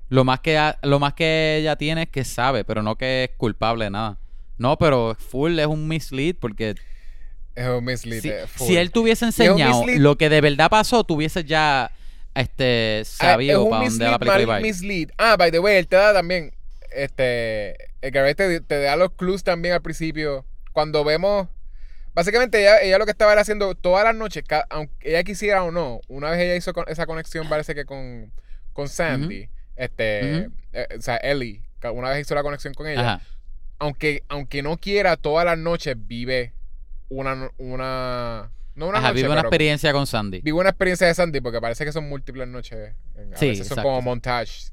[0.09, 3.25] Lo más que, ha- lo más que ella tiene es que sabe, pero no que
[3.25, 4.19] es culpable de nada.
[4.57, 6.75] No, pero full es un mislead porque
[7.55, 8.21] Es un mislead.
[8.23, 8.67] si, eh, full.
[8.67, 11.91] si él te hubiese enseñado lo que de verdad pasó, tú hubieses ya
[12.35, 15.09] este Ah, sabido es un para dónde la película mislead.
[15.19, 16.53] Ah, by the way, él te da también.
[16.91, 17.77] Este.
[18.01, 20.45] El que te, te da los clues también al principio.
[20.73, 21.49] Cuando vemos.
[22.15, 25.71] Básicamente, ella, ella lo que estaba era haciendo todas las noches, aunque ella quisiera o
[25.71, 28.33] no, una vez ella hizo con- esa conexión, parece que con,
[28.73, 29.49] con Sandy,
[29.79, 31.63] este, eh, o sea, Ellie,
[31.93, 33.21] una vez hizo la conexión con ella, Ajá.
[33.79, 36.53] aunque, aunque no quiera, todas las noches vive
[37.09, 40.41] una, no- una, no una Ajá, noche, vive una experiencia con Sandy.
[40.43, 43.79] vive una experiencia de Sandy, porque parece que son múltiples noches, a Sí, veces son
[43.83, 44.73] como montajes,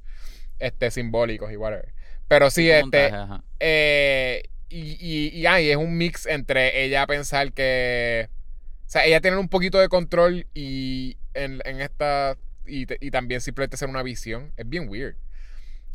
[0.60, 1.94] este, simbólicos y whatever.
[2.28, 7.06] Pero sí, este, montaje, eh, y, y, y, ah, y es un mix entre ella
[7.08, 8.30] pensar que.
[8.88, 12.38] O sea, ella tiene un poquito de control y en, en esta.
[12.68, 14.52] Y, y también simplemente ser una visión.
[14.58, 15.16] Es bien weird.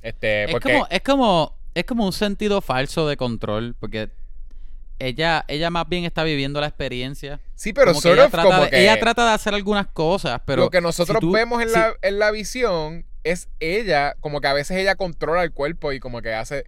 [0.03, 0.73] Este, Es porque.
[0.73, 4.11] como, es como, es como un sentido falso de control, porque
[4.99, 7.41] ella, ella más bien está viviendo la experiencia.
[7.55, 8.83] sí, pero Como sort ella of trata como de- que.
[8.83, 11.75] ella trata de hacer algunas cosas, pero lo que nosotros si tú- vemos en, si-
[11.75, 16.01] la, en la visión es ella, como que a veces ella controla el cuerpo y
[16.01, 16.64] como que hace.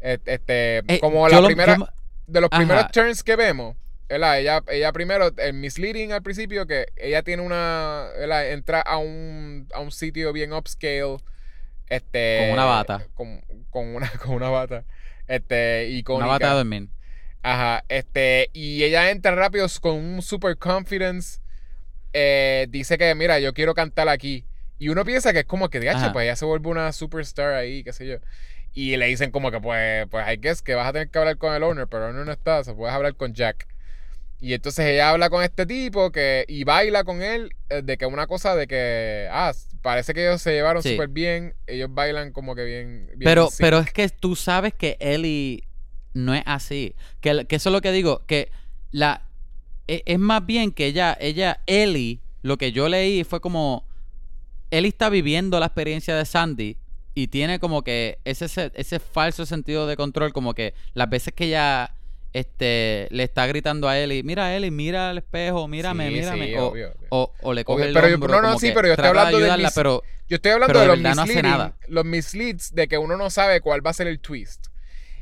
[0.00, 1.76] et- Este, eh, como la lo- primera.
[1.76, 1.88] yo-
[2.28, 2.58] de los Ajá.
[2.60, 3.76] primeros turns que vemos,
[4.08, 4.38] ¿verdad?
[4.38, 8.50] Ella, ella primero, el misleading al principio, que ella tiene una, ¿verdad?
[8.50, 11.18] Entra a un, a un sitio bien upscale,
[11.88, 12.38] este...
[12.40, 13.06] Con una bata.
[13.14, 13.40] Con,
[13.70, 14.84] con una, con una bata,
[15.26, 16.26] este, una icónica.
[16.26, 16.88] bata de dormir.
[17.42, 21.38] Ajá, este, y ella entra rápido con un super confidence,
[22.12, 24.44] eh, dice que, mira, yo quiero cantar aquí.
[24.78, 25.80] Y uno piensa que es como que.
[25.80, 28.16] DH, pues ella se vuelve una superstar ahí, qué sé yo.
[28.72, 31.38] Y le dicen como que, pues, pues, I guess que vas a tener que hablar
[31.38, 33.66] con el owner, pero el owner no está, se puedes hablar con Jack.
[34.40, 38.04] Y entonces ella habla con este tipo que y baila con él eh, de que
[38.06, 39.52] una cosa de que, ah,
[39.82, 40.90] parece que ellos se llevaron Sí.
[40.92, 43.06] súper bien, ellos bailan como que bien.
[43.08, 45.62] bien Pero, pero es que tú sabes que Ellie
[46.12, 46.94] no es así.
[47.20, 48.24] Que, que eso es lo que digo.
[48.26, 48.50] Que
[48.90, 49.22] la
[49.88, 53.86] e- es, más bien que ella, ella, Ellie, lo que yo leí fue como
[54.70, 56.76] Ellie está viviendo la experiencia de Sandy
[57.14, 61.32] y tiene como que ese, se- ese falso sentido de control, como que las veces
[61.32, 61.94] que ella
[62.38, 66.46] este, le está gritando a Ellie, mira Ellie, mira al espejo, mírame, Sí, mírame.
[66.48, 67.06] sí, o, obvio, obvio.
[67.10, 69.08] o- o le coge Obvio, el pero yo- hombro, no, no, sí, pero yo estoy
[69.08, 71.14] hablando de ayudarla, mis- pero Yo estoy hablando de, de los verdad
[71.68, 74.66] no los misleads de que uno no sabe cuál va a ser el twist.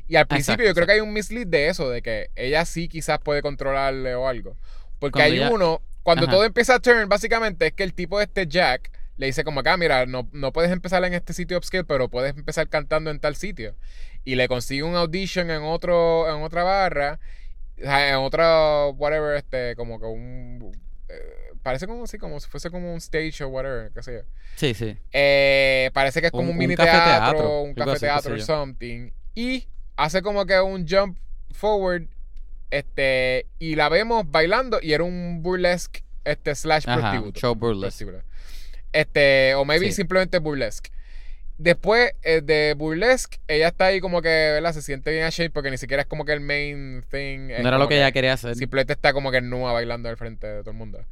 [0.09, 2.65] Y al principio Exacto, yo creo que hay un mislead de eso, de que ella
[2.65, 4.57] sí quizás puede controlarle o algo.
[4.99, 6.33] Porque Cuando hay ella- uno, cuando Ajá.
[6.33, 9.61] todo empieza a turn, básicamente es que el tipo de este Jack le dice como
[9.61, 13.21] acá, mira, no, no puedes empezar en este sitio upscale, pero puedes empezar cantando en
[13.21, 13.75] tal sitio.
[14.25, 17.21] Y le consigue un audition en otro, en otra barra,
[17.79, 20.73] o en otra, whatever, este, como que un
[21.09, 21.15] eh,
[21.63, 24.21] parece como así, como si fuese como un stage o whatever, qué sé yo.
[24.57, 24.97] Sí, sí.
[25.13, 28.45] Eh, parece que es como un, Un- un mini cafeteatro, teatro, un café teatro yo.
[28.45, 29.11] something.
[29.35, 29.67] Y
[29.97, 31.19] hace como que un jump
[31.53, 32.05] forward.
[32.71, 33.47] Este.
[33.59, 34.79] Y la vemos bailando.
[34.83, 36.03] Y era un burlesque.
[36.25, 38.07] Este slash Ajá, show burlesque.
[38.95, 39.55] Este.
[39.57, 39.93] O maybe Sí.
[39.93, 40.91] simplemente burlesque.
[41.57, 44.73] Después eh, de burlesque, ella está ahí como que, ¿verdad?
[44.73, 47.49] Se siente bien ashamed porque ni siquiera es como que el main thing.
[47.61, 48.57] No era lo que ella quería hacer.
[48.57, 51.05] Simplemente está como que nua bailando al frente de todo el mundo.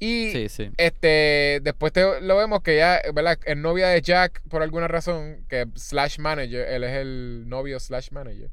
[0.00, 0.70] Y Sí, sí.
[0.76, 3.38] este, después te- lo vemos que ella, ¿verdad?
[3.46, 8.10] Es novia de Jack por alguna razón, que slash manager, él es el novio slash
[8.10, 8.50] manager.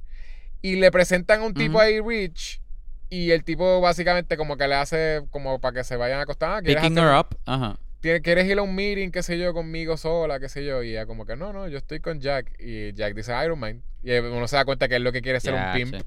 [0.62, 2.62] Y le presentan a un tipo ahí rich
[3.10, 6.50] y el tipo básicamente como que le hace como para que se vayan a acostar.
[6.58, 7.38] Ah, ¿Quieres, Picking hacer- her up.
[7.46, 7.78] Ajá.
[8.22, 10.84] ¿Quieres ir a un meeting, qué sé yo, conmigo sola, qué sé yo?
[10.84, 12.52] Y ella como que no, no, yo estoy con Jack.
[12.60, 13.82] Y Jack dice, I don't mind.
[14.04, 15.96] Y uno se da cuenta que él lo que quiere es ser un pimp.
[15.96, 16.04] sí.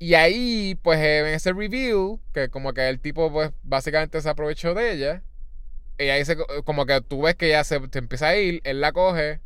[0.00, 4.28] Y ahí, pues eh, en ese review, que como que el tipo, pues básicamente se
[4.28, 5.22] aprovechó de ella.
[5.98, 8.80] Ella dice, co- como que tú ves que ella se, se empieza a ir, él
[8.80, 9.40] la coge.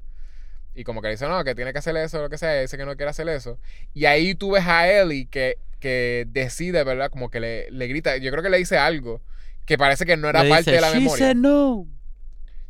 [0.75, 2.61] Y como que le dice, no, que tiene que hacer eso, lo que sea.
[2.61, 3.59] dice que no quiere hacer eso.
[3.95, 7.11] Y ahí tú ves a Ellie que, que decide, ¿verdad?
[7.11, 8.17] Como que le, le grita.
[8.19, 9.21] Yo creo que le dice algo
[9.67, 11.27] que parece que no era Le parte dice, de la "She memoria.
[11.27, 11.87] said no.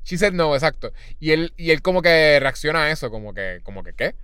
[0.04, 0.92] She said no, exacto.
[1.20, 4.14] Y él, y él como que reacciona a eso, como que, como que, ¿qué?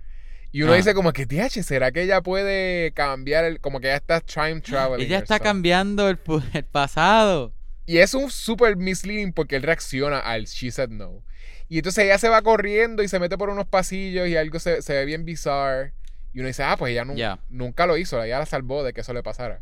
[0.51, 0.75] Y uno Ah.
[0.77, 4.61] dice como que, TH, ¿será que ella puede cambiar el, como que ella está time
[4.61, 5.05] traveling?
[5.05, 6.19] Ella está cambiando el,
[6.53, 7.53] el pasado.
[7.85, 11.23] Y es un super misleading porque él reacciona al she said no.
[11.69, 14.81] Y entonces ella se va corriendo y se mete por unos pasillos y algo se,
[14.81, 15.93] se ve bien bizarre.
[16.33, 17.39] Y uno dice, ah, pues ella nu- Ya.
[17.49, 19.61] nunca lo hizo, ella la salvó de que eso le pasara.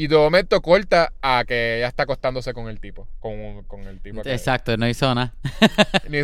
[0.00, 3.08] Y de momento corta a que ella está acostándose con el tipo.
[3.18, 4.32] Con, con el tipo que.
[4.32, 5.34] Exacto, no hizo nada.
[6.08, 6.20] ni.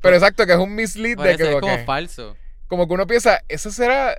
[0.00, 1.50] Pero exacto, que es un mislead Por de que.
[1.52, 2.36] es como falso.
[2.68, 4.18] como que uno piensa, eso será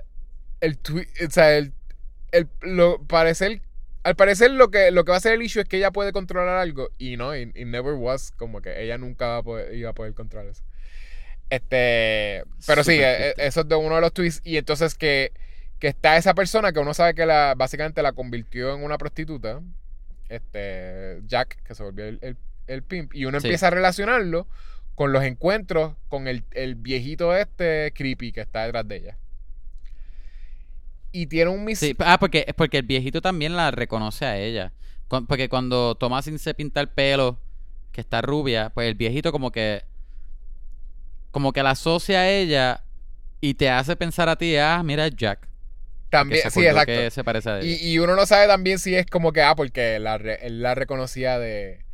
[0.60, 1.72] el tweet, o sea, el,
[2.30, 3.60] el- lo, parecer,
[4.04, 6.12] al parecer lo que, lo que va a ser el issue es que ella puede
[6.12, 9.74] controlar algo y no, y, y never was, como que ella nunca va a poder,
[9.74, 10.62] iba a poder controlar eso.
[11.48, 13.42] Este, pero sí, eh, creepy.
[13.48, 15.32] eso es de uno de los tweets y entonces que,
[15.80, 19.60] que está esa persona que uno sabe que la, básicamente la convirtió en una prostituta,
[20.28, 22.36] este, Jack, que se volvió el, el,
[22.68, 23.48] el pimp, y uno Sí.
[23.48, 24.46] empieza a relacionarlo
[24.94, 29.16] con los encuentros con el, el viejito este creepy que está detrás de ella.
[31.12, 31.78] Y tiene un mis...
[31.80, 34.72] Sí, ah, porque, porque el viejito también la reconoce a ella.
[35.08, 37.40] Porque cuando Thomasin se pinta el pelo,
[37.90, 39.82] que está rubia, pues el viejito como que.
[41.32, 42.84] Como que la asocia a ella
[43.40, 45.16] y te hace pensar a ti, ah, mira es
[46.10, 46.92] Que también, se sí, acordó exacto.
[47.04, 47.66] que se parece a ella.
[47.66, 50.74] Y, y uno no sabe también si es como que, ah, porque la él la
[50.74, 51.84] reconocía de,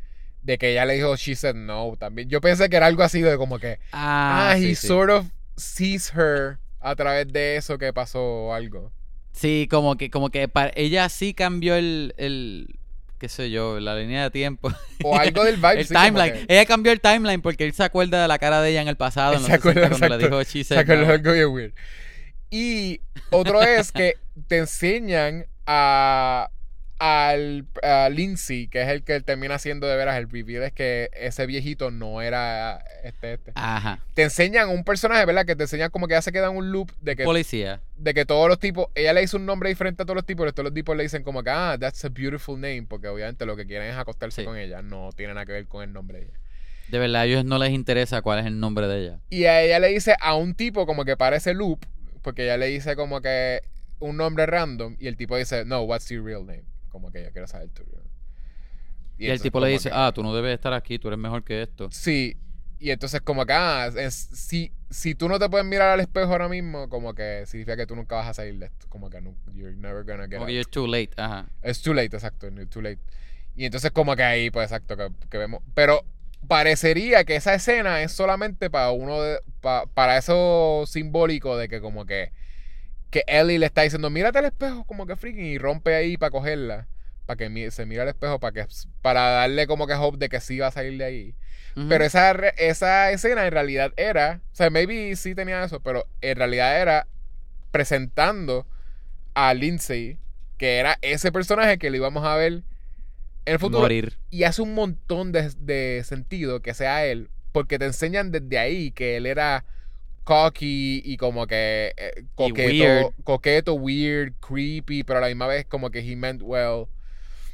[0.43, 2.29] de que ella le dijo she said no también.
[2.29, 4.87] Yo pensé que era algo así de como que, ah, ah, sí, he sí.
[4.87, 5.27] sort of
[5.57, 8.93] sees her a través de eso que pasó o algo.
[9.33, 12.79] Sí, como que, como que ella sí cambió el, el,
[13.19, 14.73] qué sé yo, la línea de tiempo.
[15.05, 15.81] O algo del vibe.
[15.81, 16.33] el sí, timeline.
[16.33, 18.89] que- Ella cambió el timeline porque él se acuerda de la cara de ella en
[18.89, 19.35] el pasado.
[19.35, 21.11] En se acuerda, 60 cuando le dijo she se no.
[21.13, 21.75] algo bien weird.
[22.51, 23.01] Y
[23.31, 24.17] otro es que
[24.49, 26.49] te enseñan a,
[26.99, 31.11] al a Lindsay, que es el que termina siendo de veras el reveal, es que
[31.13, 33.53] ese viejito no era este, este.
[33.55, 33.99] Ajá.
[34.15, 35.45] Te enseñan un personaje, ¿verdad?
[35.45, 37.81] Que te enseñan como que ya se queda en un loop de que, Policía.
[37.97, 40.45] de que todos los tipos, ella le hizo un nombre diferente a todos los tipos,
[40.45, 43.45] pero todos los tipos le dicen como que, ah, that's a beautiful name, porque obviamente
[43.45, 44.47] lo que quieren es acostarse Sí.
[44.47, 46.35] con ella, no tiene nada que ver con el nombre de ella.
[46.89, 49.19] De verdad, a ellos no les interesa cuál es el nombre de ella.
[49.29, 51.85] Y a ella le dice a un tipo como que parece loop,
[52.27, 53.63] porque ella le dice como que
[54.01, 56.65] un nombre random, y el tipo dice, no, what's your real name?
[56.89, 58.11] Como que ella quiere saber tu real name.
[59.17, 61.21] Y, el entonces tipo le dice, que- ah, tú no debes estar aquí, tú eres
[61.21, 61.89] mejor que esto.
[61.93, 62.37] Sí,
[62.81, 66.33] y entonces como que, ah, es- si, si tú no te puedes mirar al espejo
[66.33, 69.21] ahora mismo, como que significa que tú nunca vas a salir de esto, como que
[69.21, 71.47] no, you're never gonna get Como que you're too late, ajá.
[71.63, 72.99] It's too late, exacto, it's too late.
[73.55, 75.63] Y entonces como que ahí, pues exacto, que, que vemos.
[75.75, 76.05] Pero
[76.49, 81.81] parecería que esa escena es solamente para uno de, pa- para eso simbólico de que
[81.81, 82.33] como que
[83.11, 86.31] que Ellie le está diciendo, mírate al espejo como que freaking y rompe ahí para
[86.31, 86.89] cogerla,
[87.27, 88.67] para que se mire al espejo para que
[89.03, 91.35] para darle como que hope de que sí va a salir de ahí.
[91.89, 96.37] Pero esa, esa escena en realidad era, o sea, maybe sí tenía eso, pero en
[96.37, 97.07] realidad era
[97.73, 98.67] presentando
[99.35, 100.19] a Lindsay,
[100.59, 102.63] que era ese personaje que le íbamos a ver
[103.47, 103.81] en el futuro.
[103.81, 104.19] Morir.
[104.31, 108.91] Y hace un montón de, de sentido que sea él, porque te enseñan desde ahí
[108.91, 109.65] que él era
[110.25, 113.13] cocky y como que eh, coqueto, weird.
[113.25, 116.87] coqueto, weird, creepy, pero a la misma vez como que he meant well.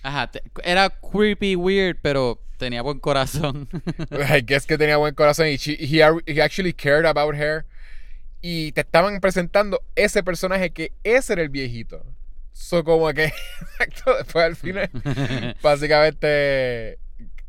[0.03, 3.69] Ajá, te- era creepy, weird, pero Tenía buen corazón.
[4.13, 7.67] I guess que tenía buen corazón y she- he, he actually cared about her.
[8.41, 12.05] Y te estaban presentando ese personaje que ese era el viejito.
[12.53, 13.25] So como que,
[13.81, 14.91] exacto, después al final,
[15.63, 16.93] básicamente,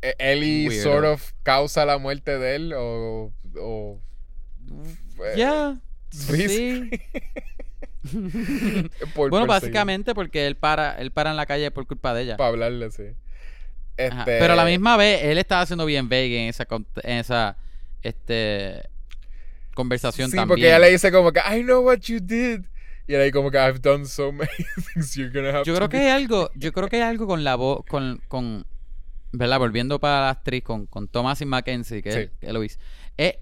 [0.02, 0.82] eh, Ellie Weirdo.
[0.82, 3.32] sort of causa la muerte de él o...
[3.60, 4.00] o
[5.24, 5.76] eh, Ya.
[6.10, 6.90] sí,
[8.04, 8.90] Sí.
[9.16, 12.36] bueno, básicamente porque él para, él para en la calle por culpa de ella.
[12.36, 13.04] Para hablarle, sí.
[13.96, 16.66] Este, Pero a la misma vez, él estaba haciendo bien vague en esa,
[17.02, 17.56] en esa
[18.02, 18.82] este,
[19.74, 20.48] conversación Sí, también.
[20.48, 22.60] porque ella le dice como que, I know what you did.
[23.06, 24.48] Y él ahí como que, I've done so many
[24.94, 26.02] things you're gonna have Yo to creo que do".
[26.04, 28.64] hay algo, yo creo que hay algo con la voz, con, con,
[29.32, 29.58] ¿verdad?
[29.58, 32.18] Volviendo para la actriz, con, con Thomasin Mackenzie, que Sí.
[32.18, 32.78] es Eloise.
[33.16, 33.34] Es,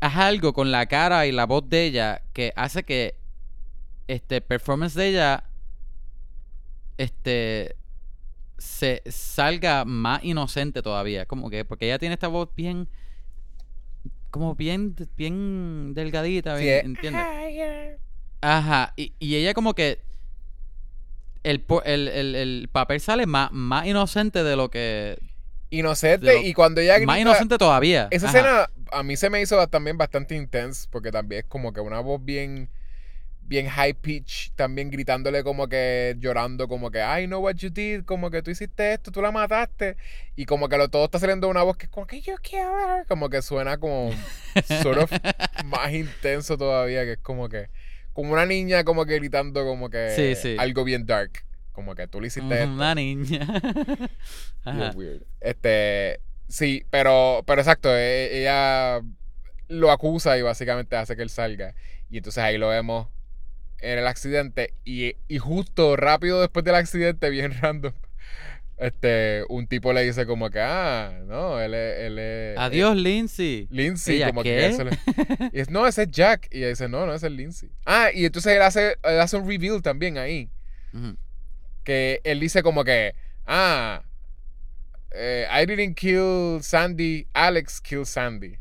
[0.00, 3.16] es algo con la cara y la voz de ella que hace que
[4.08, 5.44] este performance de ella
[6.98, 7.76] este
[8.58, 11.26] se salga más inocente todavía.
[11.26, 12.88] Como que, porque ella tiene esta voz bien,
[14.30, 17.24] como bien, bien delgadita, Sí, bien, ¿entiendes?
[18.44, 19.98] Ajá, y, y ella como que
[21.42, 25.18] el, el, el, el papel sale más, más inocente de lo que...
[25.70, 26.34] Inocente.
[26.34, 28.08] lo- y cuando ella grita, más inocente todavía.
[28.10, 28.38] Esa Ajá.
[28.38, 32.00] escena a mí se me hizo también bastante intense porque también es como que una
[32.00, 32.68] voz bien
[33.46, 38.04] bien high pitch, también gritándole como que llorando como que I know what you did,
[38.04, 39.96] como que tú hiciste esto, tú la mataste
[40.36, 42.38] y como que lo todo está saliendo de una voz que es como que killed
[42.52, 44.10] her, como que suena como
[44.62, 45.12] sort of
[45.64, 47.68] más intenso todavía, que es como que
[48.14, 50.56] como una niña como que gritando como que Sí, sí.
[50.58, 52.72] algo bien dark, como que tú le hiciste esto.
[52.72, 53.46] Una niña.
[54.64, 54.92] Ajá.
[54.94, 55.22] Weird.
[55.40, 59.02] Este, sí, pero, pero exacto, e- ella
[59.68, 61.74] lo acusa y básicamente hace que él salga.
[62.10, 63.08] Y entonces ahí lo vemos
[63.80, 64.72] en el accidente.
[64.84, 67.92] Y, y justo rápido después del accidente, bien random,
[68.76, 71.98] este, un tipo le dice como que, ah, no, él es...
[72.00, 73.62] Él es Adiós, Lindsay.
[73.62, 74.48] eh, Lindsay, ¿Ella como qué?
[74.50, 74.90] que eso le-
[75.52, 76.48] y es, no, ese es Jack.
[76.50, 77.70] Y ella dice, no, no, ese es Lindsay.
[77.86, 80.50] Ah, y entonces él hace, él hace un reveal también ahí
[81.82, 83.14] que él dice como que,
[83.46, 84.02] ah,
[85.10, 88.58] eh, I didn't kill Sandy, Alex killed Sandy.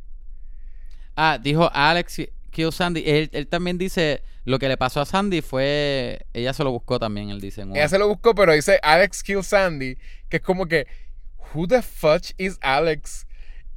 [1.16, 2.22] Ah, dijo Alex
[2.52, 3.04] Kill Sandy.
[3.06, 6.26] Él, él también dice lo que le pasó a Sandy fue.
[6.34, 7.62] Ella se lo buscó también, él dice.
[7.62, 7.76] en.
[7.76, 9.98] Ella se lo buscó, pero dice Alex killed Sandy,
[10.30, 10.88] que es como que,
[11.54, 13.26] who the fudge is Alex?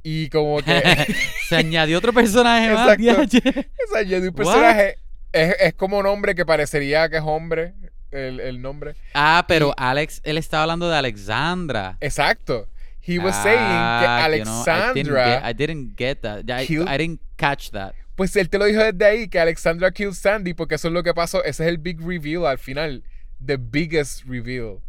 [0.03, 0.81] Y como que,
[1.49, 2.97] se añadió otro personaje más.
[2.97, 4.97] Yo de un personaje,
[5.33, 7.73] es, es como un hombre que parecería que es hombre,
[8.11, 8.95] el, el nombre.
[9.13, 11.97] Ah, pero Y- Alex, él estaba hablando de Alexandra.
[11.99, 12.67] Exacto.
[13.05, 16.43] He was saying que Ah, you know, I didn't Alexandra, get- I didn't get that.
[16.49, 17.93] I didn't catch that.
[18.17, 21.03] Pues él te lo dijo desde ahí, que Alexandra killed Sandy, porque eso es lo
[21.03, 21.43] que pasó.
[21.43, 23.03] Ese es el big reveal al final.
[23.45, 24.79] The biggest reveal.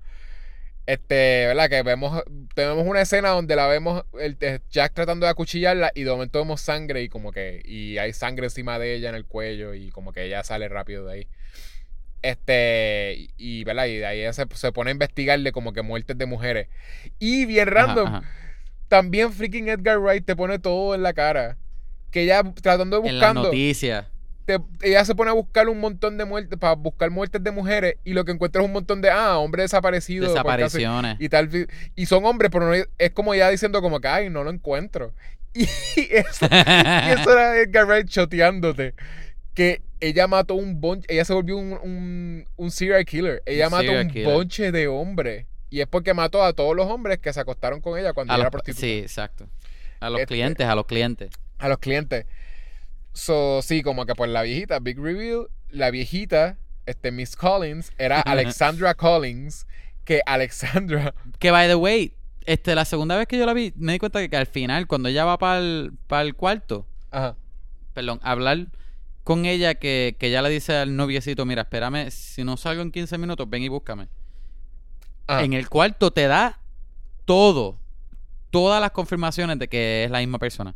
[0.87, 1.69] Este, ¿verdad?
[1.69, 2.23] Que vemos,
[2.55, 6.39] tenemos una escena donde la vemos, el, eh, Jack tratando de acuchillarla y de momento
[6.39, 9.91] vemos sangre y como que, y hay sangre encima de ella en el cuello y
[9.91, 11.29] como que ella sale rápido de ahí.
[12.23, 13.85] Este, y, ¿verdad?
[13.89, 16.69] Y de ahí ella se, se pone a investigarle como que muertes de mujeres.
[17.19, 18.31] Y bien Ajá, random, ajá.
[18.89, 21.59] también freaking Edgar Wright te pone todo en la cara.
[22.11, 24.07] Que ella tratando de En buscando noticias.
[24.47, 27.97] te- ella se pone a buscar un montón de muertes, para buscar muertes de mujeres,
[28.05, 30.29] y lo que encuentra es un montón de, ah, hombres desaparecidos.
[30.29, 31.17] caso- Desapariciones.
[31.21, 34.45] Y tal, y son hombres, pero no, es como ella diciendo como que, ay, no
[34.45, 35.13] lo encuentro.
[35.55, 35.65] Y
[36.15, 38.95] eso, y eso era Edgar Wright choteándote.
[39.55, 43.43] Que ella mató un bonche, ella se volvió un, un, un serial killer.
[43.45, 44.33] Ella Un mató serial un killer.
[44.33, 45.47] bonche de hombres.
[45.71, 48.37] Y es porque mató a todos los hombres que se acostaron con ella cuando A
[48.37, 48.81] ella los- era prostituta.
[48.81, 49.49] sí, exacto.
[50.01, 51.31] A los Este- clientes, a los clientes.
[51.59, 52.27] A los clientes.
[53.13, 56.57] So, sí, como que por la viejita, Big Reveal, la viejita,
[56.87, 59.67] este Miss Collins, era Alexandra Collins,
[60.05, 62.15] que Alexandra, Que by the way,
[62.47, 64.87] este, la segunda vez que yo la vi, me di cuenta que, que al final,
[64.87, 67.37] cuando ella va para el, cuarto, ajá,
[67.93, 68.69] perdón, hablar
[69.25, 72.91] con ella, que, que ella le dice al noviecito, mira, espérame, si no salgo en
[72.91, 74.09] 15 minutos, ven y búscame.
[75.27, 75.43] ajá.
[75.43, 76.59] En el cuarto te da
[77.27, 77.79] todo,
[78.51, 80.75] todas las confirmaciones de que es la misma persona,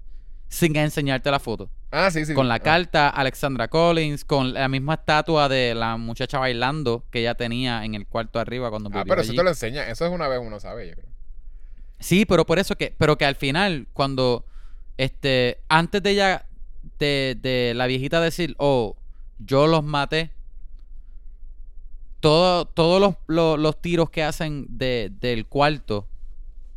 [0.53, 1.71] sin enseñarte la foto.
[1.93, 2.35] ah, sí, sí.
[2.35, 2.61] Con la ah.
[2.61, 7.95] carta, Alexandra Collins, con la misma estatua de la muchacha bailando que ella tenía en
[7.95, 9.39] el cuarto arriba cuando Ah, pero eso allí.
[9.39, 11.07] te lo enseña, eso es una vez uno sabe, yo creo.
[12.01, 14.45] Sí, pero por eso que, pero que al final, cuando,
[14.99, 16.47] este, antes de ella,
[16.99, 18.97] de, de la viejita decir, oh,
[19.39, 20.33] yo los maté,
[22.21, 26.09] todo, todos los, los, los tiros que hacen de, del cuarto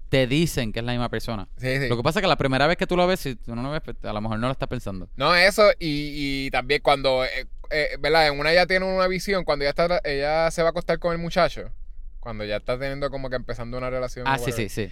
[0.09, 1.47] te dicen que es la misma persona.
[1.57, 1.87] Sí, sí.
[1.89, 3.61] Lo que pasa es que la primera vez que tú lo ves, si tú no
[3.63, 5.09] lo ves, pues, a lo mejor no lo estás pensando.
[5.15, 8.27] No, eso, y, y también cuando, eh, eh, ¿verdad?
[8.27, 11.11] En una ella tiene una visión, cuando ella, está, ella se va a acostar con
[11.11, 11.71] el muchacho,
[12.19, 14.25] cuando ya está teniendo como que empezando una relación.
[14.27, 14.89] Ah, sí, sí, sí.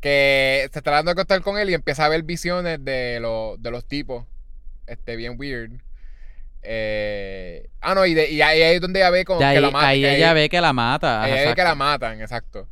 [0.00, 3.60] Que se está dando a acostar con él y empieza a ver visiones de, los
[3.62, 4.26] de los tipos.
[4.86, 5.80] Este, bien weird.
[6.62, 9.60] Eh, ah, no, y, de, y ahí es donde ella ve como De ahí, que
[9.60, 9.88] la matan.
[9.88, 11.28] ahí que ella ahí- ve que la mata.
[11.28, 12.68] ella ve que la matan, exacto.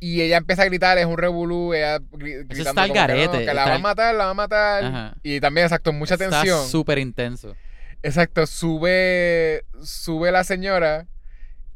[0.00, 2.94] Y ella empieza a gritar, es un revolú, ella gritando está al como que, no,
[2.94, 4.84] garete, que la va a matar, la va a matar.
[4.84, 5.14] Ajá.
[5.22, 6.68] Y también, exacto, mucha Está tensión.
[6.68, 7.56] súper intenso.
[8.02, 11.06] Exacto, sube, sube la señora,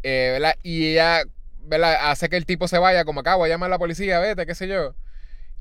[0.03, 0.57] eh, ¿verdad?
[0.63, 1.23] Y ella,
[1.61, 2.11] ¿verdad?
[2.11, 4.45] Hace que el tipo se vaya, como acá, voy a llamar a la policía, vete,
[4.45, 4.95] qué sé yo.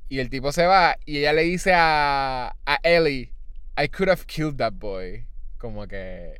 [0.09, 3.33] Y el tipo se va y ella le dice a, a Ellie,
[3.77, 5.25] I could have killed that boy.
[5.57, 6.39] Como que...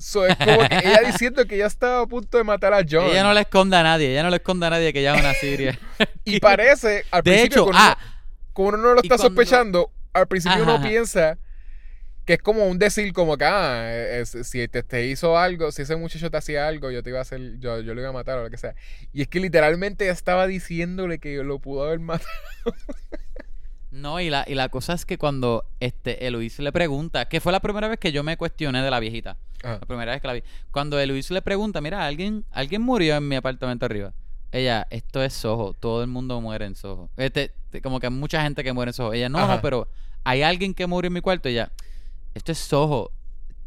[0.00, 3.04] So, es como que ella diciendo que ya estaba a punto de matar a John.
[3.10, 4.10] Ella no le esconde a nadie.
[4.10, 5.78] Ella no le esconde a nadie que es una siria.
[6.24, 7.98] Y parece, al De principio, hecho, ah,
[8.54, 11.36] como uno no lo está cuando- sospechando, al principio Ajá, uno piensa
[12.24, 15.82] que es como un decir como que, ah, es- si te, te hizo algo, si
[15.82, 18.12] ese muchacho te hacía algo, yo te iba a hacer, yo, yo lo iba a
[18.12, 18.74] matar o lo que sea.
[19.12, 22.30] Y es que literalmente estaba diciéndole que lo pudo haber matado.
[23.90, 27.50] No, y la, y la cosa es que cuando este Eloise le pregunta, que fue
[27.52, 29.36] la primera vez que yo me cuestioné de la viejita.
[29.64, 29.78] Ajá.
[29.80, 30.42] La primera vez que la vi.
[30.70, 34.12] Cuando Eloise le pregunta, mira, alguien, alguien murió en mi apartamento arriba.
[34.52, 37.10] Ella, esto es Soho, todo el mundo muere en Soho.
[37.16, 39.12] Este, te- como que hay mucha gente que muere en Soho.
[39.12, 39.56] Ella, no, Ajá.
[39.56, 39.88] no, pero
[40.24, 41.48] hay alguien que murió en mi cuarto.
[41.48, 41.70] Ella,
[42.34, 43.10] esto es Soho.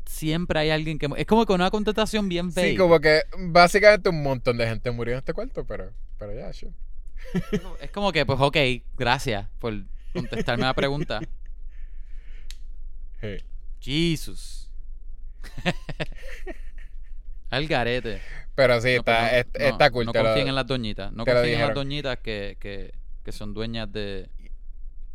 [0.05, 1.15] Siempre hay alguien que mu-".
[1.15, 2.71] Es como que una contestación bien vague.
[2.71, 6.51] Sí, como que básicamente un montón de gente murió en este cuarto, pero, pero ya,
[6.53, 6.73] sure.
[7.81, 8.57] Es como que, pues, ok,
[8.97, 9.73] gracias por
[10.13, 11.19] contestarme la pregunta.
[13.21, 13.37] Sí.
[13.79, 14.69] Jesus.
[17.49, 18.21] Al garete.
[18.55, 20.05] Pero sí, No, está, no, es- no, está cool.
[20.05, 21.11] No lo- confíen en las doñitas.
[21.11, 24.29] No confíen en las doñitas que, que, que son dueñas de.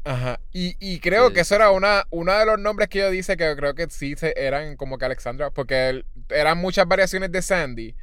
[0.04, 0.40] Ajá.
[0.52, 3.54] Y, y creo que eso era una, uno de los nombres que yo dice que
[3.56, 7.94] creo que sí se, eran como que Alexandra, porque el- eran muchas variaciones de Sandy.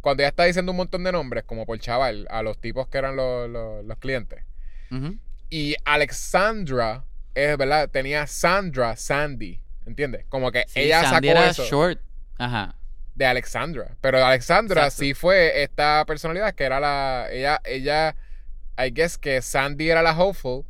[0.00, 2.96] Cuando ella está diciendo un montón de nombres, como por chaval, a los tipos que
[2.98, 4.42] eran los, los, los clientes.
[4.90, 5.18] Ujú.
[5.50, 7.04] Y Alexandra,
[7.34, 10.24] es verdad, tenía Sandra, Sandy, ¿entiendes?
[10.28, 12.00] Como que Sí, ella Sandy sacó era eso short.
[12.38, 12.74] Ajá.
[13.14, 13.96] de Alexandra.
[14.00, 15.00] Pero Alexandra Exacto.
[15.00, 17.26] sí fue esta personalidad que era la.
[17.30, 18.16] Ella, ella,
[18.78, 20.64] I guess que Sandy era la hopeful.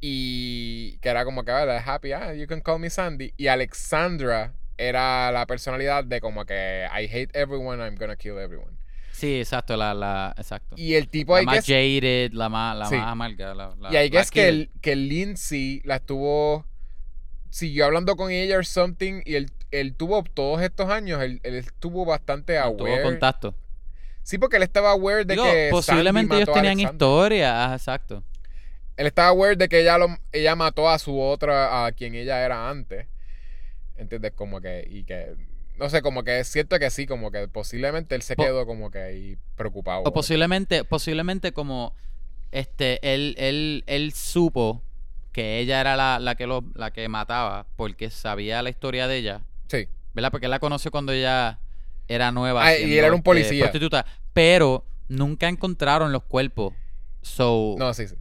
[0.00, 3.32] Y que era como que, la happy, ah, you can call me Sandy.
[3.36, 8.78] Y Alexandra era la personalidad de como que I hate everyone, I'm gonna kill everyone.
[9.20, 10.74] Sí, exacto, la, la, exacto.
[10.78, 12.96] Y el tipo, la más jaded, la más, la Sí.
[12.96, 13.54] más amarga.
[13.54, 16.64] La, la, y I la guess que, el, que Lindsay la estuvo.
[17.50, 19.20] Siguió hablando con ella or something.
[19.26, 21.20] Y él, él tuvo todos estos años.
[21.20, 23.02] Él, él estuvo bastante No tuvo aware.
[23.02, 23.54] contacto.
[24.22, 25.68] Sí, porque él estaba aware de Digo, que.
[25.70, 27.64] posiblemente ellos tenían historia.
[27.66, 28.24] Ajá, exacto.
[28.96, 31.84] Él estaba aware de que ella, lo, ella mató a su otra.
[31.84, 33.06] A quien ella era antes.
[33.96, 34.32] ¿Entiendes?
[34.34, 34.86] Como que.
[34.88, 35.34] Y que.
[35.80, 37.06] No sé, como que es cierto que sí.
[37.06, 40.02] Como que posiblemente él se quedó como que ahí preocupado.
[40.04, 41.94] O posiblemente, posiblemente como
[42.52, 44.82] este, él, él, él supo
[45.32, 49.16] que ella era la, la que lo, la que mataba porque sabía la historia de
[49.16, 49.40] ella.
[49.68, 49.88] Sí.
[50.12, 50.30] ¿Verdad?
[50.30, 51.58] Porque él la conoció cuando ella
[52.08, 52.64] era nueva.
[52.66, 53.64] Ah, y él era un este, policía.
[53.64, 54.04] prostituta.
[54.34, 56.74] Pero nunca encontraron los cuerpos.
[57.22, 58.16] So, No, sí, sí.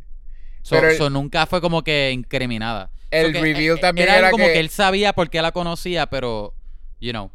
[0.61, 2.89] so- pero el- nunca fue como que incriminada.
[3.11, 4.59] El So que, reveal eh, también era, era como que- que...
[4.59, 6.53] él sabía por qué la conocía, pero,
[7.01, 7.31] you know.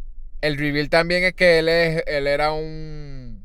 [0.46, 2.02] El reveal también es que él es.
[2.06, 3.44] Él era un.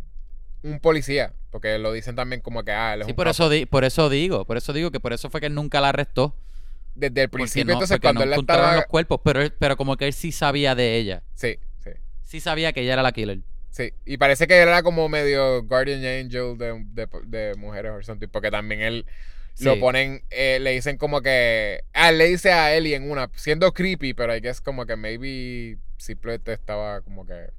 [0.63, 1.33] Un policía.
[1.51, 2.71] Porque lo dicen también como que.
[2.71, 3.31] Ah, él es Sí, un por capo.
[3.31, 5.81] eso, di- por eso digo, por eso digo que por eso fue que él nunca
[5.81, 6.35] la arrestó.
[6.95, 8.75] Desde el principio, no, entonces porque cuando no él estaba.
[8.75, 11.23] los cuerpos, pero, él- pero como que él sí sabía de ella.
[11.35, 11.91] Sí, sí.
[12.23, 13.39] Sí sabía que ella era la killer.
[13.71, 18.03] Sí, y parece que él era como medio guardian angel de, de, de mujeres o
[18.03, 19.05] something, porque también él
[19.59, 23.73] lo ponen, eh, le dicen como que, ah, le dice a Ellie en una, siendo
[23.73, 27.49] creepy, pero I guess como que maybe simplemente estaba como que,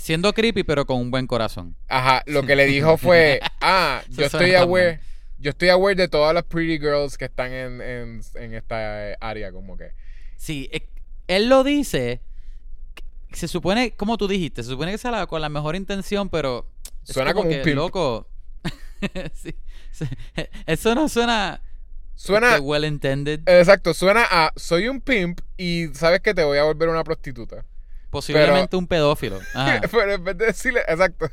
[0.00, 1.76] siendo creepy, pero con un buen corazón.
[1.88, 5.00] ajá, lo que le dijo fue, ah, yo estoy aware,
[5.38, 9.16] yo estoy aware de todas las pretty girls que están en, en, en esta eh,
[9.20, 9.90] área, como que,
[10.36, 10.70] Sí,
[11.28, 12.20] él lo dice.
[13.32, 16.66] Se supone, como tú dijiste, se supone que sea la- con la mejor intención, pero.
[17.06, 17.76] es Suena como un que, pimp.
[17.76, 18.28] Loco.
[19.34, 19.54] Sí, sí.
[20.66, 21.60] Eso no suena.
[22.14, 23.40] suena, este, well intended.
[23.46, 27.64] exacto, suena a, soy un pimp y sabes que te voy a volver una prostituta.
[28.10, 29.40] Posiblemente un pedófilo.
[29.54, 29.80] Ajá.
[29.90, 31.28] Pero en vez de decirle, exacto.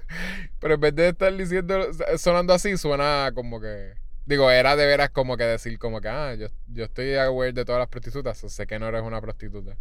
[0.60, 1.88] Pero en vez de estar diciendo,
[2.18, 3.94] sonando así, suena como que.
[4.26, 7.65] Digo, era de veras como que decir, como que, ah, yo, yo estoy aware de
[7.65, 9.76] todas las prostitutas, o sé que no eres una prostituta.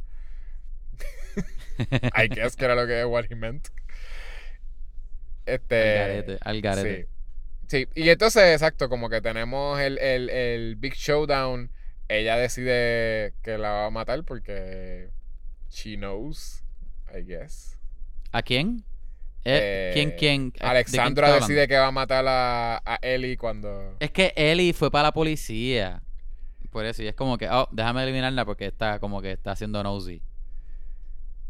[2.16, 3.68] I guess que era lo que what he meant.
[5.46, 5.98] Este.
[5.98, 7.02] Al garete, al garete.
[7.02, 7.08] Sí.
[7.68, 11.70] Sí, y entonces, exacto, como que tenemos el, el, el Big Showdown.
[12.08, 15.10] Ella decide que la va a matar porque
[15.70, 16.62] she knows,
[17.14, 17.78] I guess.
[18.32, 18.84] ¿A quién?
[19.44, 20.50] Eh, ¿Quién, Eh, quién?
[20.50, 21.46] ¿De quién Alexandra hablando?
[21.46, 23.96] decide que va a matar a, a Ellie cuando.
[24.00, 26.02] Es que Ellie fue para la policía.
[26.70, 29.82] Por eso, y es como que, oh, déjame eliminarla porque está como que está haciendo
[29.82, 30.22] nosy.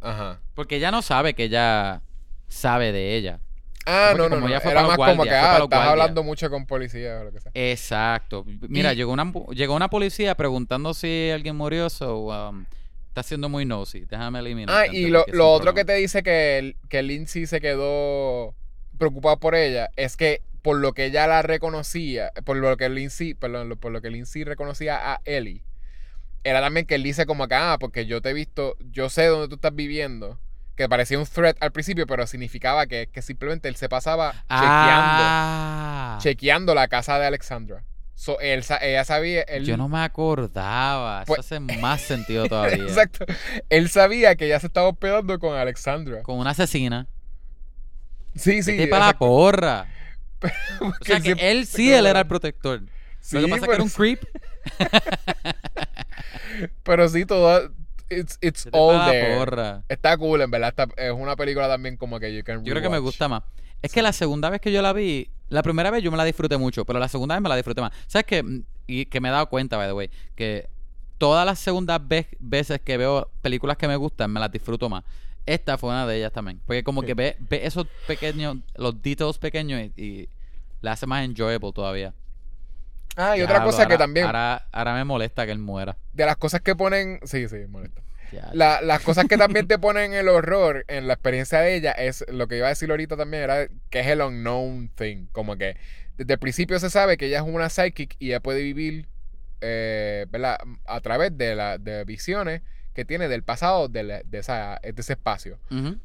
[0.01, 0.40] Ajá.
[0.55, 2.02] Porque ella no sabe que ella
[2.48, 3.40] sabe de ella.
[3.87, 4.47] Ah, no, no, no.
[4.49, 5.89] ella fue Era para más como que, ah, estás guardias.
[5.89, 7.51] hablando mucho con policía o lo que sea.
[7.55, 8.45] Exacto.
[8.69, 12.65] Mira, Y- llegó, una, llegó una policía preguntando si alguien murió, so, um,
[13.09, 14.05] está siendo muy nosy.
[14.07, 14.75] Déjame eliminar.
[14.77, 18.55] Ah, y lo, lo otro que te dice que, que Lindsay se quedó
[18.99, 23.35] preocupada por ella es que por lo que ella la reconocía, por lo que Lindsay,
[23.35, 25.65] perdón, por lo que Lindsay reconocía a Ellie,
[26.45, 29.27] era también que él dice como acá, ah, porque yo te he visto, yo sé
[29.27, 30.39] dónde tú estás viviendo,
[30.77, 34.49] que parecía un threat al principio, pero significaba que, que simplemente él se pasaba chequeando,
[34.51, 37.85] Ah, chequeando la casa de Alexandra.
[38.15, 41.24] So, él, ella sabía, él, yo no me acordaba.
[41.24, 42.77] Pues- Eso hace más sentido todavía.
[42.85, 43.24] exacto,
[43.69, 46.23] él sabía que ella se estaba hospedando con Alexandra.
[46.23, 47.07] Con una asesina.
[48.36, 48.73] Sí, sí.
[48.77, 49.86] Vete para la porra.
[50.81, 52.82] O sea él que siempre él sí, él era el protector.
[53.20, 54.20] Sí, Lo que pasa es que era un creep.
[56.82, 57.70] pero sí, todo.
[58.18, 59.36] It's, it's all there.
[59.39, 59.82] porra.
[59.89, 60.68] Está cool, en verdad.
[60.70, 63.43] está- es una película también como que you can Yo creo que me gusta más.
[63.82, 66.24] Es que la segunda vez que yo la vi, la primera vez yo me la
[66.24, 67.93] disfruté mucho, pero la segunda vez me la disfruté más.
[68.06, 68.44] ¿Sabes qué?
[68.86, 70.68] Y que me he dado cuenta, by the way, que
[71.18, 75.02] todas las segundas vez- veces que veo películas que me gustan, me las disfruto más.
[75.47, 76.60] Esta fue una de ellas también.
[76.64, 77.09] Porque como Sí.
[77.09, 80.28] que ve, ve esos pequeños, los details pequeños y, y
[80.80, 82.14] la hace más enjoyable todavía.
[83.16, 85.97] Ah, y otra cosa que también, Ahora, ahora me molesta que él muera.
[86.12, 87.20] de las cosas que ponen.
[87.24, 88.01] Sí, sí, molesta.
[88.32, 88.48] Ya.
[88.55, 92.24] La- las cosas que también te ponen el horror en la experiencia de ella es
[92.28, 95.26] lo que iba a decir ahorita también, era que es el unknown thing.
[95.32, 95.76] Como que
[96.16, 99.06] desde el principio se sabe que ella es una psychic y ella puede vivir
[99.60, 100.59] eh, ¿verdad?
[100.86, 102.62] a través de, la, de visiones
[102.94, 105.59] que tiene del pasado de, la- de esa, de ese espacio.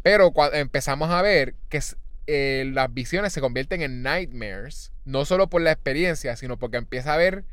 [0.03, 1.79] Pero cuando empezamos a ver que
[2.27, 7.13] eh, las visiones se convierten en nightmares, no solo por la experiencia, sino porque empieza
[7.13, 7.45] a ver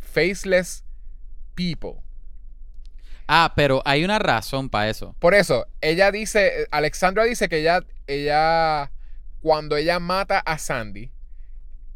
[0.00, 0.84] faceless
[1.54, 2.02] people.
[3.28, 5.14] Ah, pero hay una razón para eso.
[5.18, 8.90] Por eso, ella dice, Alexandra dice que ella, ella,
[9.40, 11.10] cuando ella mata a Sandy,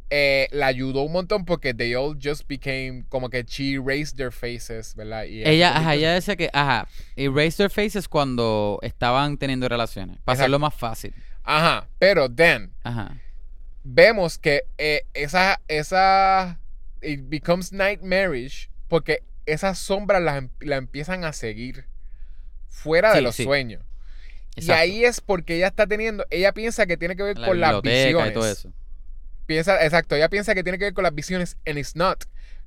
[0.08, 4.30] eh, la ayudó un montón porque they all just became como que she raised their
[4.30, 5.24] faces, ¿verdad?
[5.24, 6.86] Y Ella, ajá, ella decía que, ajá,
[7.16, 10.18] erase their faces cuando estaban teniendo relaciones.
[10.18, 10.42] Para Exacto.
[10.42, 11.12] hacerlo más fácil.
[11.46, 13.16] Ajá, pero then, Ajá.
[13.84, 16.58] vemos que eh, esa, esa,
[17.02, 21.86] it becomes nightmarish porque esas sombras la, em- la empiezan a seguir
[22.68, 23.44] fuera de los sí.
[23.44, 23.82] sueños.
[24.56, 27.60] Y ahí es porque ella está teniendo, ella piensa que tiene que ver La con
[27.60, 28.30] las visiones.
[28.30, 28.72] y todo eso.
[29.46, 32.24] Piensa, exacto, ella piensa que tiene que ver con las visiones and it's not.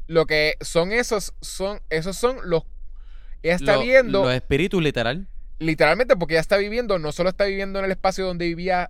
[0.07, 2.63] Lo que son esos, son, esos son los,
[3.43, 5.27] ella está Lo- viendo, Los espíritus, literal.
[5.59, 8.89] Literalmente porque ella está viviendo, no solo está viviendo en el espacio donde vivía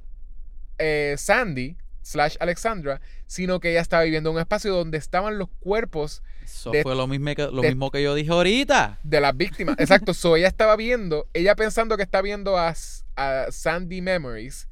[0.78, 5.50] eh, Sandy, slash Alexandra, sino que ella está viviendo en un espacio donde estaban los
[5.60, 8.98] cuerpos Eso De- fue lo mismo, que, lo de- mismo que yo dije ahorita.
[9.04, 9.76] de las víctimas.
[9.80, 12.74] Exacto, so ella estaba viendo, ella pensando que está viendo a,
[13.16, 14.68] a Sandy Memories.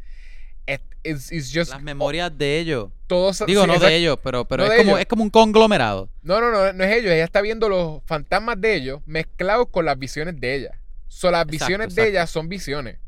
[0.65, 2.89] It- it's, it's just Las memorias de ellos.
[3.05, 5.01] todos Digo, sí, no de ellos, pero, pero No es, como, ellos.
[5.01, 6.09] es como un conglomerado.
[6.23, 7.11] No, no, no, no es ellos.
[7.11, 10.79] Ella está viendo los fantasmas de ellos mezclados con las visiones de ella.
[11.07, 12.09] So, las Exacto, visiones de exacto.
[12.09, 12.99] ella son visiones.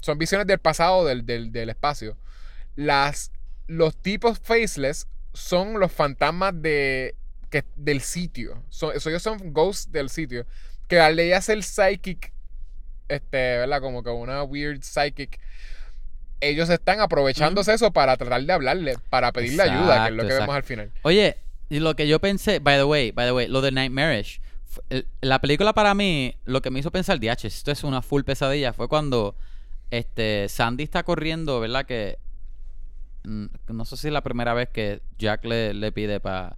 [0.00, 2.16] Son visiones del pasado, del, del, del espacio.
[2.76, 3.30] Las,
[3.66, 7.14] los tipos faceless son los fantasmas de,
[7.50, 8.62] que, del sitio.
[8.68, 10.46] Son, eso ellos son ghosts del sitio.
[10.88, 12.32] Que al ella ser psychic,
[13.08, 13.80] este, ¿verdad?
[13.80, 15.40] Como que una weird psychic.
[16.40, 20.34] Ellos están aprovechándose eso para tratar de hablarle, para pedirle ayuda, que es lo que
[20.34, 20.92] vemos al final.
[21.02, 21.38] Oye,
[21.70, 24.40] y lo que yo pensé, by the way, by the way, lo de Nightmarish,
[25.20, 28.72] la película para mí, lo que me hizo pensar, DH, esto es una full pesadilla,
[28.72, 29.36] fue cuando
[29.90, 31.86] este Sandy está corriendo, ¿verdad?
[31.86, 32.18] Que
[33.24, 36.56] mm, no sé si es la primera vez que Jack le, le pide para...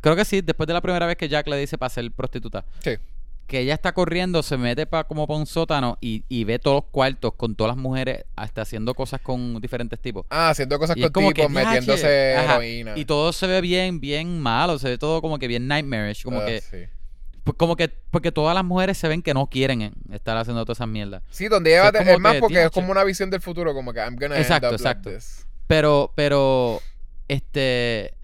[0.00, 2.64] Creo que sí, después de la primera vez que Jack le dice para ser prostituta.
[2.80, 2.96] Sí.
[3.46, 6.76] Que ella está corriendo, se mete pa, como para un sótano y, y ve todos
[6.82, 10.24] los cuartos con todas las mujeres hasta haciendo cosas con diferentes tipos.
[10.30, 12.92] Ah, haciendo cosas Y con tipos, que, metiéndose ajá, heroína.
[12.96, 16.40] Y todo se ve bien, bien malo, se ve todo como que bien nightmarish, como
[16.40, 16.84] Ah, que, sí.
[17.44, 20.78] Pues, como que, porque todas las mujeres se ven que no quieren estar haciendo todas
[20.78, 21.22] esas mierdas.
[21.30, 24.00] Sí, donde ella es más que, porque es como una visión del futuro, como que
[24.00, 25.10] I'm gonna Exacto, end up exacto.
[25.10, 25.46] like this.
[25.66, 26.80] Pero, pero,
[27.28, 28.14] este,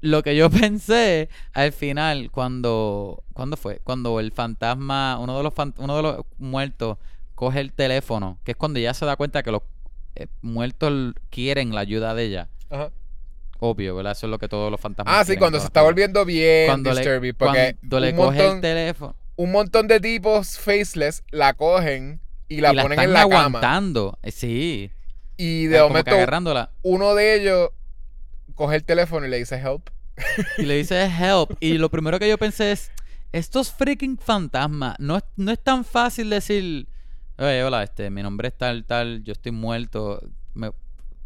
[0.00, 3.80] lo que yo pensé al final, cuando, ¿cuándo fue?
[3.84, 6.98] Cuando el fantasma, uno de los, fan- uno de los muertos
[7.34, 9.62] coge el teléfono, que es cuando ya se da cuenta que los
[10.14, 12.48] eh, muertos quieren la ayuda de ella.
[12.70, 12.90] Ajá.
[13.58, 14.12] Obvio, ¿verdad?
[14.12, 16.92] Eso es lo que todos los fantasmas Ah, sí, cuando se está volviendo bien cuando
[16.92, 21.52] le, porque cuando le un, coge el montón, teléfono un montón de tipos faceless la
[21.54, 23.40] cogen y la y la ponen están en la cama.
[23.40, 24.18] aguantando.
[24.22, 24.90] Eh, Sí.
[25.36, 26.70] Y de momento agarrándola.
[26.82, 27.70] uno de ellos
[28.54, 29.90] coge el teléfono y le dice help.
[30.56, 31.50] Y le dice help.
[31.60, 32.90] Y lo primero que yo pensé es,
[33.32, 36.88] estos freaking fantasmas, no es, no es tan fácil decir,
[37.36, 40.22] oye, hola, este, mi nombre es tal, tal, yo estoy muerto,
[40.54, 40.70] me-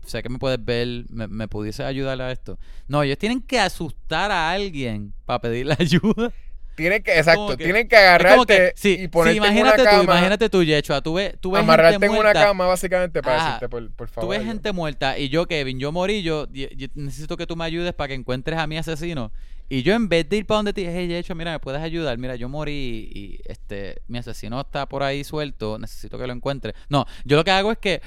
[0.06, 2.58] sé que me puedes ver, me, me pudiese ayudar a esto.
[2.88, 6.32] No, ellos tienen que asustar a alguien para pedirle ayuda.
[6.76, 9.60] Tienen que, exacto, que- tienen que como que, agarrarte sí, y ponerte sí, en una
[9.60, 10.02] imagínate tú, cama.
[10.04, 13.36] imagínate tú, Yechua, tú ves, tú ves amarrarte gente en una muerta, cama básicamente para
[13.36, 13.44] Ajá.
[13.46, 14.26] decirte por, por favor.
[14.28, 17.54] Tú ves gente muerta y yo, Kevin, yo morí, yo, yo- yo necesito que tú
[17.54, 19.30] me ayudes para que encuentres a mi asesino.
[19.72, 21.60] Y yo en vez de ir para donde te dije, hey, de hecho, mira, ¿me
[21.60, 22.18] puedes ayudar?
[22.18, 26.74] Mira, yo morí y este mi asesino está por ahí suelto, necesito que lo encuentre.
[26.88, 28.02] No, yo lo que hago es que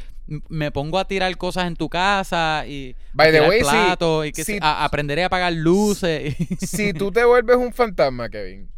[0.50, 4.32] me pongo a tirar cosas en tu casa y By a the way, platos y
[4.34, 6.38] que a- aprenderé a apagar luces.
[6.40, 8.70] y- Si tú te vuelves un fantasma, Kevin,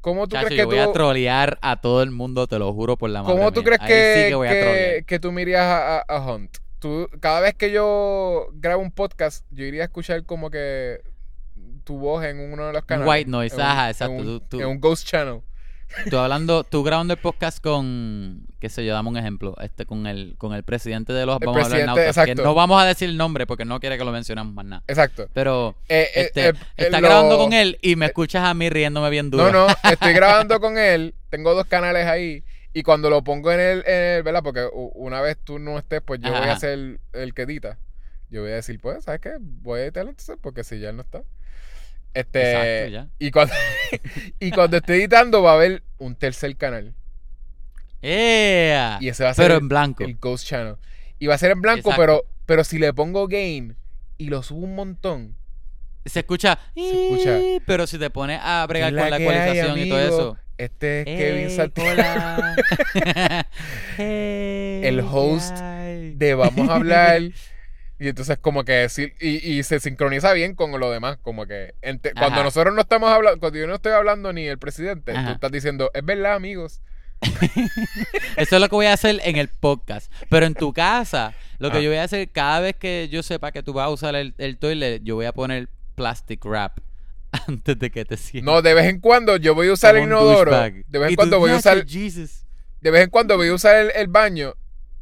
[0.00, 2.72] ¿cómo tú Chacho, crees yo que voy a trolear a todo el mundo, te lo
[2.72, 3.78] juro por la madre ¿Cómo tú mía.
[3.78, 6.56] crees que, sí que que, que tú me irías a, a- a Hunt?
[6.78, 11.00] Tú, cada vez que yo grabo un podcast, yo iría a escuchar como que
[11.82, 13.08] tu voz en uno de los canales.
[13.10, 15.40] white noise, en un- ajá, en exacto, un- tú- tú- En un ghost channel.
[16.08, 20.06] Tú hablando, tú grabando el podcast con, qué sé yo, dame un ejemplo, este, con
[20.06, 22.42] el, con el presidente de los El vamos a hablar nautas, que exacto.
[22.44, 24.82] no vamos a decir el nombre porque no quiere que lo mencionemos más nada.
[24.88, 25.28] Exacto.
[25.34, 28.70] Pero Eh, eh, este, eh, está eh, grabando con él y me escuchas a mí
[28.70, 29.52] riéndome bien duro.
[29.52, 31.14] No, no, estoy grabando con él.
[31.28, 32.42] Tengo dos canales ahí.
[32.72, 34.42] Y cuando lo pongo en el, en el- ¿verdad?
[34.42, 37.76] Porque una vez tú no estés, pues yo voy a ser el, el que edita.
[38.30, 39.32] Yo voy a decir, pues, ¿sabes qué?
[39.38, 41.20] Voy a editarlo entonces porque si ya él no está.
[42.14, 42.52] Este.
[42.52, 43.08] Exacto, ya.
[43.18, 43.54] Y cuando,
[44.40, 46.94] y cuando esté editando va a haber un tercer canal.
[48.02, 48.98] ¡Ea!
[49.00, 50.04] Y ese va a ser Pero en blanco.
[50.04, 50.76] el Ghost Channel.
[51.18, 52.00] Y va a ser en blanco, Exacto.
[52.00, 53.74] pero, pero si le pongo game
[54.18, 55.36] y lo subo un montón.
[56.04, 57.38] Se escucha, escucha.
[57.38, 60.00] "Ii", pero si te pones a bregar ¿qué con la que hay, ecualización y todo
[60.00, 60.36] eso.
[60.58, 61.90] Este es Kevin "Ey, Santiago.
[61.92, 62.56] hola".
[63.96, 67.22] Hey, El ¿qué host de vamos a hablar.
[68.02, 71.74] Y entonces como que sí, y, y se sincroniza bien con lo demás, como que
[71.82, 75.30] ente- cuando nosotros no estamos hablando, cuando yo no estoy hablando ni el presidente, tú
[75.30, 76.80] estás diciendo, es verdad amigos,
[78.36, 80.10] Eso es lo que voy a hacer en el podcast.
[80.28, 81.80] Pero en tu casa, lo que Ah.
[81.80, 84.34] yo voy a hacer, cada vez que yo sepa que tú vas a usar el,
[84.38, 86.78] el toilet, yo voy a poner plastic wrap
[87.46, 88.52] antes de que te sientas.
[88.52, 91.10] no, de vez en cuando yo voy a usar el Como un inodoro, de vez
[91.10, 92.44] en cuando voy a "Nacho, usar, Jesus".
[92.80, 94.54] de vez en cuando voy a usar el, el baño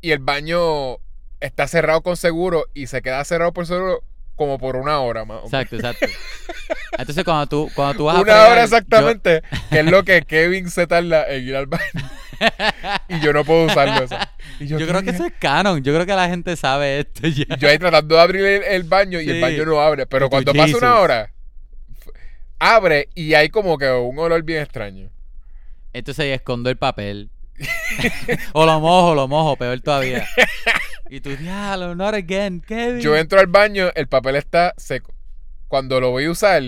[0.03, 0.99] y el baño
[1.41, 4.03] está cerrado con seguro y se queda cerrado por seguro
[4.37, 5.43] como por una hora más.
[5.43, 5.53] o menos.
[5.53, 6.07] Exacto, exacto.
[6.99, 10.23] Entonces cuando tú, cuando tú vas a Una hora yo- exactamente, que es lo que
[10.23, 11.85] Kevin se tarda en ir al baño.
[13.09, 14.05] y yo no puedo usarlo.
[14.05, 14.17] eso.
[14.59, 15.83] Y Yo, ¿qué creo que eso es canon.
[15.83, 17.55] Yo creo que la gente sabe esto ya.
[17.57, 20.07] Yo ahí tratando de abrir el, el baño y el baño no abre.
[20.07, 20.81] Pero Y cuando pasa Jesus.
[20.83, 21.33] una hora,
[22.59, 25.11] abre y hay como que un olor bien extraño.
[25.93, 27.31] Entonces escondo el papel.
[28.53, 30.27] o lo mojo, lo mojo, peor todavía.
[31.09, 33.01] Y tú, diablo, not again, Kevin.
[33.01, 35.13] Yo entro al baño, el papel está seco.
[35.69, 36.63] Cuando lo voy a usar,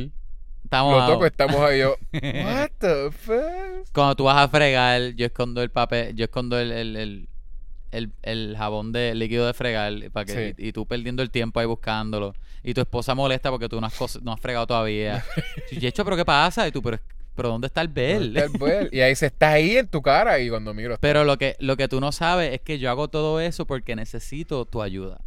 [0.64, 1.96] Estamos lo toco, estamos ahí yo.
[2.12, 3.92] What the fuck?
[3.92, 7.28] Cuando tú vas a fregar, yo escondo el papel, yo escondo el, el, el,
[7.90, 10.62] el- el jabón de líquido de fregar para que, Sí.
[10.64, 12.34] y, y tú perdiendo el tiempo ahí buscándolo.
[12.62, 15.22] Y tu esposa molesta porque tú no has, no has fregado todavía.
[15.70, 16.66] y hecho, ¿pero qué pasa?
[16.66, 16.98] Y tú, ¿pero,
[17.34, 18.34] pero dónde está el bel?
[18.34, 18.88] ¿Dónde está el bel?
[18.92, 20.96] Y ahí se está ahí en tu cara y cuando miro.
[21.00, 23.96] Pero lo que, lo que tú no sabes es que yo hago todo eso porque
[23.96, 25.20] necesito tu ayuda.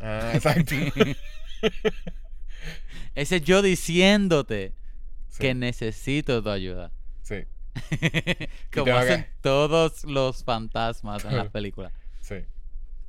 [0.00, 0.74] Ah, exacto.
[3.14, 4.72] Ese es yo diciéndote
[5.28, 6.90] Sí, que necesito tu ayuda.
[7.22, 7.44] sí,
[8.74, 11.92] Como hacen que- todos los fantasmas en las películas.
[12.20, 12.36] sí.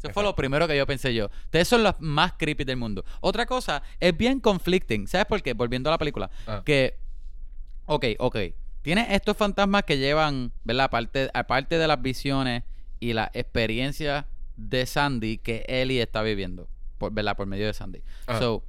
[0.04, 1.30] Eso fue lo primero que yo pensé yo.
[1.46, 3.06] Ustedes son los más creepy del mundo.
[3.20, 5.06] Otra cosa, es bien conflicting.
[5.08, 5.54] ¿Sabes por qué?
[5.54, 6.32] Volviendo a la película.
[6.48, 6.64] Ah.
[6.66, 6.98] Que,
[7.96, 8.38] ok, ok.
[8.82, 10.86] Tienes estos fantasmas que llevan, ¿verdad?
[10.86, 12.64] Aparte, aparte de las visiones
[13.00, 14.26] y la experiencia
[14.58, 16.68] de Sandy que Ellie está viviendo.
[16.98, 17.36] Por, ¿Verdad?
[17.38, 18.02] Por medio de Sandy.
[18.28, 18.40] Ajá.
[18.40, 18.64] So,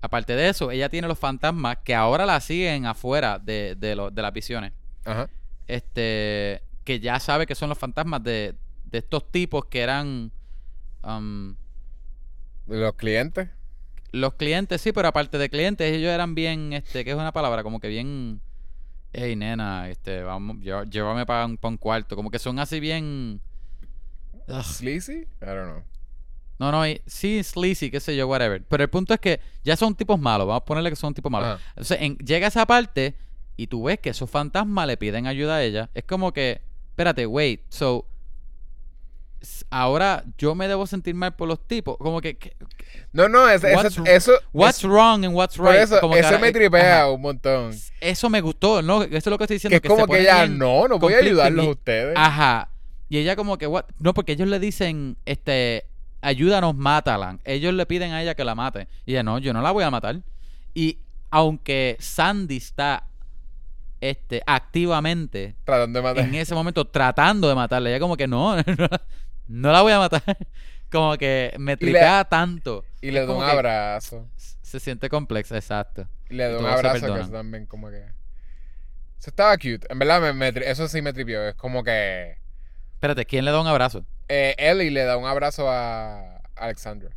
[0.00, 4.10] aparte de eso, ella tiene los fantasmas que ahora la siguen afuera de, de, lo-
[4.10, 4.72] de las visiones.
[5.04, 5.28] Ajá.
[5.68, 8.54] Este, que ya sabe que son los fantasmas de,
[8.84, 10.32] de estos tipos que eran...
[11.04, 11.54] um,
[12.66, 13.48] Los clientes.
[14.12, 17.62] los clientes, sí, pero aparte de clientes, ellos eran bien, este, que es una palabra,
[17.62, 18.40] como que bien,
[19.12, 23.40] hey nena, este, vamos, llé- llévame para un, cuarto, como que son así bien,
[24.48, 24.62] ugh.
[24.64, 25.12] Sleazy?
[25.40, 25.82] I don't know.
[26.58, 29.76] no, no, y- sí, sleazy, qué sé yo, whatever, pero el punto es que ya
[29.76, 31.60] son tipos malos, vamos a ponerle que son tipos malos.
[31.70, 33.14] Entonces, en- llega esa parte
[33.56, 36.60] y tú ves que esos fantasmas le piden ayuda a ella, es como que,
[36.90, 38.06] espérate, wait, so,
[39.70, 42.54] ahora yo me debo sentir mal por los tipos, como que, que-
[43.12, 46.20] No, no, es- eso, What's- eso, what's eso- wrong and what's right, eso, como que
[46.22, 47.10] ahora- me eh, tripea ajá.
[47.10, 47.72] un montón.
[48.00, 49.02] Eso me gustó, ¿no?
[49.02, 49.80] Eso es lo que estoy diciendo.
[49.80, 52.14] Que es como se que ella, no, no voy a ayudarlos a ustedes.
[52.16, 52.68] Ajá.
[53.08, 53.84] Y ella como que, what?
[53.98, 55.84] No, porque ellos le dicen, este,
[56.22, 57.38] ayúdanos, mátala.
[57.44, 58.88] Ellos le piden a ella que la mate.
[59.04, 60.20] Y ella, no, yo no la voy a matar.
[60.74, 60.98] Y
[61.30, 63.04] aunque Sandy está
[64.00, 66.24] este, activamente Tratando de matar.
[66.24, 68.56] en ese momento tratando de matarla, ella como que no,
[69.52, 70.22] no, la voy a matar.
[70.90, 72.84] Como que me tripea tanto.
[73.00, 74.28] Y le da un abrazo.
[74.36, 76.08] Se siente complexa, exacto.
[76.30, 77.98] Y le da y un abrazo que eso también como que...
[79.18, 79.86] Eso estaba cute.
[79.88, 81.48] En verdad, me, eso sí me tripió.
[81.48, 82.38] Es como que...
[82.94, 84.04] Espérate, ¿quién le da un abrazo?
[84.28, 87.10] Eh, Ellie le da un abrazo a Alexandra.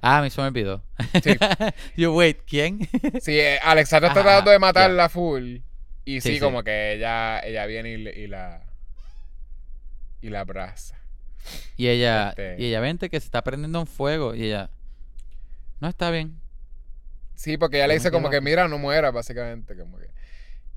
[0.00, 0.82] Ah, a mí se me olvidó.
[1.22, 1.36] Sí.
[1.96, 2.88] Yo, wait, ¿quién?
[3.20, 5.58] Sí, eh, Alexandra está tratando de matarla full.
[6.04, 8.62] Y sí, como que ella, ella viene y la...
[10.20, 11.01] Y la abraza.
[11.76, 14.34] Y ella, Este- y ella vente que se está prendiendo un fuego.
[14.34, 14.70] Y ella,
[15.80, 16.38] no está bien.
[17.34, 19.76] Sí, porque ella le dice como que mira, no muera, básicamente.
[19.76, 20.08] Como que...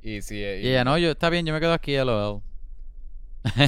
[0.02, 2.42] Y sí, Y ella, no, yo, está bien, yo me quedo aquí, LOL.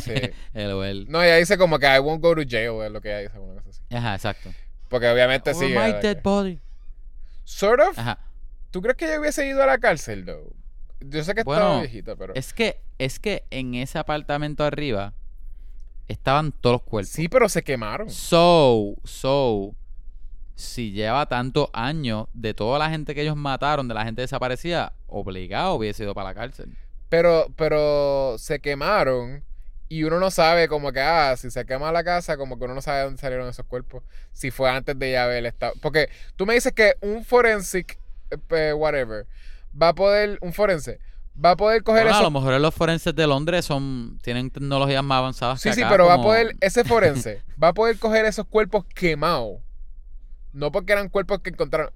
[0.02, 0.14] Sí.
[0.54, 1.06] LOL.
[1.10, 3.38] No, ella dice como que I won't go to jail, es lo que ella dice,
[3.38, 3.96] cosa así.
[3.96, 4.52] Ajá, exacto.
[4.90, 5.74] Porque obviamente Over sí.
[5.74, 6.60] my eh, dead body.
[7.44, 7.98] Sort of.
[8.00, 8.20] Ajá.
[8.72, 10.54] ¿Tú crees que ella hubiese ido a la cárcel, though?
[11.00, 12.34] Yo sé que estaba Bueno, viejita, pero.
[12.36, 15.14] Es que, es que en ese apartamento arriba
[16.08, 17.12] estaban todos los cuerpos.
[17.12, 18.10] Sí, pero se quemaron.
[18.10, 19.76] So, so,
[20.56, 24.94] si lleva tantos años de toda la gente que ellos mataron, de la gente desaparecida,
[25.08, 26.76] obligado hubiese ido para la cárcel.
[27.10, 29.44] Pero, pero se quemaron.
[29.90, 32.74] Y uno no sabe como que, ah, si se quema la casa, como que uno
[32.74, 34.04] no sabe dónde salieron esos cuerpos.
[34.34, 35.74] Si fue antes de ya haber estado.
[35.82, 37.98] Porque tú me dices que un forensic,
[38.50, 39.28] eh, whatever,
[39.80, 41.00] va a poder, un forense,
[41.44, 44.50] va a poder coger Bueno, a esos lo mejor los forenses de Londres son tienen
[44.50, 47.74] tecnologías más avanzadas Sí, que sí, acá, pero va a poder, ese forense va a
[47.74, 49.60] poder coger esos cuerpos quemados.
[50.54, 51.92] No porque eran cuerpos que encontraron,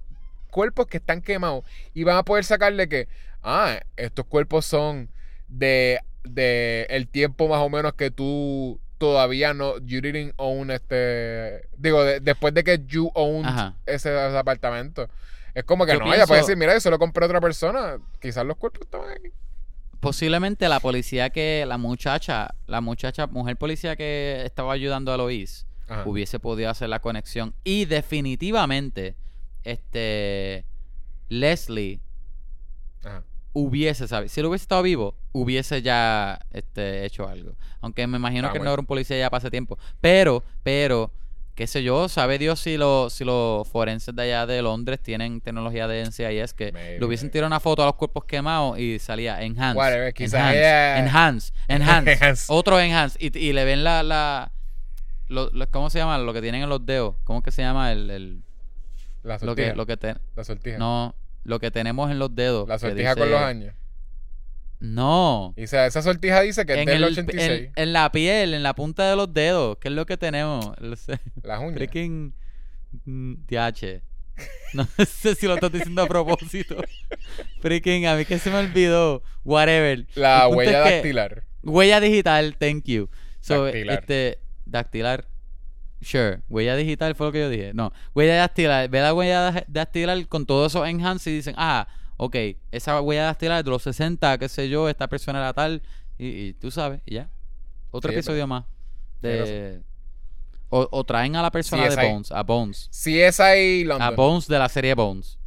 [0.50, 1.64] cuerpos que están quemados.
[1.94, 3.08] Y van a poder sacarle que,
[3.42, 5.08] ah, estos cuerpos son
[5.48, 11.68] de, de el tiempo más o menos que tú todavía no, you didn't own este,
[11.76, 13.46] digo, de- después de que you owned
[13.86, 15.08] ese, ese apartamento.
[15.54, 17.26] Es como que Yo no, ella puede pienso- decir, mira, yo se lo compré a
[17.26, 17.98] otra persona.
[18.20, 19.28] Quizás los cuerpos estaban aquí.
[20.00, 25.66] Posiblemente la policía que la muchacha, la muchacha, mujer policía que estaba ayudando a Lois,
[25.88, 26.02] Ajá.
[26.06, 29.14] hubiese podido hacer la conexión y definitivamente
[29.62, 30.64] este
[31.28, 32.00] Leslie
[33.04, 33.22] Ajá.
[33.52, 37.54] hubiese sabido, si él hubiese estado vivo, hubiese ya este, hecho algo.
[37.80, 38.70] Aunque me imagino Ah, que bueno.
[38.70, 39.78] no era un policía ya para ese tiempo.
[40.00, 41.10] Pero, pero,
[41.54, 45.40] qué sé yo, sabe Dios si los si los forenses de allá de Londres tienen
[45.40, 48.98] tecnología de NCIS que Maybe, le hubiesen tirado una foto a los cuerpos quemados y
[48.98, 49.78] salía enhance.
[49.78, 51.68] Whatever, quizás enhance, ella-
[52.16, 53.18] enhance, otro enhance.
[53.20, 54.52] Y, y le ven la, la
[55.28, 56.18] lo- lo- ¿cómo se llama?
[56.18, 57.16] Lo que tienen en los dedos.
[57.24, 57.92] ¿Cómo que se llama?
[57.92, 58.42] El, el-
[59.22, 59.74] La lo que, sortija.
[59.74, 60.78] lo que te- La sortija.
[60.78, 61.14] no,
[61.44, 62.68] lo que tenemos en los dedos.
[62.68, 63.74] La sortija con los años.
[64.82, 65.54] No.
[65.56, 67.50] Y o sea, esa sortija dice que es En, del el- 86.
[67.50, 69.78] en, en la piel, en la punta de los dedos.
[69.80, 70.72] ¿Qué es lo que tenemos?
[70.80, 71.74] Las uñas.
[71.74, 72.34] Freaking
[73.04, 74.02] mm, DH.
[74.74, 76.76] No sé si lo estás diciendo a propósito.
[77.60, 79.22] Freaking, a mí que se me olvidó.
[79.44, 80.04] Whatever.
[80.16, 81.44] La huella es que- dactilar.
[81.62, 83.08] Huella digital, thank you.
[83.40, 83.98] So, Dactilar.
[84.00, 85.28] Este, dactilar.
[86.00, 86.40] Sure.
[86.48, 87.70] Huella digital fue lo que yo dije.
[87.72, 87.92] No.
[88.14, 88.88] Huella dactilar.
[88.88, 91.86] Ve la huella da- dactilar con todos esos enhance y dicen, ah,
[92.24, 92.36] ok,
[92.70, 95.82] esa huella dactilar de los 60, qué sé yo, esta persona era tal.
[96.18, 97.28] Y, y tú sabes, y ya.
[97.90, 98.64] Otro Sí, episodio más.
[99.20, 99.82] De...
[100.68, 101.96] O, o traen a la persona de.
[101.96, 102.88] Bones, a Bones.
[102.92, 104.10] Si es ahí A.
[104.12, 105.38] Bones de la serie Bones.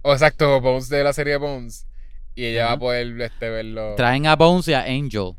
[0.00, 1.86] O exacto, Bones de la serie Bones.
[2.34, 3.94] Y ella va a poder este, verlo.
[3.94, 5.34] Traen a Bones y a Angel.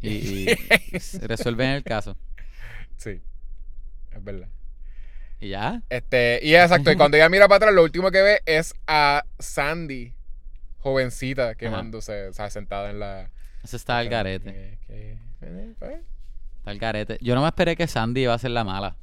[0.00, 0.54] Y, y
[1.22, 2.16] resuelven el caso.
[2.96, 3.20] Sí.
[4.12, 4.48] Es verdad.
[5.40, 5.82] Y ya.
[5.90, 9.24] Este, y exacto, y cuando ella mira para atrás, lo último que ve es a
[9.38, 10.14] Sandy,
[10.78, 13.30] jovencita, quemándose, o sea, sentada en la.
[13.62, 14.52] Ese está el garete.
[14.52, 16.00] Que- que- eh, pues,
[16.58, 17.18] Está el garete.
[17.20, 18.96] Yo no me esperé que Sandy iba a ser la mala.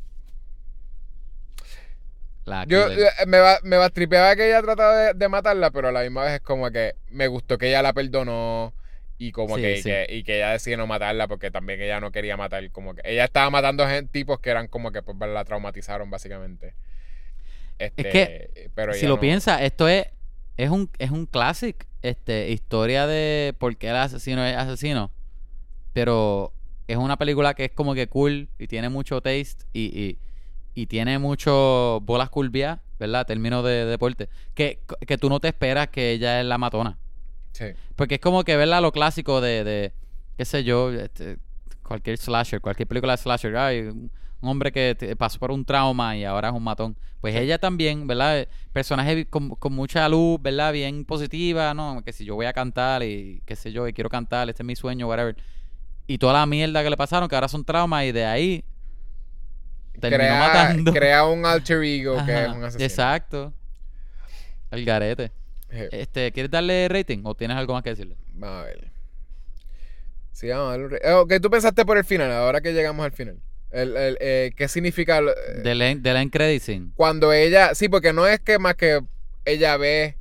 [2.46, 5.92] La Yo eh, me, va, me bastripeaba que ella trataba de, de matarla, pero a
[5.92, 8.74] la misma vez es como que me gustó que ella la perdonó
[9.28, 9.84] y como Sí, que, sí.
[9.84, 13.02] que- y que ella decidió no matarla porque también ella no quería matar, como que
[13.06, 16.74] ella estaba matando gente, tipos que eran como que pues la traumatizaron básicamente.
[17.80, 20.08] Este, que, pero si lo no- piensas, esto es
[20.58, 25.12] es un es un clásico, este historia de por qué el asesino es asesino.
[25.94, 26.54] Pero
[26.88, 30.18] es una película que es como que cool y tiene mucho taste y, y,
[30.76, 33.26] y tiene mucho bolas curvias, ¿verdad?
[33.26, 34.30] Términos de, deporte.
[34.56, 36.98] Que, que tú no te esperas que ella es la matona.
[37.54, 37.66] Sí.
[37.96, 39.94] Porque es como que verla lo clásico de, de
[40.38, 41.38] qué sé yo, este,
[41.84, 43.56] cualquier slasher, cualquier película de slasher.
[43.58, 44.10] Ay, un
[44.42, 46.98] hombre que te- pasó por un trauma y ahora es un matón.
[47.20, 48.48] Pues ella también, ¿verdad?
[48.74, 50.74] Personaje con, con mucha luz, ¿verdad?
[50.74, 52.02] Bien positiva, ¿no?
[52.04, 54.66] Que si yo voy a cantar y qué sé yo, y quiero cantar, este es
[54.66, 55.36] mi sueño, whatever.
[56.08, 58.64] Y toda la mierda que le pasaron, que ahora son traumas y de ahí
[60.00, 60.94] terminó crea, matando.
[60.94, 62.86] crea un alter ego que es un asesino.
[62.86, 63.54] Exacto.
[64.72, 65.32] El garete.
[65.72, 68.18] Eh, Este, ¿quieres darle rating o tienes algo más que decirle?
[68.34, 68.92] Vamos a ver.
[70.32, 73.06] Sí, vamos a darle un eh, Ok, tú pensaste por el final, ahora que llegamos
[73.06, 73.40] al final.
[73.72, 77.74] El, el, eh, ¿Qué significa eh, De la, de cuando ella...
[77.74, 79.02] Sí, porque no es que más que
[79.46, 80.18] ella ve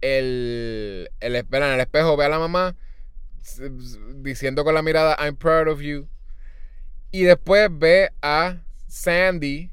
[0.00, 1.10] el...
[1.20, 2.74] el espera, en el espejo, ve a la mamá
[4.16, 6.08] diciendo con la mirada, I'm proud of you.
[7.10, 9.70] Y después ve a Sandy,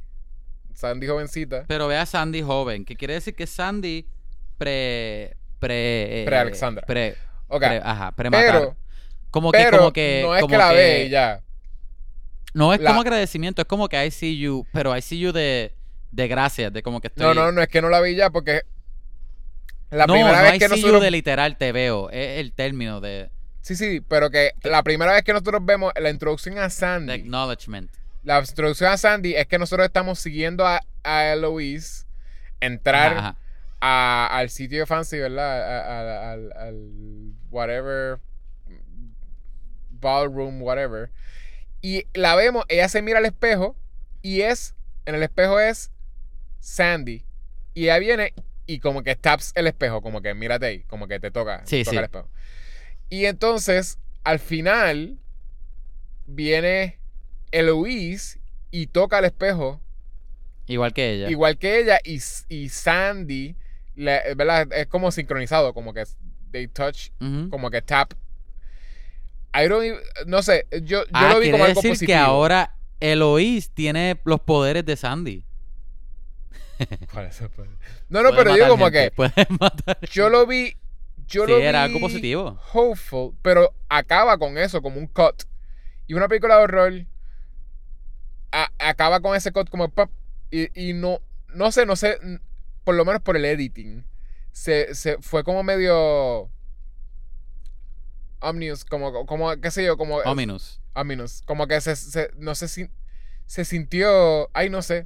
[0.74, 4.08] Sandy jovencita, Pero ve a Sandy joven, que quiere decir que Sandy
[4.58, 5.36] pre...
[5.60, 6.22] Pre...
[6.22, 6.86] eh, Pre-Alexandra.
[6.86, 7.16] Pre,
[7.48, 8.76] ok, pre- ajá, pre pero,
[9.32, 10.22] Como que, como que...
[10.24, 11.42] no es como que la ve y ya.
[12.54, 15.32] No es la- como agradecimiento, es como que I see you, pero I see you
[15.32, 15.74] de,
[16.12, 17.24] de gracias, de como que estoy...
[17.26, 18.62] No, no, no es que no la vi ya porque
[19.90, 22.40] la no, primera no vez I que see you nosotros de literal te veo, es
[22.40, 23.30] el término de,
[23.62, 27.92] Sí, sí, pero que la primera vez que nosotros vemos la introducción a Sandy, acknowledgement.
[28.24, 32.06] la introducción a Sandy es que nosotros estamos siguiendo a, a Eloise
[32.62, 33.38] entrar Ajá, ajá.
[33.82, 36.32] A- al sitio de fancy, ¿verdad?
[36.34, 38.20] Al, al whatever
[39.90, 41.12] ballroom, whatever.
[41.82, 43.76] Y la vemos, ella se mira al espejo
[44.22, 44.76] y es,
[45.06, 45.92] en el espejo es
[46.60, 47.26] Sandy.
[47.74, 48.34] Y ella viene
[48.66, 51.84] y como que taps el espejo, como que mírate ahí, como que te toca, Sí,
[51.84, 51.98] toca sí.
[51.98, 52.30] el espejo.
[53.10, 55.18] Y entonces, al final,
[56.26, 57.00] viene
[57.52, 58.40] Eloise
[58.72, 59.82] y toca el espejo
[60.66, 61.30] Igual que ella.
[61.30, 63.56] igual que ella y, y Sandy,
[63.98, 64.68] le- ¿verdad?
[64.72, 66.06] Es como sincronizado, como que
[66.52, 67.10] they touch,
[67.50, 68.14] como que tap.
[69.54, 72.08] I don't even- no sé, yo, yo Ah, lo vi como algo decir positivo.
[72.08, 75.44] que ahora Eloís tiene los poderes de Sandy.
[77.12, 77.72] ¿Cuál es el poder?
[78.10, 79.12] No, no, pero digo matar como gente,
[79.48, 80.00] que matar.
[80.12, 80.78] yo lo vi,
[81.28, 82.60] yo Sí, lo vi era algo positivo.
[82.74, 85.44] hopeful, pero acaba con eso, como un cut.
[86.06, 87.06] Y una película de horror
[88.52, 90.10] a- acaba con ese cut como pop,
[90.52, 91.20] y, y no,
[91.54, 92.18] no sé, no sé,
[92.88, 94.06] por lo menos por el editing,
[94.54, 96.50] se, se fue como medio
[98.40, 100.80] omnius, como, como, qué sé yo, como Ominous.
[100.94, 102.90] ominous, como que se, se- no sé si
[103.46, 105.06] se sintió, ay, no sé,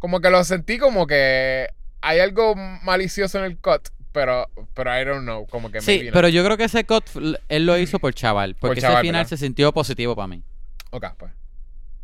[0.00, 1.68] como que lo sentí como que
[2.00, 6.10] hay algo malicioso en el cut, pero, pero I don't know, como que Sí, maybe
[6.10, 7.04] pero yo creo que ese cut
[7.48, 8.56] él lo hizo por chaval.
[8.56, 9.28] Porque chaval, ese final ¿verdad?
[9.28, 10.42] se sintió positivo para mí.
[10.90, 11.30] Ok, pues.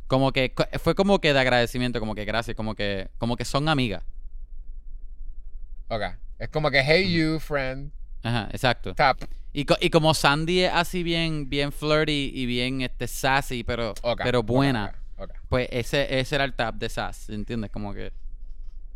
[0.07, 3.69] Como que fue como que de agradecimiento, como que gracias, como que, como que son
[3.69, 4.05] amigas.
[5.89, 6.02] Ok.
[6.39, 7.93] Es como que, hey you, friend,
[8.23, 8.94] Ajá, exacto.
[8.94, 9.19] tap.
[9.52, 13.94] Y, co- y como Sandy es así bien, bien flirty y bien este sassy, pero,
[14.23, 15.32] pero buena, ok, ok.
[15.48, 17.70] pues ese, ese era el tap de sass, ¿entiendes?
[17.70, 18.12] Como que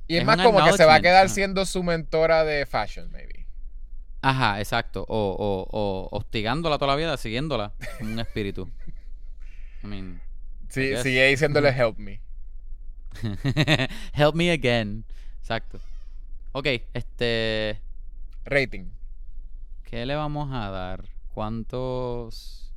[0.06, 1.34] Y es, Es más como que se va a quedar ajá.
[1.34, 3.46] siendo su mentora de fashion, maybe.
[4.20, 5.04] Ajá, exacto.
[5.08, 8.70] O, o, o hostigándola toda la vida, siguiéndola como un espíritu.
[9.82, 10.20] I mean,
[10.68, 12.20] Sí, sigue diciéndole help me.
[14.14, 15.04] help me again.
[15.40, 15.80] Exacto.
[16.52, 17.80] Ok, este.
[18.44, 18.90] Rating.
[19.84, 21.04] ¿Qué le vamos a dar?
[21.32, 22.70] ¿Cuántos?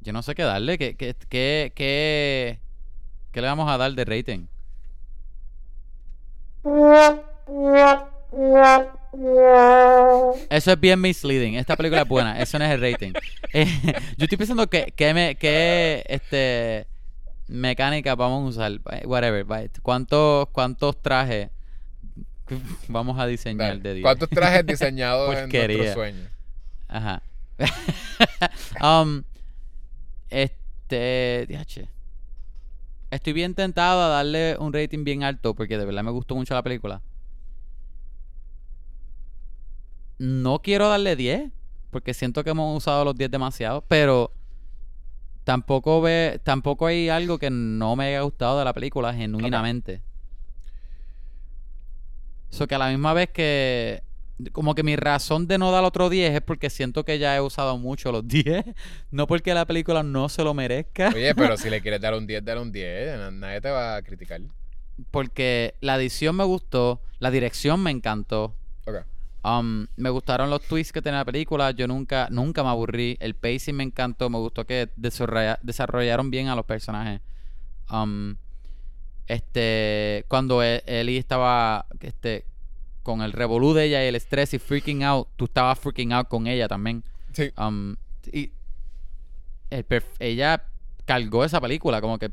[0.00, 0.76] Yo no sé qué darle.
[0.76, 2.60] ¿Qué, qué, qué, qué,
[3.30, 4.46] qué le vamos a dar de rating?
[10.50, 11.54] Eso es bien misleading.
[11.54, 12.38] Esta película es buena.
[12.38, 13.12] Eso no es el rating.
[13.54, 13.66] Eh,
[14.16, 16.86] yo estoy pensando que, que, me, que este,
[17.48, 18.72] mecánica vamos a usar.
[18.92, 19.46] Eh, Whatever.
[19.82, 21.50] ¿Cuántos, cuántos trajes
[22.88, 23.80] vamos a diseñar Dale.
[23.80, 24.02] de 10?
[24.02, 25.94] ¿Cuántos trajes diseñados en nuestro Porquería.
[25.94, 26.28] sueño?
[26.88, 27.22] Ajá.
[29.02, 29.22] um,
[30.30, 31.46] este.
[31.48, 31.88] diache.
[33.10, 36.54] Estoy bien tentado a darle un rating bien alto porque de verdad me gustó mucho
[36.54, 37.02] la película.
[40.18, 41.50] No quiero darle 10
[41.90, 44.32] porque siento que hemos usado los 10 demasiado, pero
[45.44, 50.02] tampoco ve tampoco hay algo que no me haya gustado de la película genuinamente.
[52.50, 54.02] Eso que a la misma vez que
[54.52, 57.40] como que mi razón de no dar otro 10 es porque siento que ya he
[57.40, 58.64] usado mucho los 10,
[59.10, 62.26] no porque la película no se lo merezca, Oye, pero si le quieres dar un
[62.26, 63.18] 10, dale un 10.
[63.18, 64.40] na- Nadie te va a criticar.
[65.10, 68.54] porque la edición me gustó, la dirección me encantó.
[69.44, 71.72] Um, me gustaron los twists que tenía la película.
[71.72, 73.16] Yo nunca, nunca me aburrí.
[73.20, 74.30] El pacing me encantó.
[74.30, 77.20] Me gustó que desarrolla- desarrollaron bien a los personajes.
[77.90, 78.36] Um,
[79.26, 82.44] este, cuando E- Ellie estaba, este,
[83.02, 86.28] con el revolú de ella y el estrés y freaking out, tú estabas freaking out
[86.28, 87.02] con ella también.
[87.32, 87.50] Sí.
[87.56, 87.96] Um,
[88.32, 88.52] y
[89.70, 89.86] el
[90.20, 90.64] ella
[91.04, 92.30] cargó esa película, como que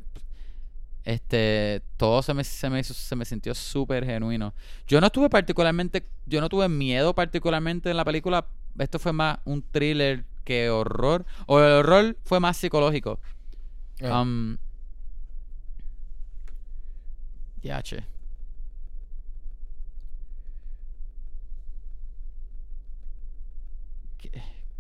[1.13, 4.53] este todo se me, se me, hizo- se me sintió súper genuino.
[4.87, 8.45] Yo no estuve particularmente, yo no tuve miedo particularmente en la película.
[8.77, 11.25] Esto fue más un thriller que horror.
[11.47, 13.19] O el horror fue más psicológico.
[14.01, 14.21] Ah.
[14.21, 14.57] Um,
[17.63, 18.03] ya, che.
[24.21, 24.29] Qu-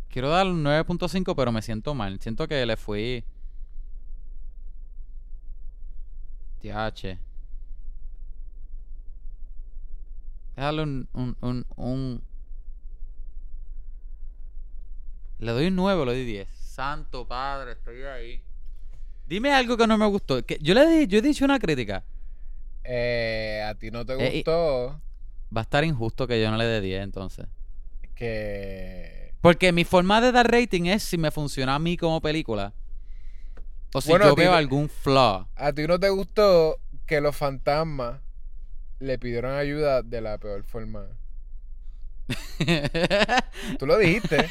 [0.09, 2.19] Quiero dar un 9.5, pero me siento mal.
[2.19, 3.23] Siento que le fui.
[6.61, 7.17] Ya, che.
[10.55, 12.21] Déjale un, un, un, un-
[15.39, 16.47] Le doy un 9 o le doy 10.
[16.53, 18.41] Santo padre, estoy ahí.
[19.25, 20.43] Dime algo que no me gustó.
[20.45, 22.03] Que yo le di, yo he dicho una crítica.
[22.83, 24.99] Eh, a ti no te Eh, gustó
[25.55, 27.45] Va a estar injusto que yo no le dé 10 entonces.
[28.15, 29.33] que...
[29.41, 32.73] Porque mi forma de dar rating es si me funciona a mí como película.
[33.93, 35.47] O si Bueno, yo veo algún flaw.
[35.55, 38.19] A ti no te gustó que los fantasmas
[38.99, 41.05] le pidieron ayuda de la peor forma.
[43.79, 44.49] Tú lo dijiste.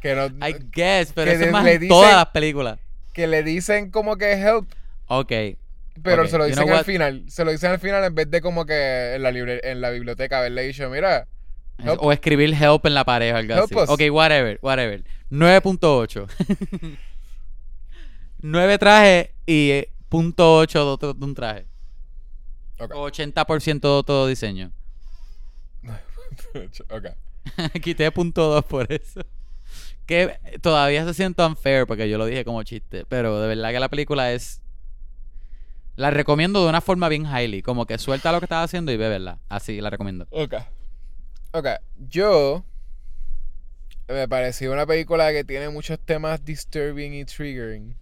[0.00, 2.78] que, no, I guess, pero eso es más en todas las películas.
[3.12, 4.70] que le dicen como que help,
[5.06, 5.32] Ok.
[6.02, 6.84] pero se lo you dicen know al what?
[6.86, 7.24] final.
[7.28, 9.90] Se lo dicen al final en vez de como que en la, libre- en la
[9.90, 11.26] biblioteca haberle dicho, mira,
[11.80, 12.02] Help.
[12.02, 13.74] O escribir help en la pared o algo Help así.
[13.76, 13.88] us.
[13.88, 15.02] Ok, whatever, whatever.
[15.30, 16.28] 9.8.
[18.40, 21.66] 9 trajes y eh, punto 8 de, otro- de un traje.
[22.80, 22.92] Ok.
[22.94, 24.72] O 80% de todo diseño.
[26.90, 27.06] ok.
[27.82, 29.20] Quité punto 2 por eso.
[30.06, 33.04] Que todavía se siente unfair porque yo lo dije como chiste.
[33.08, 34.60] Pero de verdad que la película es.
[35.96, 37.62] La recomiendo de una forma bien highly.
[37.62, 39.38] Como que suelta lo que estás haciendo y ve verla.
[39.48, 40.26] Así la recomiendo.
[40.30, 40.54] Ok.
[41.52, 41.66] Ok.
[42.08, 42.64] Yo
[44.08, 47.96] me pareció una película que tiene muchos temas disturbing y triggering.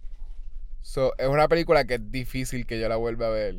[0.87, 3.57] So, es una película que es difícil que yo la vuelva a ver.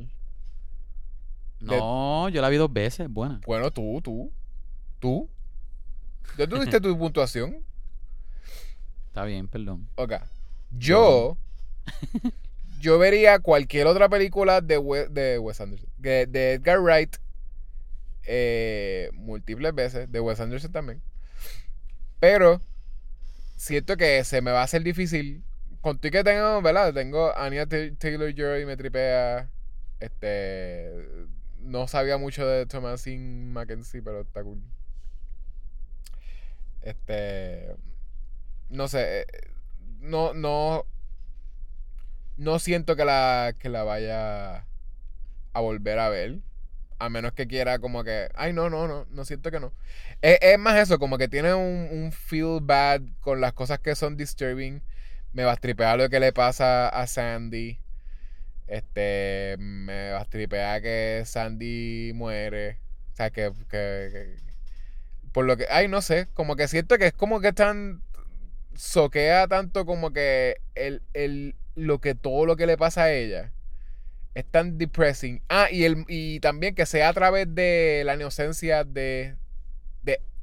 [1.60, 3.06] No, yo la vi dos veces.
[3.10, 3.42] Buena.
[3.46, 4.32] Bueno, tú, tú.
[4.98, 5.28] Tú.
[6.38, 7.62] ¿Ya tú diste tu puntuación?
[9.08, 9.86] Está bien, perdón.
[9.96, 10.14] Ok.
[10.70, 11.36] Yo.
[12.80, 15.90] Yo vería cualquier otra película de, We- de Wes Anderson.
[15.98, 17.16] De, de Edgar Wright.
[18.24, 20.10] eh, múltiples veces.
[20.10, 21.02] De Wes Anderson también.
[22.20, 22.62] Pero.
[23.56, 25.42] Siento que se me va a hacer difícil.
[25.96, 26.92] Que tengo, ¿verdad?
[26.94, 29.48] Tengo Anya Taylor Joy, me tripea.
[30.00, 30.92] Este.
[31.60, 34.62] No sabía mucho de Thomasin Mackenzie, pero está cool.
[36.82, 37.74] Este.
[38.70, 39.22] No sé.
[39.22, 39.26] eh,
[40.00, 40.86] No, no.
[42.36, 44.58] No siento que la, que la vaya
[45.54, 46.40] a volver a ver.
[46.98, 48.30] A menos que quiera como que.
[48.34, 49.06] Ay, no, no, no.
[49.10, 49.72] No siento que no.
[50.22, 53.96] Es, es más eso, como que tiene un, un feel bad con las cosas que
[53.96, 54.82] son disturbing.
[55.38, 57.78] Me va a tripear lo que le pasa a Sandy.
[58.66, 59.54] Este.
[59.60, 62.80] Me va a tripear que Sandy muere.
[63.12, 64.34] O sea, que, que-
[65.30, 65.66] por lo que.
[65.70, 66.26] Ay, no sé.
[66.34, 68.02] Como que siento que es como que tan.
[68.74, 73.52] Soquea tanto como que el, el, lo que todo lo que le pasa a ella
[74.34, 75.42] es tan depressing.
[75.48, 79.36] Ah, y, el, y también que sea a través de la inocencia de,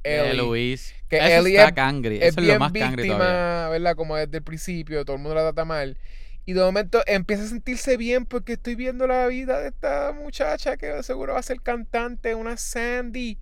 [0.06, 0.42] Eh, Ellie.
[0.42, 0.94] Luis.
[1.08, 2.16] Que eso Ellie está es- cangri.
[2.16, 3.26] es Eso es lo más cangri todavía.
[3.26, 3.96] víctima, ¿verdad?
[3.96, 5.96] Como desde el principio, todo el mundo la trata mal.
[6.44, 10.76] Y de momento empieza a sentirse bien porque estoy viendo la vida de esta muchacha
[10.76, 13.38] que seguro va a ser cantante, una Sandy.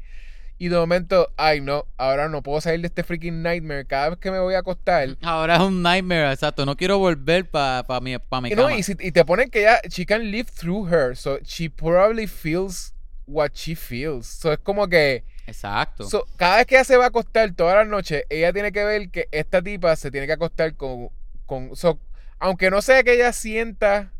[0.56, 3.84] Y de momento, ay no, ahora no puedo salir de este freaking nightmare.
[3.86, 5.16] Cada vez que me voy a acostar.
[5.20, 6.64] Ahora es un nightmare, exacto.
[6.64, 9.50] No quiero volver para pa mi, pa mi Y, no, y, si- y te ponen
[9.50, 11.16] que ya, she can live through her.
[11.16, 12.94] So she probably feels
[13.26, 14.26] what she feels.
[14.28, 15.24] So es como que.
[15.46, 16.04] Exacto.
[16.08, 18.84] So, cada vez que ella se va a acostar todas las noches, ella tiene que
[18.84, 21.10] ver que esta tipa se tiene que acostar con.
[21.46, 21.98] con so,
[22.38, 24.10] aunque no sea que ella sienta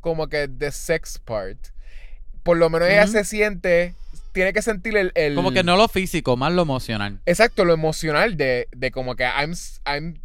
[0.00, 1.58] como que the sex part,
[2.42, 3.94] por lo menos ella se siente.
[4.32, 5.10] Tiene que sentir el.
[5.16, 7.18] el- Como que no lo físico, más lo emocional.
[7.26, 9.54] Exacto, lo emocional de, de como que I'm,
[9.86, 10.20] I'm,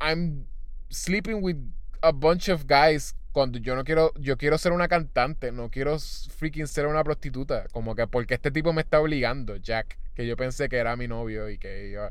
[0.00, 0.46] I'm
[0.90, 1.56] sleeping with
[2.00, 5.96] a bunch of guys cuando yo no quiero, yo quiero ser una cantante, no quiero
[6.00, 7.68] freaking ser una prostituta.
[7.70, 11.06] Como que porque este tipo me está obligando, Jack, que yo pensé que era mi
[11.06, 12.08] novio y que yo...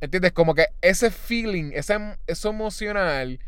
[0.00, 0.32] ¿Entiendes?
[0.32, 3.38] Como que ese feeling, esa, em- eso emocional,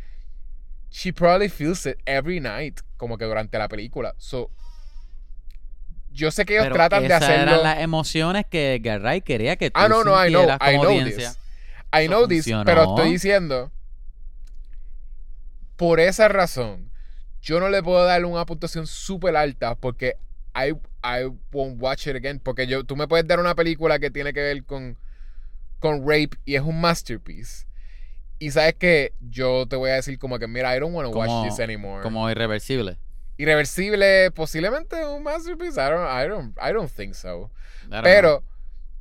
[0.92, 4.14] she probably feels it every night, como que durante la película.
[4.18, 4.52] So,
[6.12, 7.50] yo sé que ellos Pero tratan de esas hacerlo...
[7.50, 10.84] eran las emociones que Garray quería que tú Ah, no, no, I know, I know
[10.84, 11.30] audiencia.
[11.30, 11.38] this.
[11.92, 13.72] I Eso know this, pero estoy diciendo,
[15.76, 16.91] por esa razón,
[17.42, 20.16] yo no le puedo dar una puntuación súper alta porque
[20.54, 22.38] I, I won't watch it again.
[22.38, 24.96] Porque yo, tú me puedes dar una película que tiene que ver con,
[25.80, 27.66] con rape y es un masterpiece.
[28.38, 31.16] Y sabes que yo te voy a decir como que, mira, I don't want to
[31.16, 32.02] watch this anymore.
[32.02, 32.98] Como irreversible.
[33.38, 35.80] Irreversible, posiblemente un masterpiece.
[35.80, 37.50] I don't, I don't, I don't think so.
[37.84, 38.02] I don't know.
[38.02, 38.44] Pero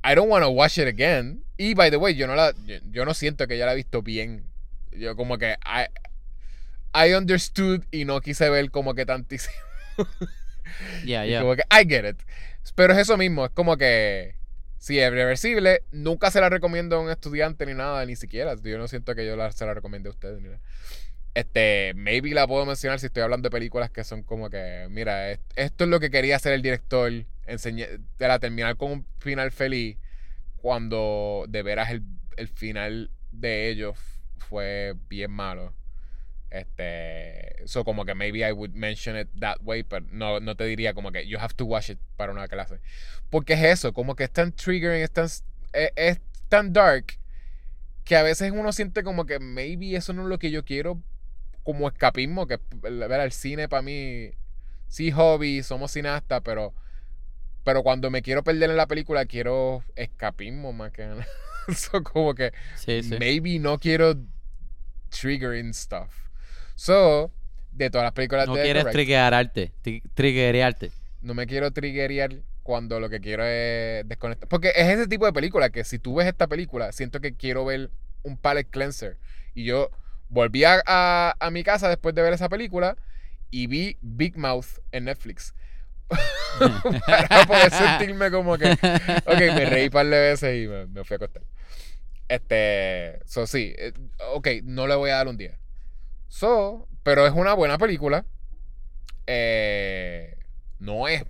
[0.03, 1.43] I don't want to watch it again.
[1.57, 3.75] Y by the way, yo no la yo, yo no siento que ya la he
[3.75, 4.45] visto bien.
[4.91, 5.87] Yo como que I,
[6.93, 9.55] I understood y no quise ver como que tantísimo.
[11.05, 11.41] Yeah, yeah.
[11.41, 12.21] Como que I get it.
[12.75, 14.35] Pero es eso mismo, es como que
[14.77, 18.55] si es reversible, nunca se la recomiendo a un estudiante ni nada, ni siquiera.
[18.55, 20.41] Yo no siento que yo la, se la recomiende a ustedes.
[20.41, 20.59] ni nada.
[21.33, 25.31] Este, maybe la puedo mencionar si estoy hablando de películas que son como que, mira,
[25.31, 27.11] es- esto es lo que quería hacer el director,
[27.47, 29.97] enseñar, de la terminar con un final feliz,
[30.57, 32.03] cuando de veras el,
[32.37, 33.97] el final de ellos
[34.37, 35.73] fue bien malo.
[36.51, 40.65] Este, so como que maybe I would mention it that way, pero no, no te
[40.65, 42.79] diría como que you have to watch it para una clase.
[43.29, 46.19] Porque es eso, como que es tan triggering, es tan, es, es
[46.49, 47.17] tan dark,
[48.03, 51.01] que a veces uno siente como que maybe eso no es lo que yo quiero
[51.63, 54.31] como escapismo, que ver el cine para mí,
[54.89, 56.73] sí hobby, somos cineastas, pero,
[57.63, 61.25] pero cuando me quiero perder en la película quiero escapismo más que nada.
[61.73, 63.15] so como que Sí, sí.
[63.19, 64.15] maybe no quiero
[65.09, 66.30] triggering stuff.
[66.81, 67.31] So,
[67.73, 69.71] de todas las películas No de quieres Correct, triggerarte,
[70.15, 70.91] triggerearte.
[71.21, 72.31] no me quiero triggerear
[72.63, 74.49] cuando lo que quiero es desconectar.
[74.49, 77.65] Porque es ese tipo de película que si tú ves esta película, siento que quiero
[77.65, 77.91] ver
[78.23, 79.19] un palette cleanser.
[79.53, 79.91] Y yo
[80.29, 82.97] volví a, a- a mi casa después de ver esa película
[83.51, 85.53] y vi Big Mouth en Netflix.
[87.07, 88.71] Para poder sentirme como que.
[88.71, 91.43] Ok, me reí un par de veces y me, me fui a acostar.
[92.27, 93.19] Este.
[93.25, 93.73] So, sí.
[93.77, 93.93] eh,
[94.33, 95.57] Ok, no le voy a dar un día.
[96.31, 98.25] So, pero es una buena película.
[99.27, 100.37] Eh,
[100.79, 101.25] no es.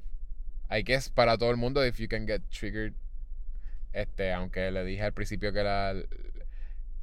[0.70, 2.94] I guess para todo el mundo, if you can get triggered.
[3.94, 5.96] Este, aunque le dije al principio que la,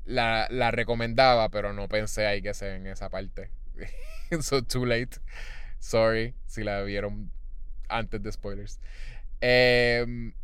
[0.05, 3.51] la, la recomendaba, pero no pensé, I guess, en esa parte.
[4.41, 5.19] so, too late.
[5.81, 7.33] Sorry si la vieron
[7.89, 8.79] antes de spoilers.
[9.41, 10.35] Em,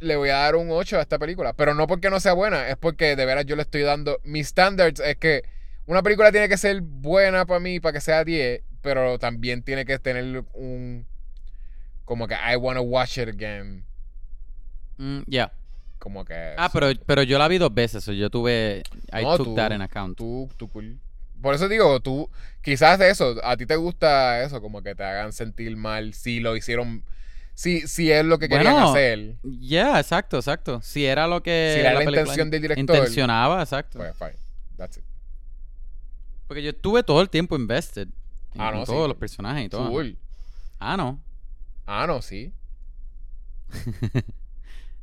[0.00, 1.52] le voy a dar un 8 a esta película.
[1.52, 4.18] Pero no porque no sea buena, es porque de veras yo le estoy dando.
[4.24, 5.44] Mis standards es que
[5.90, 9.84] una película tiene que ser buena para mí, para que sea 10, pero también tiene
[9.84, 11.06] que tener un.
[12.04, 13.84] Como que I wanna watch it again.
[14.98, 15.52] Mm, Ya.
[15.98, 16.54] Como que.
[16.56, 18.02] Ah, pero, pero yo la vi dos veces.
[18.04, 18.82] so yo tuve.
[19.12, 20.16] I No, took tú- that in account.
[20.16, 20.98] Tú, tú cool.
[21.42, 22.30] Por eso digo, tú,
[22.62, 26.54] quizás eso, a ti te gusta eso, como que te hagan sentir mal si lo
[26.54, 27.02] hicieron,
[27.54, 29.36] si, si es lo que querían Bueno, hacer.
[29.42, 30.80] Ya, exacto, exacto.
[30.82, 31.72] Si era lo que.
[31.74, 32.80] Si era la película intención del director.
[32.96, 33.98] Intencionaba, exacto.
[33.98, 34.36] Pues fine,
[34.76, 35.04] that's it.
[36.50, 38.08] Porque yo estuve todo el tiempo invested.
[38.54, 38.90] En, Ah, en no, sí.
[38.90, 39.88] todos los personajes y todo.
[39.88, 40.18] Cool.
[40.80, 41.20] Ah, no.
[41.86, 42.52] Ah, no, sí.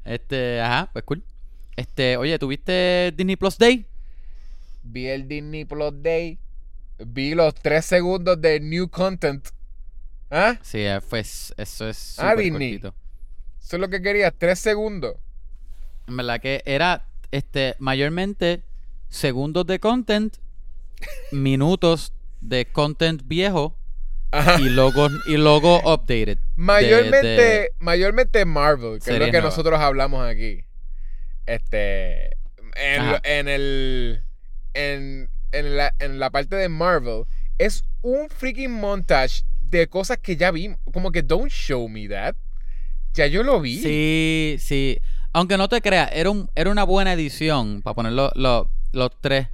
[0.03, 1.24] Este, ajá, pues cool.
[1.78, 3.86] Este, oye, ¿tuviste Disney Plus Day?
[4.84, 6.38] Vi el Disney Plus Day.
[6.99, 9.48] Vi los tres segundos de new content.
[10.30, 10.57] ¿Ah?
[10.61, 11.53] Sí, eh, fue, eso
[11.88, 12.80] es Ah, súper Disney.
[12.80, 12.95] cortito.
[13.61, 15.15] Eso es lo que quería, tres segundos.
[16.07, 18.64] En verdad que era, este, mayormente
[19.07, 20.36] segundos de content,
[21.32, 23.78] minutos de content viejo
[24.32, 24.60] Ajá.
[24.60, 26.38] y logo, y logo updated.
[26.56, 30.64] Mayormente, de- Marvel, que es lo que nosotros hablamos aquí.
[31.45, 32.36] Este.
[32.76, 34.24] En, lo- en el.
[34.74, 37.24] En, en, la, en la parte de Marvel,
[37.57, 40.80] es un freaking montage de cosas que ya vimos.
[40.94, 42.36] Como que don't show me that.
[43.14, 43.82] Ya yo lo vi.
[43.82, 44.99] Sí, sí.
[45.34, 49.10] Aunque no te creas, era, un, era una buena edición para poner lo- lo- los
[49.22, 49.48] tres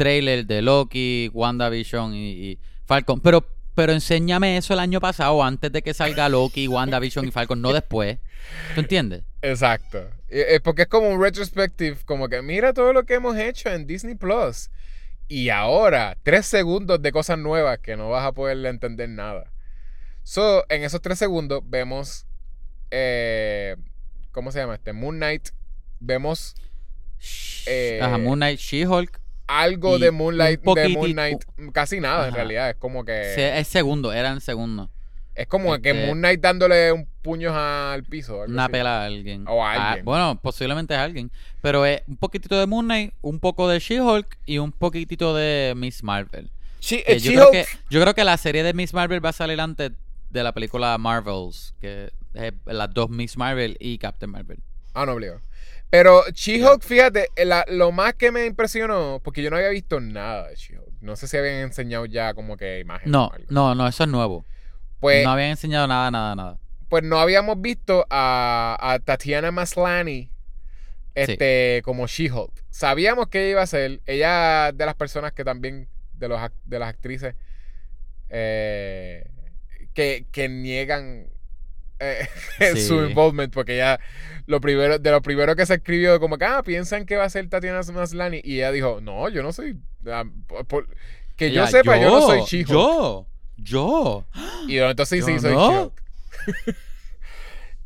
[0.00, 3.20] trailers de Loki, WandaVision y, y Falcon.
[3.20, 7.60] Pero, pero enséñame eso el año pasado, antes de que salga Loki, WandaVision y Falcon,
[7.60, 8.16] no después.
[8.74, 9.24] ¿Tú entiendes?
[9.42, 10.08] Exacto.
[10.30, 13.86] Eh, Porque es como un retrospective, como que mira todo lo que hemos hecho en
[13.86, 14.70] Disney Plus.
[15.28, 19.52] Y ahora, tres segundos de cosas nuevas que no vas a poder entender nada.
[20.22, 22.24] So, en esos tres segundos vemos.
[22.90, 23.76] eh,
[24.32, 24.92] ¿Cómo se llama este?
[24.94, 25.50] Moon Knight.
[26.00, 26.54] Vemos
[27.66, 29.19] Eh, Ajá, Moon Knight, She-Hulk.
[29.58, 31.44] Algo de Moonlight, de Moon Knight.
[31.72, 32.70] Casi nada, en realidad.
[32.70, 33.32] Es como que.
[33.34, 34.90] Sí, es segundo, eran segundo.
[35.34, 38.42] es como que este- Moon Knight dándole un puño al piso.
[38.46, 38.72] Una así.
[38.72, 39.44] pela a alguien.
[39.48, 40.04] O a Ah, alguien.
[40.04, 41.30] bueno, posiblemente es alguien.
[41.62, 45.72] Pero es un poquitito de Moon Knight, un poco de She-Hulk y un poquitito de
[45.76, 46.50] Miss Marvel.
[46.80, 49.32] She- eh, yo, creo que, yo creo que la serie de Miss Marvel va a
[49.34, 49.92] salir antes
[50.30, 54.58] de la película Marvels, que es las dos Miss Marvel y Captain Marvel.
[54.94, 55.40] Ah, no obligado.
[55.90, 59.98] Pero She-Hulk, fíjate, eh, la- lo más que me impresionó, porque yo no había visto
[60.00, 60.92] nada de She-Hulk.
[61.00, 63.10] No sé si habían enseñado ya como que imágenes.
[63.10, 63.46] No, o algo.
[63.50, 64.44] no, no, eso es nuevo.
[65.00, 66.58] Pues, no habían enseñado nada, nada, nada.
[66.88, 70.30] pues no habíamos visto a, a Tatiana Maslany
[71.14, 72.52] este, como She-Hulk.
[72.70, 74.00] Sabíamos que ella iba a ser.
[74.06, 77.34] Ella es de las personas que también, de, los, de las actrices,
[78.28, 79.28] eh,
[79.94, 81.26] que, que niegan
[82.00, 82.26] eh,
[82.74, 82.82] Sí.
[82.82, 84.00] su involvement, porque ella,
[84.46, 87.30] lo primero, de lo primero que se escribió, como que, ah, piensan que va a
[87.30, 90.88] ser Tatiana Maslany, y ella dijo, no, yo no soy, ah, por- por-
[91.36, 92.68] que yo sepa, yo, no soy She-Hulk.
[92.68, 94.26] Yo, yo.
[94.68, 95.70] Y entonces sí, sí, soy no.
[95.70, 96.76] She-Hulk.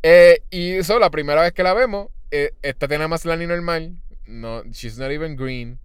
[0.07, 3.97] Eh, y eso, la primera vez que la vemos, eh, es Tatiana Maslany normal,
[4.27, 5.78] no, she's not even green,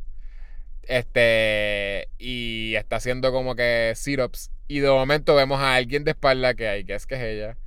[0.84, 6.54] este, y está haciendo como que sit-ups, y de momento vemos a alguien de espalda
[6.54, 7.58] que hay, que es que es ella,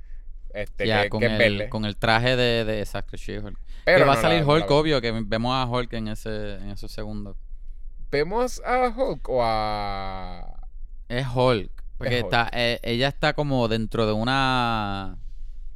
[0.53, 3.57] este, Ya, que, con, que el, con el traje de, de exacto, She-Hulk.
[3.87, 6.91] Va a salir la- Hulk, la- obvio, que vemos a Hulk en ese en esos
[6.91, 7.35] segundos.
[8.11, 10.67] ¿Vemos a Hulk o a...?
[11.09, 11.71] Es Hulk.
[11.97, 12.33] Porque Es Hulk.
[12.33, 15.17] está, eh, ella está como dentro de una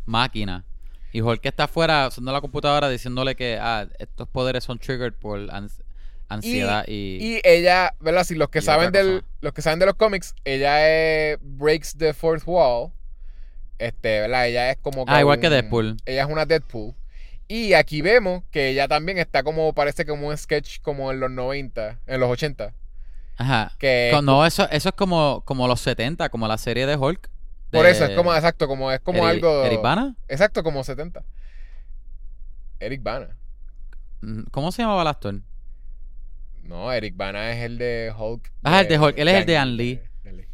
[0.05, 0.63] máquina.
[1.11, 5.39] Y Hulk está afuera usando la computadora diciéndole que ah, estos poderes son triggered por
[5.49, 5.81] ans-
[6.29, 7.17] ansiedad y...
[7.19, 8.23] Y ella, ¿verdad?
[8.23, 12.13] Si los que saben del, los que saben de los cómics, ella es breaks the
[12.13, 12.91] fourth wall.
[13.79, 14.47] Este, ¿verdad?
[14.47, 15.97] Ella es como Ah, igual que Deadpool.
[16.05, 16.93] Ella es una Deadpool.
[17.47, 21.31] Y aquí vemos que ella también está como, parece como un sketch como en los
[21.31, 22.73] 90, en los 80.
[23.37, 23.71] Ajá.
[23.77, 27.29] Que no, eso, eso es como, como los 70, como la serie de Hulk.
[27.71, 29.63] por eso es como, exacto, como es como algo.
[29.63, 30.15] Eric Bana.
[30.27, 31.23] Exacto, como 70.
[32.79, 33.37] Eric Bana.
[34.21, 35.35] Mm, ¿Cómo se llamaba el actor?
[36.63, 38.51] No, Eric Bana es el de Hulk.
[38.63, 39.95] Ah, el de Hulk, él es el de Ang Lee.
[39.95, 40.47] de- de Lee.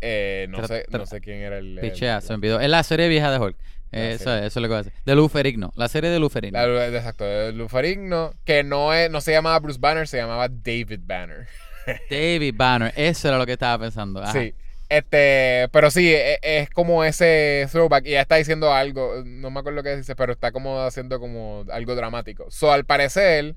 [0.00, 1.78] Eh, no, Tra- sé, tra- no sé quién era el.
[1.78, 2.60] el- Pichea, se me olvidó.
[2.60, 3.56] Es la serie vieja de Hulk.
[3.92, 4.46] Eh, eso, serie.
[4.46, 4.92] eso es lo que voy a decir.
[5.04, 5.72] De Lou Ferrigno.
[5.76, 6.18] La serie de.
[6.18, 11.00] La- exacto, el Lufarigno, que no, es, no se llamaba Bruce Banner, se llamaba David
[11.04, 11.46] Banner.
[12.10, 12.92] David Banner.
[12.96, 14.22] Eso era lo que estaba pensando.
[14.22, 14.32] Ajá.
[14.32, 14.54] Sí.
[14.88, 18.06] Este, pero sí, es, es como ese throwback.
[18.06, 21.64] Y ya está diciendo algo, no me acuerdo qué dice, pero está como haciendo como
[21.72, 22.46] algo dramático.
[22.50, 23.54] So, al parecer,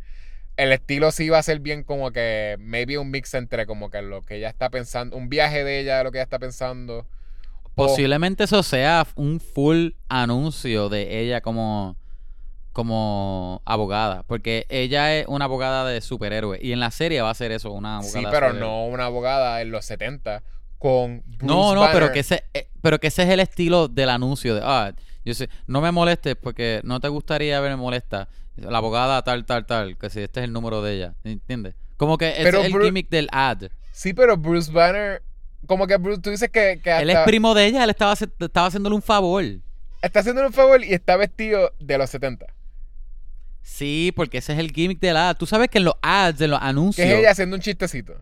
[0.60, 4.02] el estilo sí va a ser bien como que, maybe un mix entre como que
[4.02, 7.00] lo que ella está pensando, un viaje de ella, lo que ella está pensando.
[7.00, 11.96] o- Posiblemente eso sea un full anuncio de ella como,
[12.74, 14.24] como abogada.
[14.24, 16.60] Porque ella es una abogada de superhéroe.
[16.62, 19.62] Y en la serie va a ser eso, una abogada Sí, pero no una abogada
[19.62, 20.44] en los 70
[20.78, 24.10] con Bruce No, no, pero que ese, eh, pero que ese es el estilo del
[24.10, 24.94] anuncio de, ah,
[25.26, 28.28] yo sé, no me molestes porque no te gustaría verme molesta.
[28.60, 31.76] La abogada tal, tal, tal, que si este es el número de ella, ¿entiendes?
[31.98, 33.64] Como que ese Pero es el Bru- gimmick del ad.
[33.92, 35.22] Sí, pero Bruce Banner,
[35.68, 38.68] como que Bruce, tú dices que, que Él es primo de ella, él estaba, estaba
[38.68, 39.44] haciéndole un favor.
[40.02, 42.46] está haciéndole un favor y está vestido de los 70.
[43.62, 45.36] Sí, porque ese es el gimmick del ad.
[45.38, 48.16] Tú sabes que en los ads, en los Que anuncios, es ella haciendo un chistecito.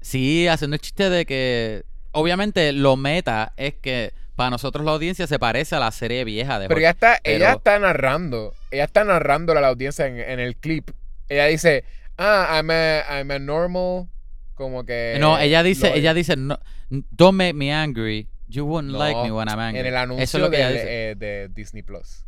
[0.00, 5.26] sí, haciendo el chiste de que, obviamente, lo meta es que para nosotros la audiencia
[5.26, 6.82] se parece a la serie vieja de Pero Hulk.
[6.82, 10.90] ella está, ella está narrando, ella está narrando a la audiencia en, en el clip.
[11.28, 11.84] Ella dice,
[12.18, 14.08] ah, I'm a, I'm a normal,
[14.54, 15.16] como que...
[15.20, 15.98] No, ella dice, lawyer".
[15.98, 16.58] ella dice, no,
[16.90, 18.28] don't make me angry.
[18.48, 19.80] You wouldn't No, like me when I'm angry.
[19.80, 21.10] En el anuncio Eso es lo que de, ella dice.
[21.10, 22.24] eh, de Disney Plus.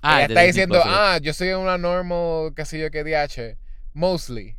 [0.00, 3.04] Ah, ella está Disney diciendo, Plus, ah, yo soy una normal, qué sé yo, qué
[3.04, 3.58] DH,
[3.92, 4.56] mostly.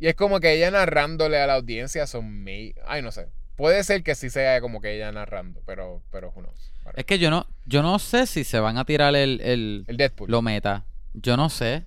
[0.00, 2.74] Y es como que ella narrándole a la audiencia son me...
[2.86, 3.28] Ay, no sé.
[3.56, 6.72] Puede ser que sí sea como que ella narrando, pero, pero who knows.
[6.94, 9.96] Es que yo no, yo no sé si se van a tirar el, el El
[9.96, 10.30] Deadpool.
[10.30, 10.84] lo meta.
[11.14, 11.84] Yo no sé.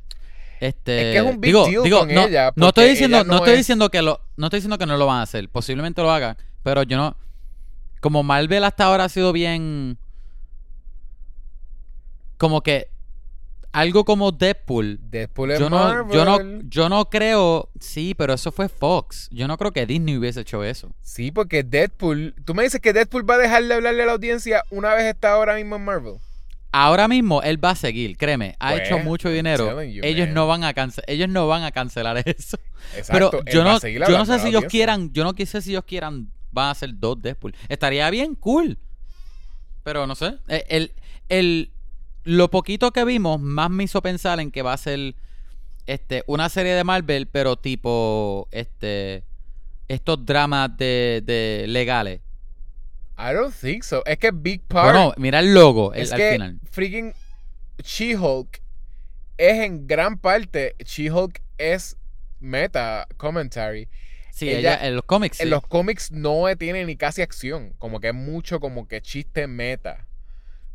[0.59, 3.17] Este, Es que es un big digo, deal digo, con no, ella, no estoy diciendo,
[3.17, 5.17] ella no, no estoy es- diciendo que lo, no estoy diciendo que no lo van
[5.17, 5.49] a hacer.
[5.49, 7.15] Posiblemente lo hagan, pero yo no.
[7.99, 9.97] Como Marvel hasta ahora ha sido bien,
[12.37, 12.90] como que
[13.73, 14.99] algo como Deadpool.
[15.01, 16.61] Deadpool es Yo no, yo no, Marvel.
[16.69, 19.27] yo no creo, sí, pero eso fue Fox.
[19.31, 20.93] Yo no creo que Disney hubiese hecho eso.
[21.01, 22.35] Sí, porque Deadpool.
[22.45, 25.05] Tú me dices que Deadpool va a dejar de hablarle a la audiencia una vez
[25.05, 26.15] está ahora mismo en Marvel.
[26.73, 29.83] Ahora mismo él va a seguir, créeme, ha Pues, hecho mucho dinero.
[29.83, 30.33] you, ellos man.
[30.35, 32.57] no van a cance- ellos no van a cancelar eso.
[32.95, 33.41] Exacto.
[33.41, 36.31] Pero yo no, yo no sé si ellos quieran, yo no sé si ellos quieran
[36.51, 37.55] van a hacer dos Deadpool.
[37.67, 38.77] Estaría bien cool.
[39.83, 40.35] Pero no sé.
[40.47, 40.91] El, el,
[41.29, 41.70] el-
[42.23, 45.15] lo poquito que vimos más me hizo pensar en que va a ser
[45.87, 49.23] este una serie de Marvel, pero tipo este
[49.87, 52.21] estos dramas de, de legales.
[53.17, 54.03] I don't think so.
[54.05, 54.91] Es que Big Part.
[54.93, 56.59] Bueno, mira el logo el- es al que final.
[56.71, 57.13] freaking
[57.83, 58.61] She-Hulk
[59.37, 60.75] es en gran parte.
[60.83, 61.97] She-Hulk es
[62.39, 63.89] meta commentary.
[64.31, 65.39] Sí, ella- ella, en los cómics.
[65.41, 65.49] En sí.
[65.49, 67.73] los cómics no tiene ni casi acción.
[67.77, 70.07] Como que es mucho como que chiste meta.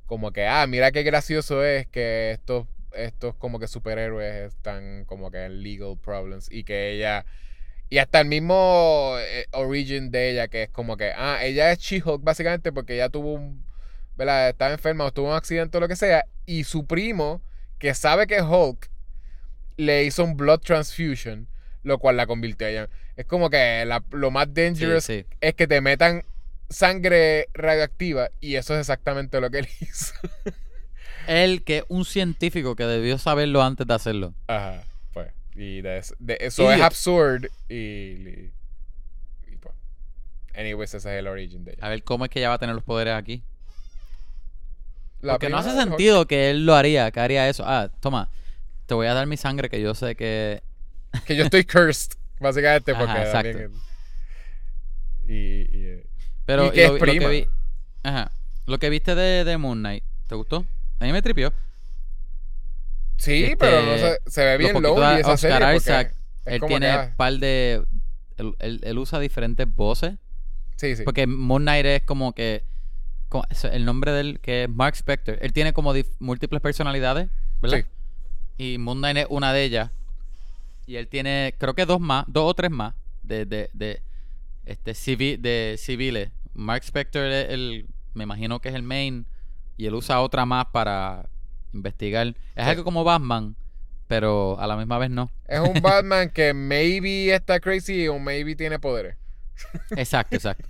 [0.07, 5.31] Como que, ah, mira qué gracioso es que estos, estos como que superhéroes están como
[5.31, 6.49] que en legal problems.
[6.51, 7.27] Y que ella.
[7.89, 11.79] Y hasta el mismo eh, origin de ella, que es como que, ah, ella es
[11.79, 13.65] She-Hulk básicamente porque ella tuvo un.
[14.17, 14.49] ¿Verdad?
[14.49, 16.25] Estaba enferma o tuvo un accidente o lo que sea.
[16.47, 17.43] Y su primo,
[17.79, 18.89] que sabe que es Hulk,
[19.77, 21.49] le hizo un blood transfusion,
[21.83, 22.89] lo cual la convirtió a ella.
[23.17, 25.27] Es como que la- lo más Sí, dangerous sí.
[25.41, 26.25] es que te metan
[26.69, 30.15] sangre radioactiva y eso es exactamente lo que él hizo.
[31.27, 34.35] Él, que es un científico que debió saberlo antes de hacerlo.
[34.47, 35.33] Ajá, pues.
[35.55, 38.53] Y de, eso- de- eso Y- es absurd y, y,
[39.53, 39.75] y, pues.
[40.55, 41.85] Anyways, ese es el origin de ella.
[41.85, 43.43] A ver cómo es que ella va a tener los poderes aquí.
[45.23, 47.65] La Porque no hace sentido que él lo haría, que haría eso.
[47.67, 48.29] Ah, toma,
[48.87, 50.63] te voy a dar mi sangre que yo sé que...
[51.27, 53.51] Que yo estoy cursed, básicamente, Ajá, porque exacto.
[53.51, 56.03] también es- Y, y,
[56.47, 57.29] Pero Y que es lo, lo prima.
[57.29, 57.47] vi-
[58.03, 58.31] Ajá.
[58.67, 60.65] Lo que viste de, de Moon Knight, ¿te gustó?
[61.01, 61.53] A mí me tripió.
[63.17, 65.77] Sí, Este, pero no se, se ve bien lonely de esa Oscar serie.
[65.77, 66.15] Isaac,
[66.45, 67.83] él tiene que, un ah, par de...
[68.37, 70.15] Él, él- él usa diferentes voces.
[70.77, 71.03] Sí, sí.
[71.05, 72.65] Porque Moon Knight es como que...
[73.73, 75.39] El nombre de él, que es Mark Spector.
[75.43, 77.29] Él tiene como múltiples personalidades,
[77.61, 77.85] ¿verdad?
[78.57, 78.75] Sí.
[78.75, 79.91] Y Moon Knight es una de ellas.
[80.87, 84.01] Y él tiene, creo que dos más, dos o tres más de, de, de,
[84.67, 86.31] este, civi- de civiles.
[86.55, 89.27] Mark Spector es el, me imagino que es el main.
[89.79, 91.29] Y él usa otra más para
[91.73, 92.29] investigar.
[92.29, 92.71] Es Sí.
[92.71, 93.57] algo como Batman,
[94.07, 95.31] pero a la misma vez no.
[95.47, 99.17] Es un Batman que maybe está crazy o maybe tiene poderes.
[99.97, 100.69] Exacto, exacto.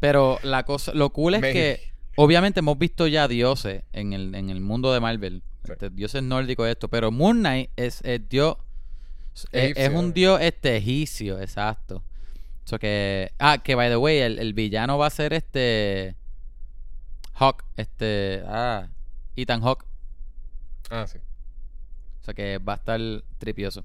[0.00, 1.52] Pero la cosa, lo cool es Maybe.
[1.54, 5.42] que obviamente hemos visto ya dioses en el, en el mundo de Marvel.
[5.64, 5.72] Sí.
[5.72, 8.56] Este, dioses nórdicos esto, pero Moon Knight es, es dios
[9.52, 12.02] es, un dios este egipcio, exacto.
[12.68, 16.14] So que ah, que by the way, el, el villano va a ser este
[17.32, 18.88] Hawk, este ah,
[19.36, 19.86] Ethan Hawk,
[20.90, 21.16] Ah, sí.
[22.20, 23.00] o sea que va a estar
[23.38, 23.84] tripioso.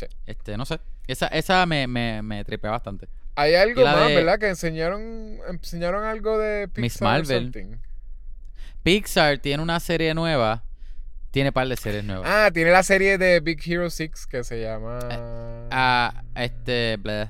[0.00, 0.06] Sí.
[0.26, 0.80] Este, no sé.
[1.06, 3.06] Esa esa me me, me tripea bastante.
[3.36, 4.38] Hay algo más, de- ¿verdad?
[4.40, 7.78] Que enseñaron, enseñaron algo de Pixar Miss Marvel.
[8.82, 10.64] Pixar tiene una serie nueva.
[11.30, 12.28] Tiene par de series nuevas.
[12.28, 14.98] Ah, tiene la serie de Big Hero 6 que se llama...
[15.70, 16.96] Ah, este.
[16.96, 17.28] bleh.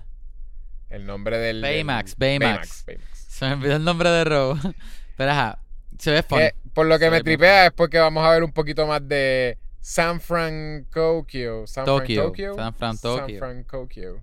[0.94, 1.60] El nombre del...
[1.60, 2.84] Baymax, del- Baymax.
[2.86, 3.08] Baymax.
[3.28, 4.58] Se me olvidó el nombre de Robo.
[5.16, 5.58] Pero ajá.
[5.98, 6.38] Se ve fun.
[6.38, 9.06] Que, por lo que Se me tripea es porque vamos a ver un poquito más
[9.06, 11.26] de San Francisco.
[11.66, 12.32] San Tokio.
[12.32, 12.56] Francisco.
[12.56, 14.22] San Francisco.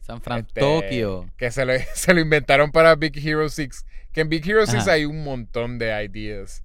[0.00, 1.26] San Fran Este.
[1.36, 3.86] Que se lo, se lo inventaron para Big Hero 6.
[4.12, 4.92] Que en Big Hero 6 Ajá.
[4.92, 6.64] hay un montón de ideas.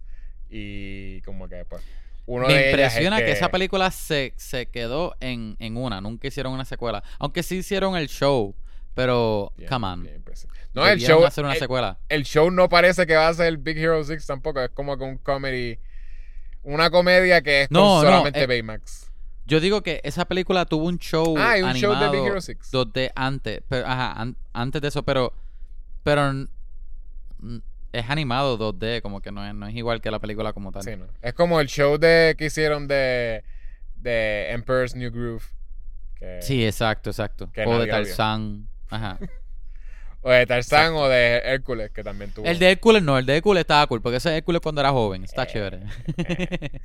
[0.49, 1.84] Y como que pues.
[2.28, 6.02] Uno Me impresiona es que esa película se, se quedó en, en una.
[6.02, 7.03] Nunca hicieron una secuela.
[7.20, 8.56] Aunque sí hicieron el show.
[8.96, 10.04] Pero, Bien, come on.
[10.04, 10.64] bien impresionante.
[10.74, 12.00] No, el show, hacer una el, secuela.
[12.10, 14.62] el show no parece que va a ser Big Hero 6 tampoco.
[14.62, 15.78] Es como que un comedy.
[16.64, 19.12] Una comedia que es No, con no, solamente eh, Baymax.
[19.46, 22.42] Yo digo que esa película tuvo un show Ah, hay un show de Big Hero
[22.42, 22.58] 6.
[22.72, 25.32] 2D antes, pero, ajá, an- antes de eso, pero
[26.04, 26.48] pero
[27.92, 30.84] es animado 2D, como que no es, no es igual que la película como tal.
[30.84, 31.06] Sí, ¿no?
[31.22, 33.44] Es como el show de que hicieron de,
[33.98, 35.44] de Emperor's New Groove.
[36.16, 37.50] que- Sí, exacto, exacto.
[37.52, 37.88] Que o de.
[37.88, 38.68] Tarzán.
[38.90, 39.18] Ajá.
[40.22, 42.45] O de Tarzán o de Hércules, que también tuvo.
[42.48, 44.91] El de Hércules no, el de Hércules estaba cool, porque ese es Hércules cuando era
[44.91, 45.82] joven, está Eh, chévere.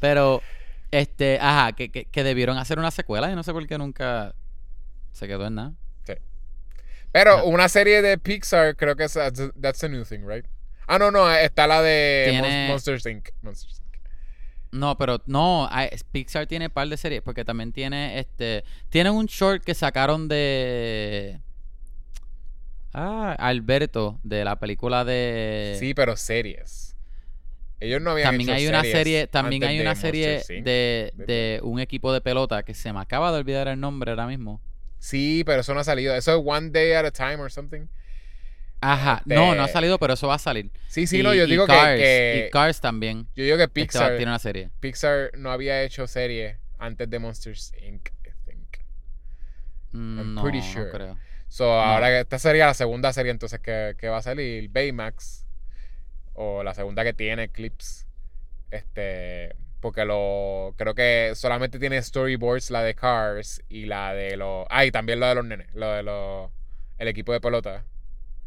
[0.00, 0.42] Pero,
[0.90, 4.34] este, ajá, que, que, que debieron hacer una secuela y no sé por qué nunca
[5.12, 5.72] se quedó en nada.
[7.10, 7.44] Pero Ajá.
[7.44, 10.44] una serie de Pixar, creo que es that's, a new thing, right?
[10.86, 13.30] Ah, no, no, está la de Tiene- Monsters Inc.
[13.40, 13.87] Monsters Inc.
[14.70, 15.68] No, pero no,
[16.12, 21.40] Pixar tiene par de series porque también tiene este tiene un short que sacaron de
[22.92, 26.96] Ah, Alberto de la película de Sí, pero series.
[27.80, 30.58] Ellos no habían También hecho hay una series serie, también hay de una serie Monsters,
[30.58, 30.64] Inc.
[30.64, 34.10] de, de de un equipo de pelota que se me acaba de olvidar el nombre
[34.10, 34.60] ahora mismo.
[34.98, 36.14] Sí, pero eso no ha salido.
[36.14, 37.86] Eso es One Day at a Time or something.
[38.80, 40.70] Ajá, Este- no, no ha salido, pero eso va a salir.
[40.86, 43.26] Sí, sí, Y- no, yo y digo que- Cars, que, y Cars también.
[43.34, 44.70] Yo digo que este Pixar, tiene una serie.
[44.80, 48.08] Pixar no había hecho serie antes de Monsters Inc.
[48.24, 48.76] I think.
[49.92, 50.90] Mm, I'm no, pretty no sure.
[50.90, 51.18] creo.
[51.48, 55.44] So, ahora que esta sería la segunda serie entonces que, que va a salir, Baymax.
[56.34, 58.06] O la segunda que tiene clips.
[58.70, 59.56] Este.
[59.80, 60.74] Porque lo.
[60.76, 64.66] Creo que solamente tiene storyboards la de Cars y la de los.
[64.70, 65.66] Ah, y también lo de los nenes.
[65.74, 66.50] Lo de los.
[66.98, 67.84] El equipo de pelota.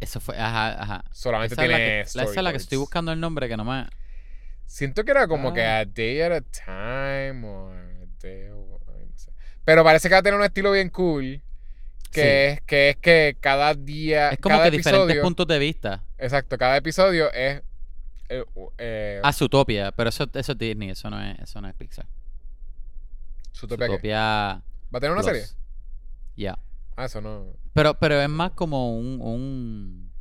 [0.01, 1.03] Eso fue, ajá, ajá.
[1.11, 3.55] Solamente Esa es, la tiene que, esa es la que estoy buscando el nombre que
[3.55, 3.87] no me...
[4.65, 5.79] Siento que era como que Ah.
[5.79, 9.31] a day at a time o a day o- ay, no sé.
[9.63, 11.41] Pero parece que va a tener un estilo bien cool.
[12.11, 12.27] Que, Sí.
[12.57, 14.29] es, que es que cada día.
[14.31, 16.03] Es como cada que diferentes puntos de vista.
[16.17, 17.61] Exacto, cada episodio es.
[18.29, 18.43] eh,
[18.79, 22.05] eh, A Zootopia, pero eso, eso es Disney, eso no es, eso no es Pixar.
[23.53, 24.61] Zootopia, ¿Va
[24.97, 25.25] a tener una Plus.
[25.37, 25.47] serie?
[26.35, 26.57] Ya.
[27.01, 27.47] Ah, eso no.
[27.73, 30.11] Pero, pero es más como un,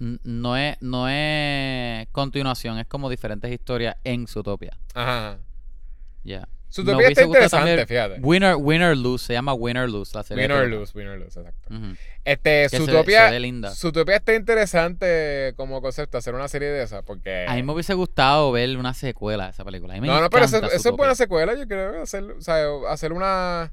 [0.00, 4.76] no es, no es continuación, es como diferentes historias en Zootopia.
[4.94, 5.38] Ajá.
[6.24, 6.40] Ya.
[6.40, 8.18] Me Zootopia está interesante, fíjate.
[8.20, 9.26] Winner, winner Lose.
[9.26, 10.42] Se llama Winner Lose la serie.
[10.44, 11.72] Win or que- lose, win or lose, exacto.
[11.72, 11.94] Ujú.
[12.24, 13.70] Este, Que se- Zootopia, se linda.
[13.70, 17.46] Zootopia está interesante como concepto, hacer una serie de esas, porque...
[17.48, 19.94] A mí me hubiese gustado ver una secuela de esa película.
[19.94, 22.66] A mí me no, no, pero eso, es buena secuela, yo creo, hacer, o sea,
[22.90, 23.72] hacer una...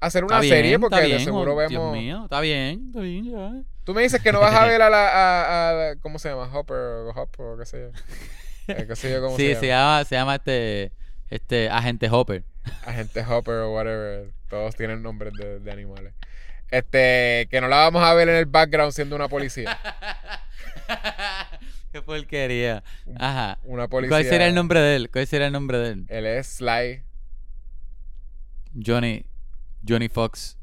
[0.00, 1.70] Hacer una bien, serie, porque de seguro oh, vemos...
[1.70, 3.52] Dios mío, está bien, está bien, ya.
[3.84, 5.08] Tú me dices que no vas a ver a la...
[5.08, 6.50] A, a ¿Cómo se llama?
[6.52, 8.74] Hopper o Hopper o qué sé yo.
[8.74, 9.98] Eh, qué sé yo cómo Sí, se se llama.
[9.98, 10.92] llama, se llama este,
[11.30, 12.44] este agente Hopper.
[12.84, 14.30] Agente Hopper o whatever.
[14.48, 16.12] Todos tienen nombres de, de animales.
[16.70, 19.78] Este, que no la vamos a ver en el background siendo una policía.
[21.92, 22.82] Qué porquería.
[23.18, 23.58] Ajá.
[23.64, 24.16] Una policía.
[24.16, 25.10] ¿Cuál sería el nombre de él?
[25.10, 26.06] ¿Cuál sería el nombre de él?
[26.08, 27.02] Él es Sly.
[28.84, 29.24] Johnny,
[29.86, 30.56] Johnny Fox.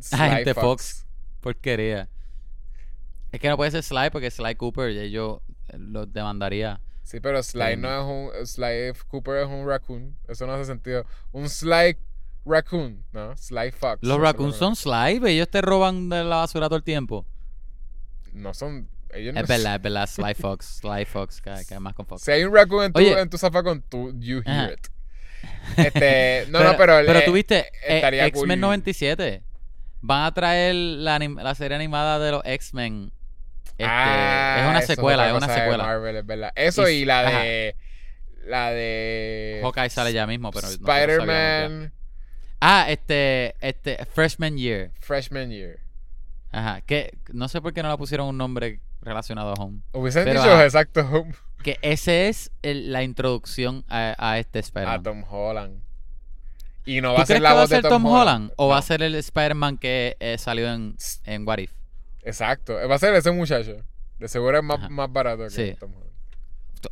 [0.00, 1.06] Sly Agente Fox.
[1.40, 2.08] Porquería.
[3.32, 5.42] Es que no puede ser Sly porque Sly Cooper y yo
[5.76, 6.80] lo demandaría.
[7.02, 7.76] Sí, pero Sly Sí.
[7.80, 7.88] no
[8.32, 8.46] es un.
[8.46, 10.16] Sly Cooper es un raccoon.
[10.28, 11.04] Eso no hace sentido.
[11.32, 11.96] Un Sly
[12.44, 13.36] raccoon, ¿no?
[13.36, 13.98] Sly Fox.
[14.02, 17.26] Los raccoons son Sly, ellos te roban de la basura todo el tiempo.
[18.32, 18.88] No son.
[19.10, 22.22] Ellos no Es verdad, es verdad, Sly Fox, Sly Fox, que, que más con Fox.
[22.22, 23.18] Si hay un raccoon en tu, Oye.
[23.20, 24.72] en tu zafacón, tú, you hear Ajá.
[24.72, 24.86] it.
[25.76, 26.98] Este, no, no, pero.
[27.04, 28.14] Pero tuviste eh, cool.
[28.44, 29.42] X-Men 97.
[30.02, 33.12] Van a traer la, serie animada de los X-Men.
[33.70, 35.84] Este, Ah, es una eso secuela, es una secuela.
[35.84, 36.52] Marvel, es verdad.
[36.54, 37.40] Eso Y- y, la ajá.
[37.40, 37.76] de.
[38.46, 39.60] La de.
[39.62, 41.92] Hawkeye sale ya mismo, pero Spider-Man
[42.60, 44.90] Ah, este, este, Freshman Year.
[45.00, 45.78] Freshman Year.
[46.52, 49.80] Ajá, que no sé por qué no le pusieron un nombre relacionado a Home.
[49.92, 51.06] Hubiesen Pero, dicho ah, exacto
[51.66, 55.02] Que ese es el- la introducción a, a este a Spider-Man.
[55.02, 55.82] Tom Holland.
[56.84, 58.06] Y no va ¿Tú a ser la que va a voz de ser Tom, Tom
[58.12, 58.52] Holland?
[58.56, 61.72] ¿O va a ser el Spider-Man que eh, salió en, en What If?
[62.22, 62.74] Exacto.
[62.88, 63.76] Va a ser ese muchacho.
[64.20, 65.74] De seguro es más, más barato que Sí.
[65.80, 66.12] Tom Holland.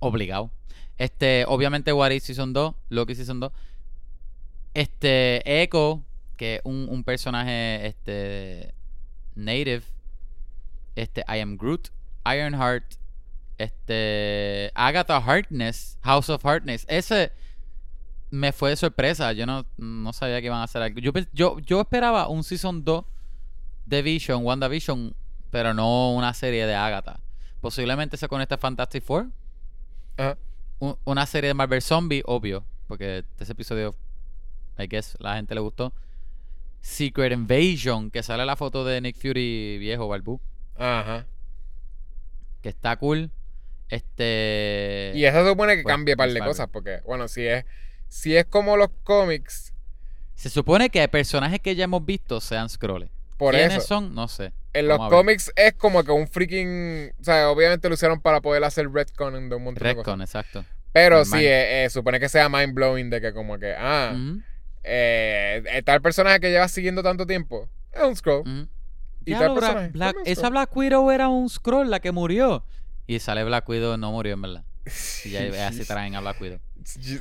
[0.01, 0.51] Obligado.
[0.99, 3.53] Este, obviamente, What If Season 2, Loki Season 2.
[4.75, 6.03] Este, Echo,
[6.37, 8.75] que es un, un personaje este,
[9.37, 9.83] native.
[10.97, 11.89] Este, I Am Groot,
[12.27, 12.85] Ironheart,
[13.59, 16.85] este, Agatha Harkness, House of Harkness.
[16.89, 17.32] Ese
[18.31, 19.32] me fue de sorpresa.
[19.32, 20.98] Yo no, no sabía que iban a hacer algo.
[21.01, 23.05] Yo, yo, yo esperaba un Season 2
[23.86, 25.14] de Vision, WandaVision,
[25.51, 27.20] pero no una serie de Agatha.
[27.60, 29.28] Posiblemente se conecta a Fantastic Four.
[30.81, 32.64] Un- una serie de Marvel Zombie, obvio.
[32.89, 33.94] Porque ese episodio,
[34.78, 35.93] I guess, la gente le gustó.
[36.81, 40.39] Secret Invasion, que sale la foto de Nick Fury viejo, Balbu.
[40.76, 41.24] Ajá.
[42.60, 43.31] Que está cool.
[43.89, 45.12] Este.
[45.15, 46.69] Y eso supone que pues, cambie un par de Miss cosas.
[46.73, 47.65] Porque, bueno, si es,
[48.09, 49.73] si es como los cómics,
[50.35, 53.09] Se supone que personajes que ya hemos visto sean scrolls.
[53.36, 53.86] por ¿Quiénes eso.
[53.86, 54.15] son?
[54.15, 54.52] No sé.
[54.73, 57.12] En los Vamos cómics es como que un freaking.
[57.20, 60.06] O sea, obviamente lo usaron para poder hacer retcon de un montón de cosas.
[60.06, 60.65] Redcon, exacto.
[60.93, 61.40] Pero Normal.
[61.40, 64.16] sí, eh, eh, supone que sea mind blowing de que, como que, ah,
[64.85, 68.69] eh, eh, tal personaje que lleva siguiendo tanto tiempo es un scroll.
[69.24, 70.51] Y Ya tal lo, personaje, Black- también un esa scroll.
[70.52, 72.65] Black Widow era un scroll, la que murió.
[73.06, 74.64] Y sale Black Widow, no murió en verdad.
[75.24, 76.59] Y ya así traen a Black Widow.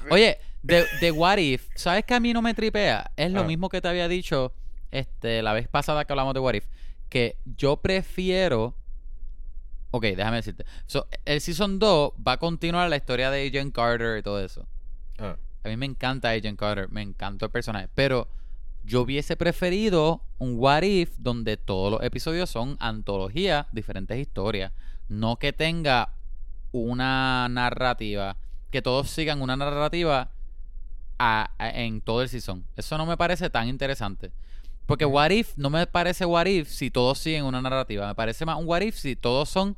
[0.10, 3.12] Oye, de, de What If, ¿sabes que a mí no me tripea?
[3.16, 3.44] Es lo Ah.
[3.44, 4.54] mismo que te había dicho
[4.92, 6.66] este, la vez pasada que hablamos de What If.
[7.10, 8.76] Que yo prefiero.
[9.92, 10.66] Ok, déjame decirte.
[10.88, 14.68] So, el Season 2 va a continuar la historia de Agent Carter y todo eso.
[15.20, 15.36] Ah.
[15.64, 17.88] A mí me encanta Agent Carter, me encantó el personaje.
[17.96, 18.28] Pero
[18.84, 24.72] yo hubiese preferido un What If donde todos los episodios son antologías, diferentes historias.
[25.14, 26.10] No que tenga
[26.72, 28.36] una narrativa,
[28.72, 30.30] que todos sigan una narrativa
[31.20, 32.66] a- a- en todo el season.
[32.76, 34.32] Eso no me parece tan interesante.
[34.86, 35.06] Porque.
[35.06, 38.08] What If no me parece What If si todos siguen una narrativa.
[38.08, 39.78] Me parece más un What If si todos son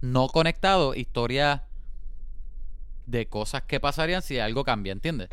[0.00, 1.62] no conectados, historias
[3.06, 5.28] de cosas que pasarían si algo cambia, ¿entiendes?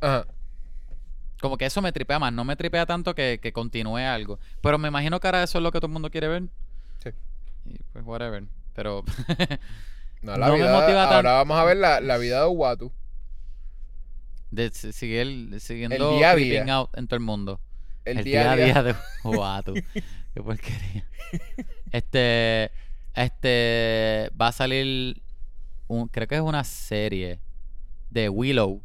[0.00, 0.26] Ajá.
[1.40, 4.38] Como que eso me tripea más, no me tripea tanto que, que continúe algo.
[4.60, 6.44] Pero me imagino que ahora eso es lo que todo el mundo quiere ver.
[7.02, 7.10] Sí.
[7.66, 8.44] Y pues whatever.
[8.74, 9.04] Pero
[10.22, 12.92] No, la No me vida, motiva ahora vamos a ver la, la vida de Uatu.
[14.50, 16.74] de seguir siguiendo El día a día.
[16.74, 17.60] out en todo el mundo.
[18.04, 18.82] El, día a día.
[18.82, 18.94] de
[19.24, 19.74] Guatu.
[20.34, 21.06] Qué porquería.
[21.90, 22.70] Este
[23.14, 25.20] este va a salir
[25.88, 27.38] un, creo que es una serie
[28.10, 28.80] de Willow.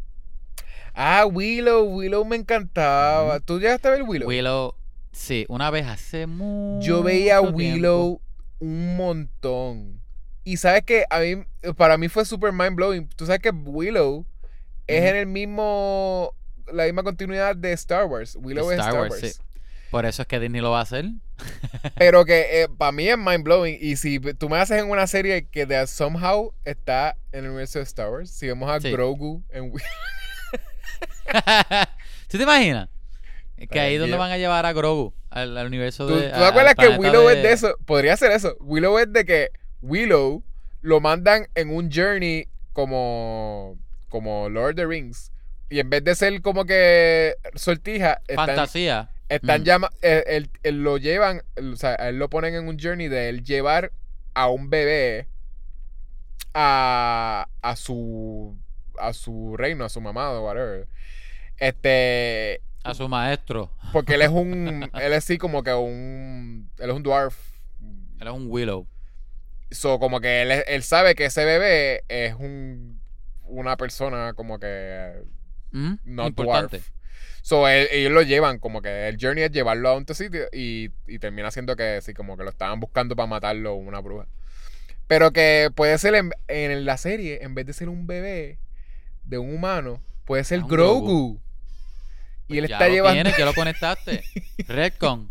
[0.93, 3.39] Ah, Willow, Willow me encantaba.
[3.39, 4.27] ¿Tú llegaste a ver Willow?
[4.27, 4.75] Willow,
[5.11, 7.39] sí, una vez hace mucho Yo veía.
[7.39, 8.19] Willow
[8.59, 10.01] un montón.
[10.43, 11.43] Y sabes que a mí,
[11.75, 13.09] para mí fue super mind blowing.
[13.09, 14.25] Tú sabes que Willow
[14.87, 16.33] es en el mismo,
[16.71, 18.37] la misma continuidad de Star Wars.
[18.39, 19.33] Willow es Star Star Wars, Wars.
[19.35, 19.41] sí.
[19.91, 21.05] Por eso es que Disney lo va a hacer.
[21.97, 23.77] Pero que para mí es mind blowing.
[23.79, 27.79] Y si tú me haces en una serie que de somehow está en el universo
[27.79, 28.91] de Star Wars, si vemos a Sí.
[28.91, 29.81] Grogu en Wi-
[32.27, 32.89] ¿Tú te imaginas?
[33.69, 36.29] Que ahí es donde van a llevar a Grogu al, al universo ¿Tú, de.
[36.29, 37.75] tú te acuerdas que Willow es de eso?
[37.85, 38.55] Podría ser eso.
[38.59, 39.49] Willow es de que
[39.81, 40.43] Willow
[40.81, 43.77] lo mandan en un journey como,
[44.09, 45.31] como Lord of the Rings.
[45.69, 49.09] Y en vez de ser como que sortija, están, Fantasía.
[49.27, 49.63] están Mm.
[49.65, 53.09] llama- eh, él- él lo llevan, o sea, a él lo ponen en un journey
[53.09, 53.91] de él llevar
[54.33, 55.27] a un bebé
[56.53, 58.55] a, a su
[58.99, 60.87] a su reino, a su mamá o whatever.
[61.57, 63.71] Este, A su maestro.
[63.93, 67.37] porque él es un él es así como que un él es un dwarf.
[68.19, 68.87] Él es un Willow.
[69.69, 72.99] So, como que él, él sabe que ese bebé es un
[73.43, 75.23] una persona como que
[75.71, 76.77] Mm, no Importante.
[76.77, 76.89] dwarf.
[77.41, 80.89] So, él- ellos lo llevan, como que el journey es llevarlo a un sitio y,
[81.07, 84.27] y termina siendo que sí, como que lo estaban buscando para matarlo una bruja.
[85.07, 88.59] Pero que puede ser en, en la serie, en vez de ser un bebé
[89.23, 91.05] de un humano, puede ser Grogu.
[91.05, 91.41] Grogu.
[92.49, 93.13] Y él Pues ya está lo llevando.
[93.23, 94.23] tienes, ya lo conectaste.
[94.67, 95.29] Redcon.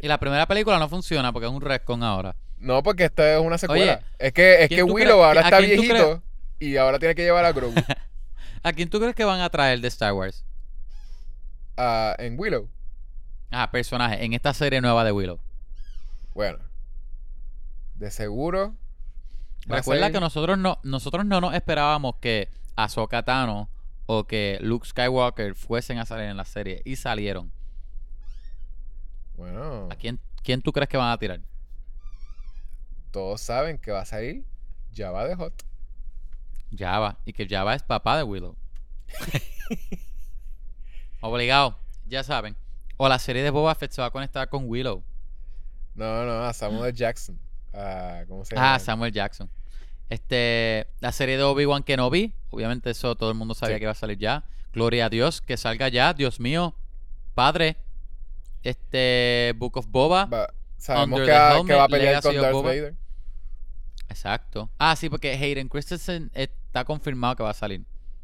[0.00, 2.36] Y la primera película no funciona porque es un Redcon ahora.
[2.58, 3.82] No, porque esta es una secuela.
[3.94, 6.22] Oye, es que, es ¿quién que Willow ahora está viejito
[6.60, 7.74] y ahora tiene que llevar a Grogu
[8.62, 10.44] ¿A quién tú crees que van a traer de Star Wars?
[11.76, 12.68] ah, en Willow.
[13.50, 15.40] Ah, personaje en esta serie nueva de Willow.
[16.34, 16.58] Bueno,
[17.96, 18.74] de seguro.
[19.66, 23.68] Recuerda ser- que nosotros no, nosotros no nos esperábamos que Ahsoka Tano
[24.18, 27.50] o que Luke Skywalker fuesen a salir en la serie y salieron.
[29.36, 31.40] Bueno, ¿A quién, quién tú crees que van a tirar?
[33.10, 34.42] todos saben que va a salir
[34.94, 35.52] Java de Hot.
[36.76, 37.18] Java.
[37.26, 38.56] Y que Java es papá de Willow.
[41.20, 41.78] Obligado.
[42.06, 42.56] Ya saben.
[42.96, 45.02] O la serie de Boba Fett se va a conectar con Willow.
[45.94, 47.38] No, no, a Samuel Jackson.
[47.74, 48.74] Ah, ¿Cómo se llama?
[48.74, 49.50] Ah, Samuel Jackson.
[50.12, 53.80] Este, la serie de Obi-Wan Kenobi, obviamente eso todo el mundo sabía Sí.
[53.80, 54.44] que iba a salir ya.
[54.74, 56.74] Gloria a Dios, que salga ya, Dios mío,
[57.34, 57.76] Padre.
[58.62, 60.28] Este, Book of Boba.
[60.76, 62.68] Sabemos que va, Helmet, que va a pelear Legacy con Darth Boba.
[62.70, 62.94] Vader.
[64.08, 64.70] Exacto.
[64.78, 67.82] Ah, sí, porque Hayden Christensen está confirmado que va a salir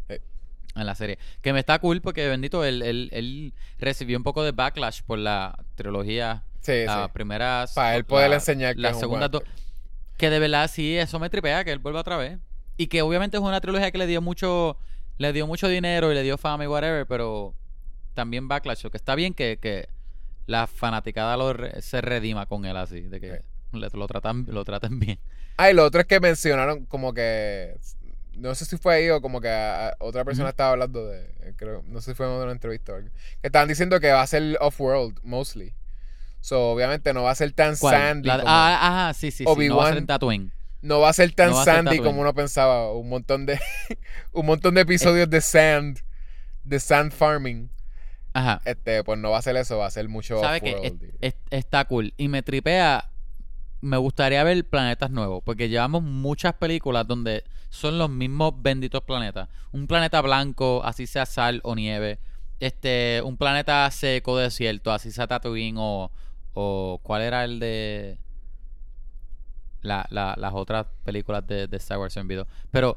[0.09, 1.19] en la serie.
[1.41, 5.19] Que me está cool porque, bendito, él, él, él recibió un poco de backlash por
[5.19, 6.45] la trilogía.
[6.61, 7.11] Sí, las sí.
[7.15, 7.73] primeras.
[7.73, 9.43] Para él poder la- enseñar que es un buen dos.
[10.19, 12.39] Que de verdad sí, eso me tripea, que él vuelva otra vez.
[12.77, 14.77] Y que obviamente es una trilogía que le dio mucho,
[15.17, 17.55] le dio mucho dinero y le dio fama y whatever, pero
[18.15, 18.87] también backlash.
[18.89, 19.89] Que está bien que, que
[20.47, 23.43] la fanaticada lo re- se redima con él así, de que
[23.73, 25.19] le- lo tratan, lo traten bien.
[25.57, 27.77] Ah, y lo otro es que mencionaron como que.
[28.37, 31.55] No sé si fue ahí o como que a- a otra persona estaba hablando de.
[31.57, 32.93] Creo, no sé si fue en una entrevista.
[33.03, 33.11] Que
[33.49, 35.75] estaban diciendo que va a ser off-world, mostly.
[36.41, 37.95] So, obviamente no va a ser tan ¿Cuál?
[37.95, 38.29] sandy.
[38.29, 39.69] La como, ah, ajá, sí, sí, sí.
[39.69, 40.53] No va a ser Tatooine.
[40.83, 42.93] no va a ser tan no ser sandy como uno pensaba.
[42.93, 43.59] Un montón de.
[44.33, 45.99] un montón de episodios de sand.
[46.65, 47.71] De sand farming.
[48.35, 48.61] Ajá.
[48.65, 50.61] Este, pues no va a ser eso, va a ser mucho ¿Sabe.
[50.87, 52.15] Es- es- está cool.
[52.17, 53.11] Y me tripea.
[53.81, 55.43] Me gustaría ver planetas nuevos.
[55.45, 59.49] Porque llevamos muchas películas donde son los mismos benditos planetas.
[59.73, 62.19] Un planeta blanco, así sea sal o nieve.
[62.61, 66.11] Este, un planeta seco, desierto, así sea Tatooine o.
[66.55, 68.19] o ¿Cuál era el de.
[69.83, 72.47] la- la- las otras películas de, de Star Wars en video?
[72.71, 72.97] Pero.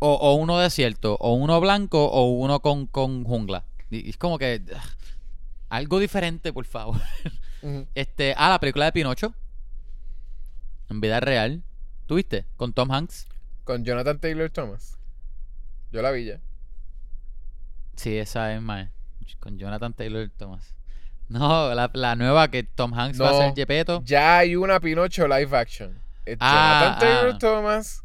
[0.00, 3.64] O, o uno desierto, o uno blanco, o uno con, con jungla.
[3.90, 4.60] Y, es como que.
[4.70, 4.76] ugh,
[5.70, 7.00] algo diferente, por favor.
[7.94, 9.32] Este, ah, la película de Pinocho.
[10.90, 11.62] En vida real.
[12.06, 12.44] ¿Tuviste?
[12.56, 13.26] Con Tom Hanks.
[13.64, 14.98] Con Jonathan Taylor Thomas.
[15.90, 16.40] Yo la vi ya.
[17.96, 18.90] Sí, esa es más.
[19.40, 20.74] Con Jonathan Taylor Thomas.
[21.28, 24.02] No, la, la nueva que Tom Hanks va a ser Gepetto.
[24.04, 25.98] Ya hay una Pinocho live action.
[26.24, 27.38] Es Ah, Jonathan Taylor ah.
[27.38, 28.02] Thomas.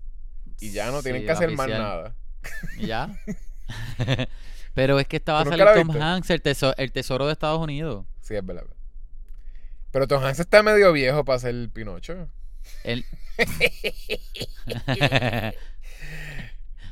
[0.62, 2.16] Y ya no tienen Sí, que hacer más nada.
[2.78, 3.10] ¿Y ¿Ya?
[4.74, 6.02] Pero es que estaba a ¿Tú salir nunca la Tom?
[6.02, 8.06] Hanks, el, teso- el tesoro de Estados Unidos.
[8.22, 8.64] Sí, es verdad.
[9.92, 12.30] Pero Tom Hanks está medio viejo para ser Pinocho.
[12.84, 13.06] Él...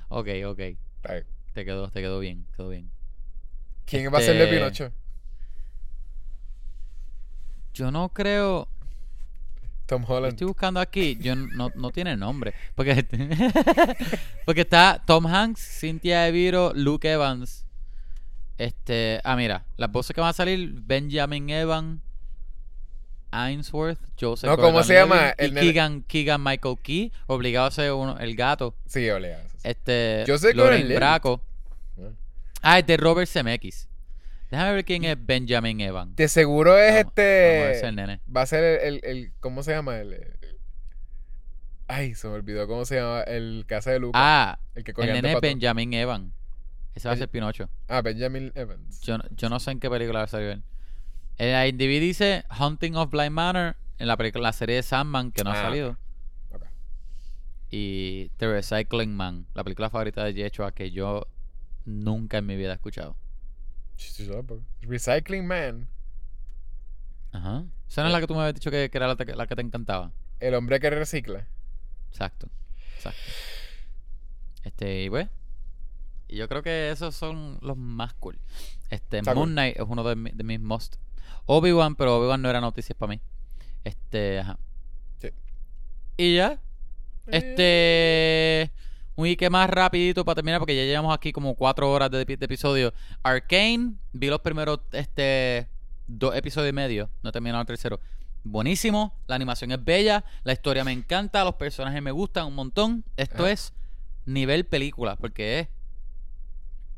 [0.09, 0.59] ok, ok.
[1.53, 2.91] Te quedó, te quedó bien, quedó bien.
[3.85, 4.91] ¿Quién va a ser de Este, Pinocho?
[7.77, 8.67] Yo no creo.
[9.85, 10.33] Tom Holland.
[10.33, 12.53] estoy buscando aquí, yo no, no tiene nombre.
[12.75, 13.05] Porque,
[14.45, 17.65] porque está Tom Hanks, Cynthia Eviro, Luke Evans.
[18.57, 22.01] Este, ah, mira, las voces que van a salir: Benjamin Evan,
[23.31, 24.49] Ainsworth, Joseph.
[24.49, 25.35] No, ¿cómo se llama?
[25.37, 28.73] Y El nene- Keegan, Keegan Michael Key, obligado a ser uno, el gato.
[28.87, 29.43] Sí, olea.
[29.63, 30.55] Este, Joseph.
[30.95, 31.41] Braco.
[31.99, 32.09] Ah.
[32.61, 33.86] Ah, es de Robert Zemeckis.
[34.49, 36.15] Déjame ver quién es Benjamin Evan.
[36.15, 37.71] De seguro es Vamos- vamos a ver este.
[37.77, 38.21] ese nene.
[38.33, 39.97] Va a ser el, el, el- ¿Cómo se llama?
[39.99, 40.37] El, el-
[41.89, 44.21] Ay, se me olvidó cómo se llama el casa de Lucas.
[44.21, 46.33] Ah, el que el nene es Benjamin Evan.
[46.95, 47.69] Ese va a El- ser Pinocho.
[47.87, 49.01] Ah, Benjamin Evans.
[49.01, 50.63] Yo, no- yo no sé en qué película va a salir él.
[51.37, 55.43] El IMDb dice Hunting of Blind Manor en la película, la serie de Sandman que
[55.43, 55.97] no ha Ah, salido.
[56.51, 56.63] ok.
[57.69, 61.27] Y The Recycling Man, la película favorita de Yechua que yo
[61.85, 63.15] nunca en mi vida he escuchado.
[64.81, 65.87] Recycling Man.
[67.31, 67.65] Ajá.
[67.89, 69.47] Esa no es la que tú me habías dicho que, que era la, te- la
[69.47, 70.11] que te encantaba.
[70.39, 71.47] El hombre que recicla.
[72.11, 72.49] Exacto.
[72.95, 73.19] Exacto.
[74.63, 75.27] Este, y pues.
[76.27, 78.37] Y yo creo que esos son los más cool.
[78.89, 79.53] Este, Está Moon cool.
[79.53, 80.97] Knight es uno de, mi- de mis most.
[81.45, 83.21] Obi-Wan, pero Obi-Wan no era noticias para mí.
[83.83, 84.57] Este, ajá.
[85.19, 85.29] Sí.
[86.17, 86.59] Y ya.
[87.27, 88.71] Este.
[89.17, 92.33] Un Ike más rapidito para terminar, porque ya llevamos aquí como cuatro horas de, de
[92.45, 92.93] episodio.
[93.23, 95.67] Arcane, vi los primeros este,
[96.05, 97.09] dos episodios y medio.
[97.23, 97.99] No he terminado el tercero.
[98.43, 103.03] Buenísimo, la animación es bella, la historia me encanta, los personajes me gustan un montón.
[103.17, 103.53] Esto Ajá.
[103.53, 103.73] es
[104.25, 105.67] nivel película, porque es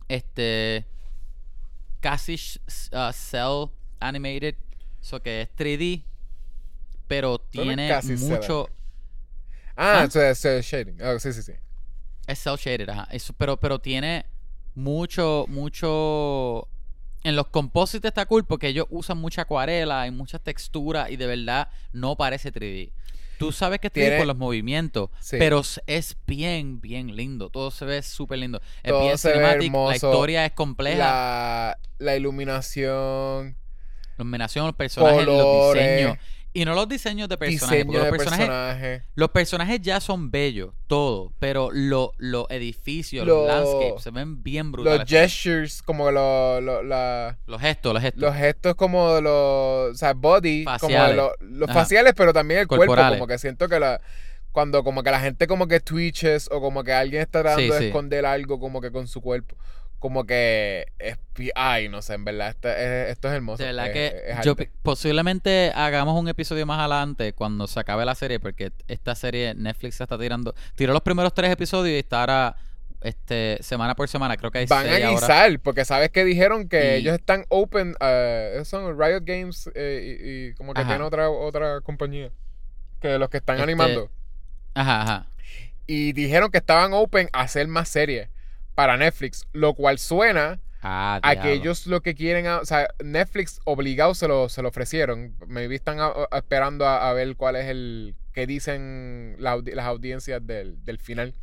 [0.09, 0.85] este
[2.01, 2.35] casi
[2.91, 3.71] uh, cell
[4.01, 4.55] animated,
[5.01, 6.03] eso que es 3D,
[7.07, 8.67] pero tiene mucho
[9.81, 10.09] Ah, ¿Ah?
[10.13, 11.01] eh, shading.
[11.01, 11.53] Ah, sí, sí, sí.
[12.29, 13.07] Es cel shaded, ajá.
[13.11, 14.25] Eso, pero, pero tiene
[14.75, 16.67] mucho, mucho.
[17.23, 21.27] En los composites está cool porque ellos usan mucha acuarela y muchas texturas y de
[21.27, 22.91] verdad no parece 3D.
[23.37, 25.37] Tú sabes que es 3D Tiene- por los movimientos, Sí.
[25.39, 27.49] pero s- es bien, bien lindo.
[27.49, 28.61] Todo se ve súper lindo.
[28.83, 29.93] Es Todo bien se ve cinematic, la hermoso.
[29.95, 30.97] historia es compleja.
[30.97, 33.55] La, la iluminación,
[34.17, 36.17] La iluminación, los personajes, los colores, diseños.
[36.51, 37.61] Y no los diseños de personajes.
[37.69, 39.03] porque diseño de los personajes personaje.
[39.13, 44.41] Los personajes ya son bellos, todo, pero lo- los edificios, Lo- los landscapes se ven
[44.41, 44.99] bien brutales.
[45.01, 48.21] Los gestures, como lo, lo- la- Los gestos, los gestos.
[48.21, 51.15] los gestos como los, o sea, body, Faciales.
[51.15, 51.81] los, los Ajá.
[51.81, 52.95] faciales, pero también el Corporales.
[52.95, 54.01] cuerpo, como que siento que la
[54.51, 57.69] cuando como que la gente como que twitches o como que alguien está tratando Sí,
[57.71, 57.85] de sí.
[57.85, 59.55] esconder algo como que con su cuerpo,
[59.99, 60.87] como que
[61.55, 63.61] ay, no sé, en verdad esto es, esto es hermoso.
[63.63, 68.05] de verdad es- que es yo posiblemente hagamos un episodio más adelante cuando se acabe
[68.05, 70.55] la serie, porque esta serie Netflix se está tirando.
[70.75, 72.55] Tiró los primeros tres episodios y está ahora
[73.01, 74.35] este, semana por semana.
[74.35, 75.09] Creo que hay Van a ahora.
[75.11, 80.17] guisar, porque sabes que dijeron que Y- ellos están open, eh, son Riot Games eh,
[80.21, 80.89] y, y como que Ajá.
[80.89, 82.29] tiene otra, otra compañía,
[82.99, 84.09] que los que están Este, animando.
[84.73, 85.27] Ajá, ajá.
[85.87, 88.27] Y dijeron que estaban open a hacer más series
[88.79, 92.87] para Netflix, lo cual suena Ah, a que ellos lo que quieren, a- o sea,
[93.03, 95.35] Netflix obligado se lo, se lo ofrecieron.
[95.47, 99.85] Maybe están a- a- esperando a, a ver cuál es el que dicen la las
[99.85, 101.33] audiencias del, del final.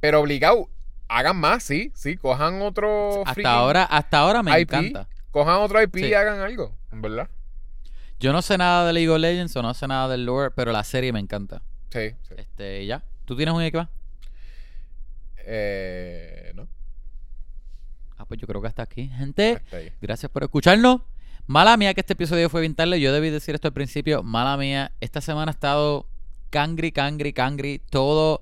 [0.00, 0.68] Pero obligado,
[1.08, 4.74] hagan más, sí, sí, cojan otro Hasta ahora, hasta ahora me IP.
[4.74, 5.08] encanta.
[5.30, 6.06] Cojan otro IP Sí.
[6.08, 7.30] y hagan algo, verdad.
[8.20, 10.70] Yo no sé nada de League of Legends o no sé nada del lore, pero
[10.72, 11.62] la serie me encanta.
[11.90, 12.34] Sí, sí.
[12.36, 13.02] Este, ya.
[13.24, 13.88] ¿Tú tienes un equipo?
[15.44, 16.68] Eh, no,
[18.22, 19.08] Ah, pues yo creo que hasta aquí.
[19.08, 21.00] Gente, hasta gracias por escucharnos.
[21.48, 23.00] Mala mía que este episodio fue bien tarde.
[23.00, 24.22] Yo debí decir esto al principio.
[24.22, 24.92] Mala mía.
[25.00, 26.06] Esta semana ha estado
[26.50, 27.80] cangri, cangri, cangri.
[27.90, 28.40] Todo,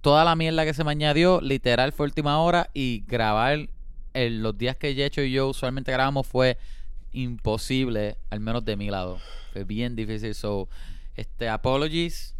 [0.00, 2.70] toda la mierda que se me añadió, literal, fue última hora.
[2.74, 3.68] Y grabar
[4.14, 6.58] en los días que Yecho y yo usualmente grabamos fue
[7.12, 9.20] imposible, al menos de mi lado.
[9.52, 10.34] Fue bien difícil.
[10.34, 10.68] So,
[11.14, 12.34] este, apologies.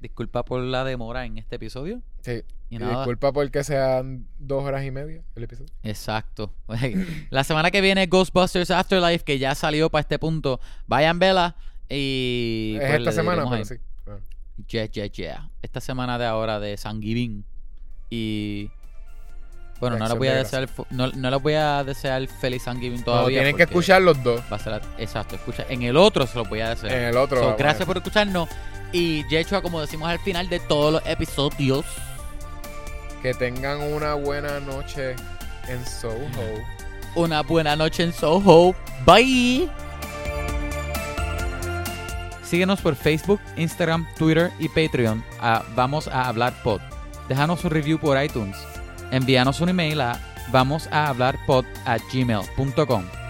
[0.00, 2.02] Disculpa por la demora en este episodio.
[2.26, 2.42] Sí.
[2.68, 5.70] Y Y disculpa porque sean dos horas y media el episodio.
[5.84, 6.52] Exacto.
[7.30, 10.58] La semana que viene Ghostbusters Afterlife, que ya salió para este punto.
[10.88, 11.54] Vayan, vela.
[11.88, 12.76] Y.
[12.80, 13.64] es pues, esta semana, pero ahí.
[13.64, 13.76] sí.
[14.08, 14.16] Ah.
[14.66, 15.50] Yeah, yeah, yeah.
[15.62, 17.44] Esta semana de ahora de San Giving.
[18.10, 18.70] Y.
[19.78, 20.68] Bueno, no les voy a de desear.
[20.90, 23.38] No, no les voy a desear feliz San Giving No, todavía.
[23.38, 24.40] tienen que escuchar los dos.
[24.50, 25.66] Va a ser la- exacto, escucha.
[25.68, 26.92] En el otro se los voy a desear.
[26.92, 27.38] En el otro.
[27.38, 28.48] So, gracias por escucharnos.
[28.90, 31.84] Y Yechua, como decimos al final de todos los episodios.
[33.26, 35.16] Que tengan una buena noche
[35.66, 36.14] en Soho.
[37.16, 38.72] Una buena noche en Soho.
[39.04, 39.68] Bye.
[42.44, 46.80] Síguenos por Facebook, Instagram, Twitter y Patreon a Vamos a Hablar Pod.
[47.28, 48.56] Déjanos un review por iTunes.
[49.10, 50.20] Envíanos un email a
[50.52, 53.25] vamos a hablar pod a gmail.com.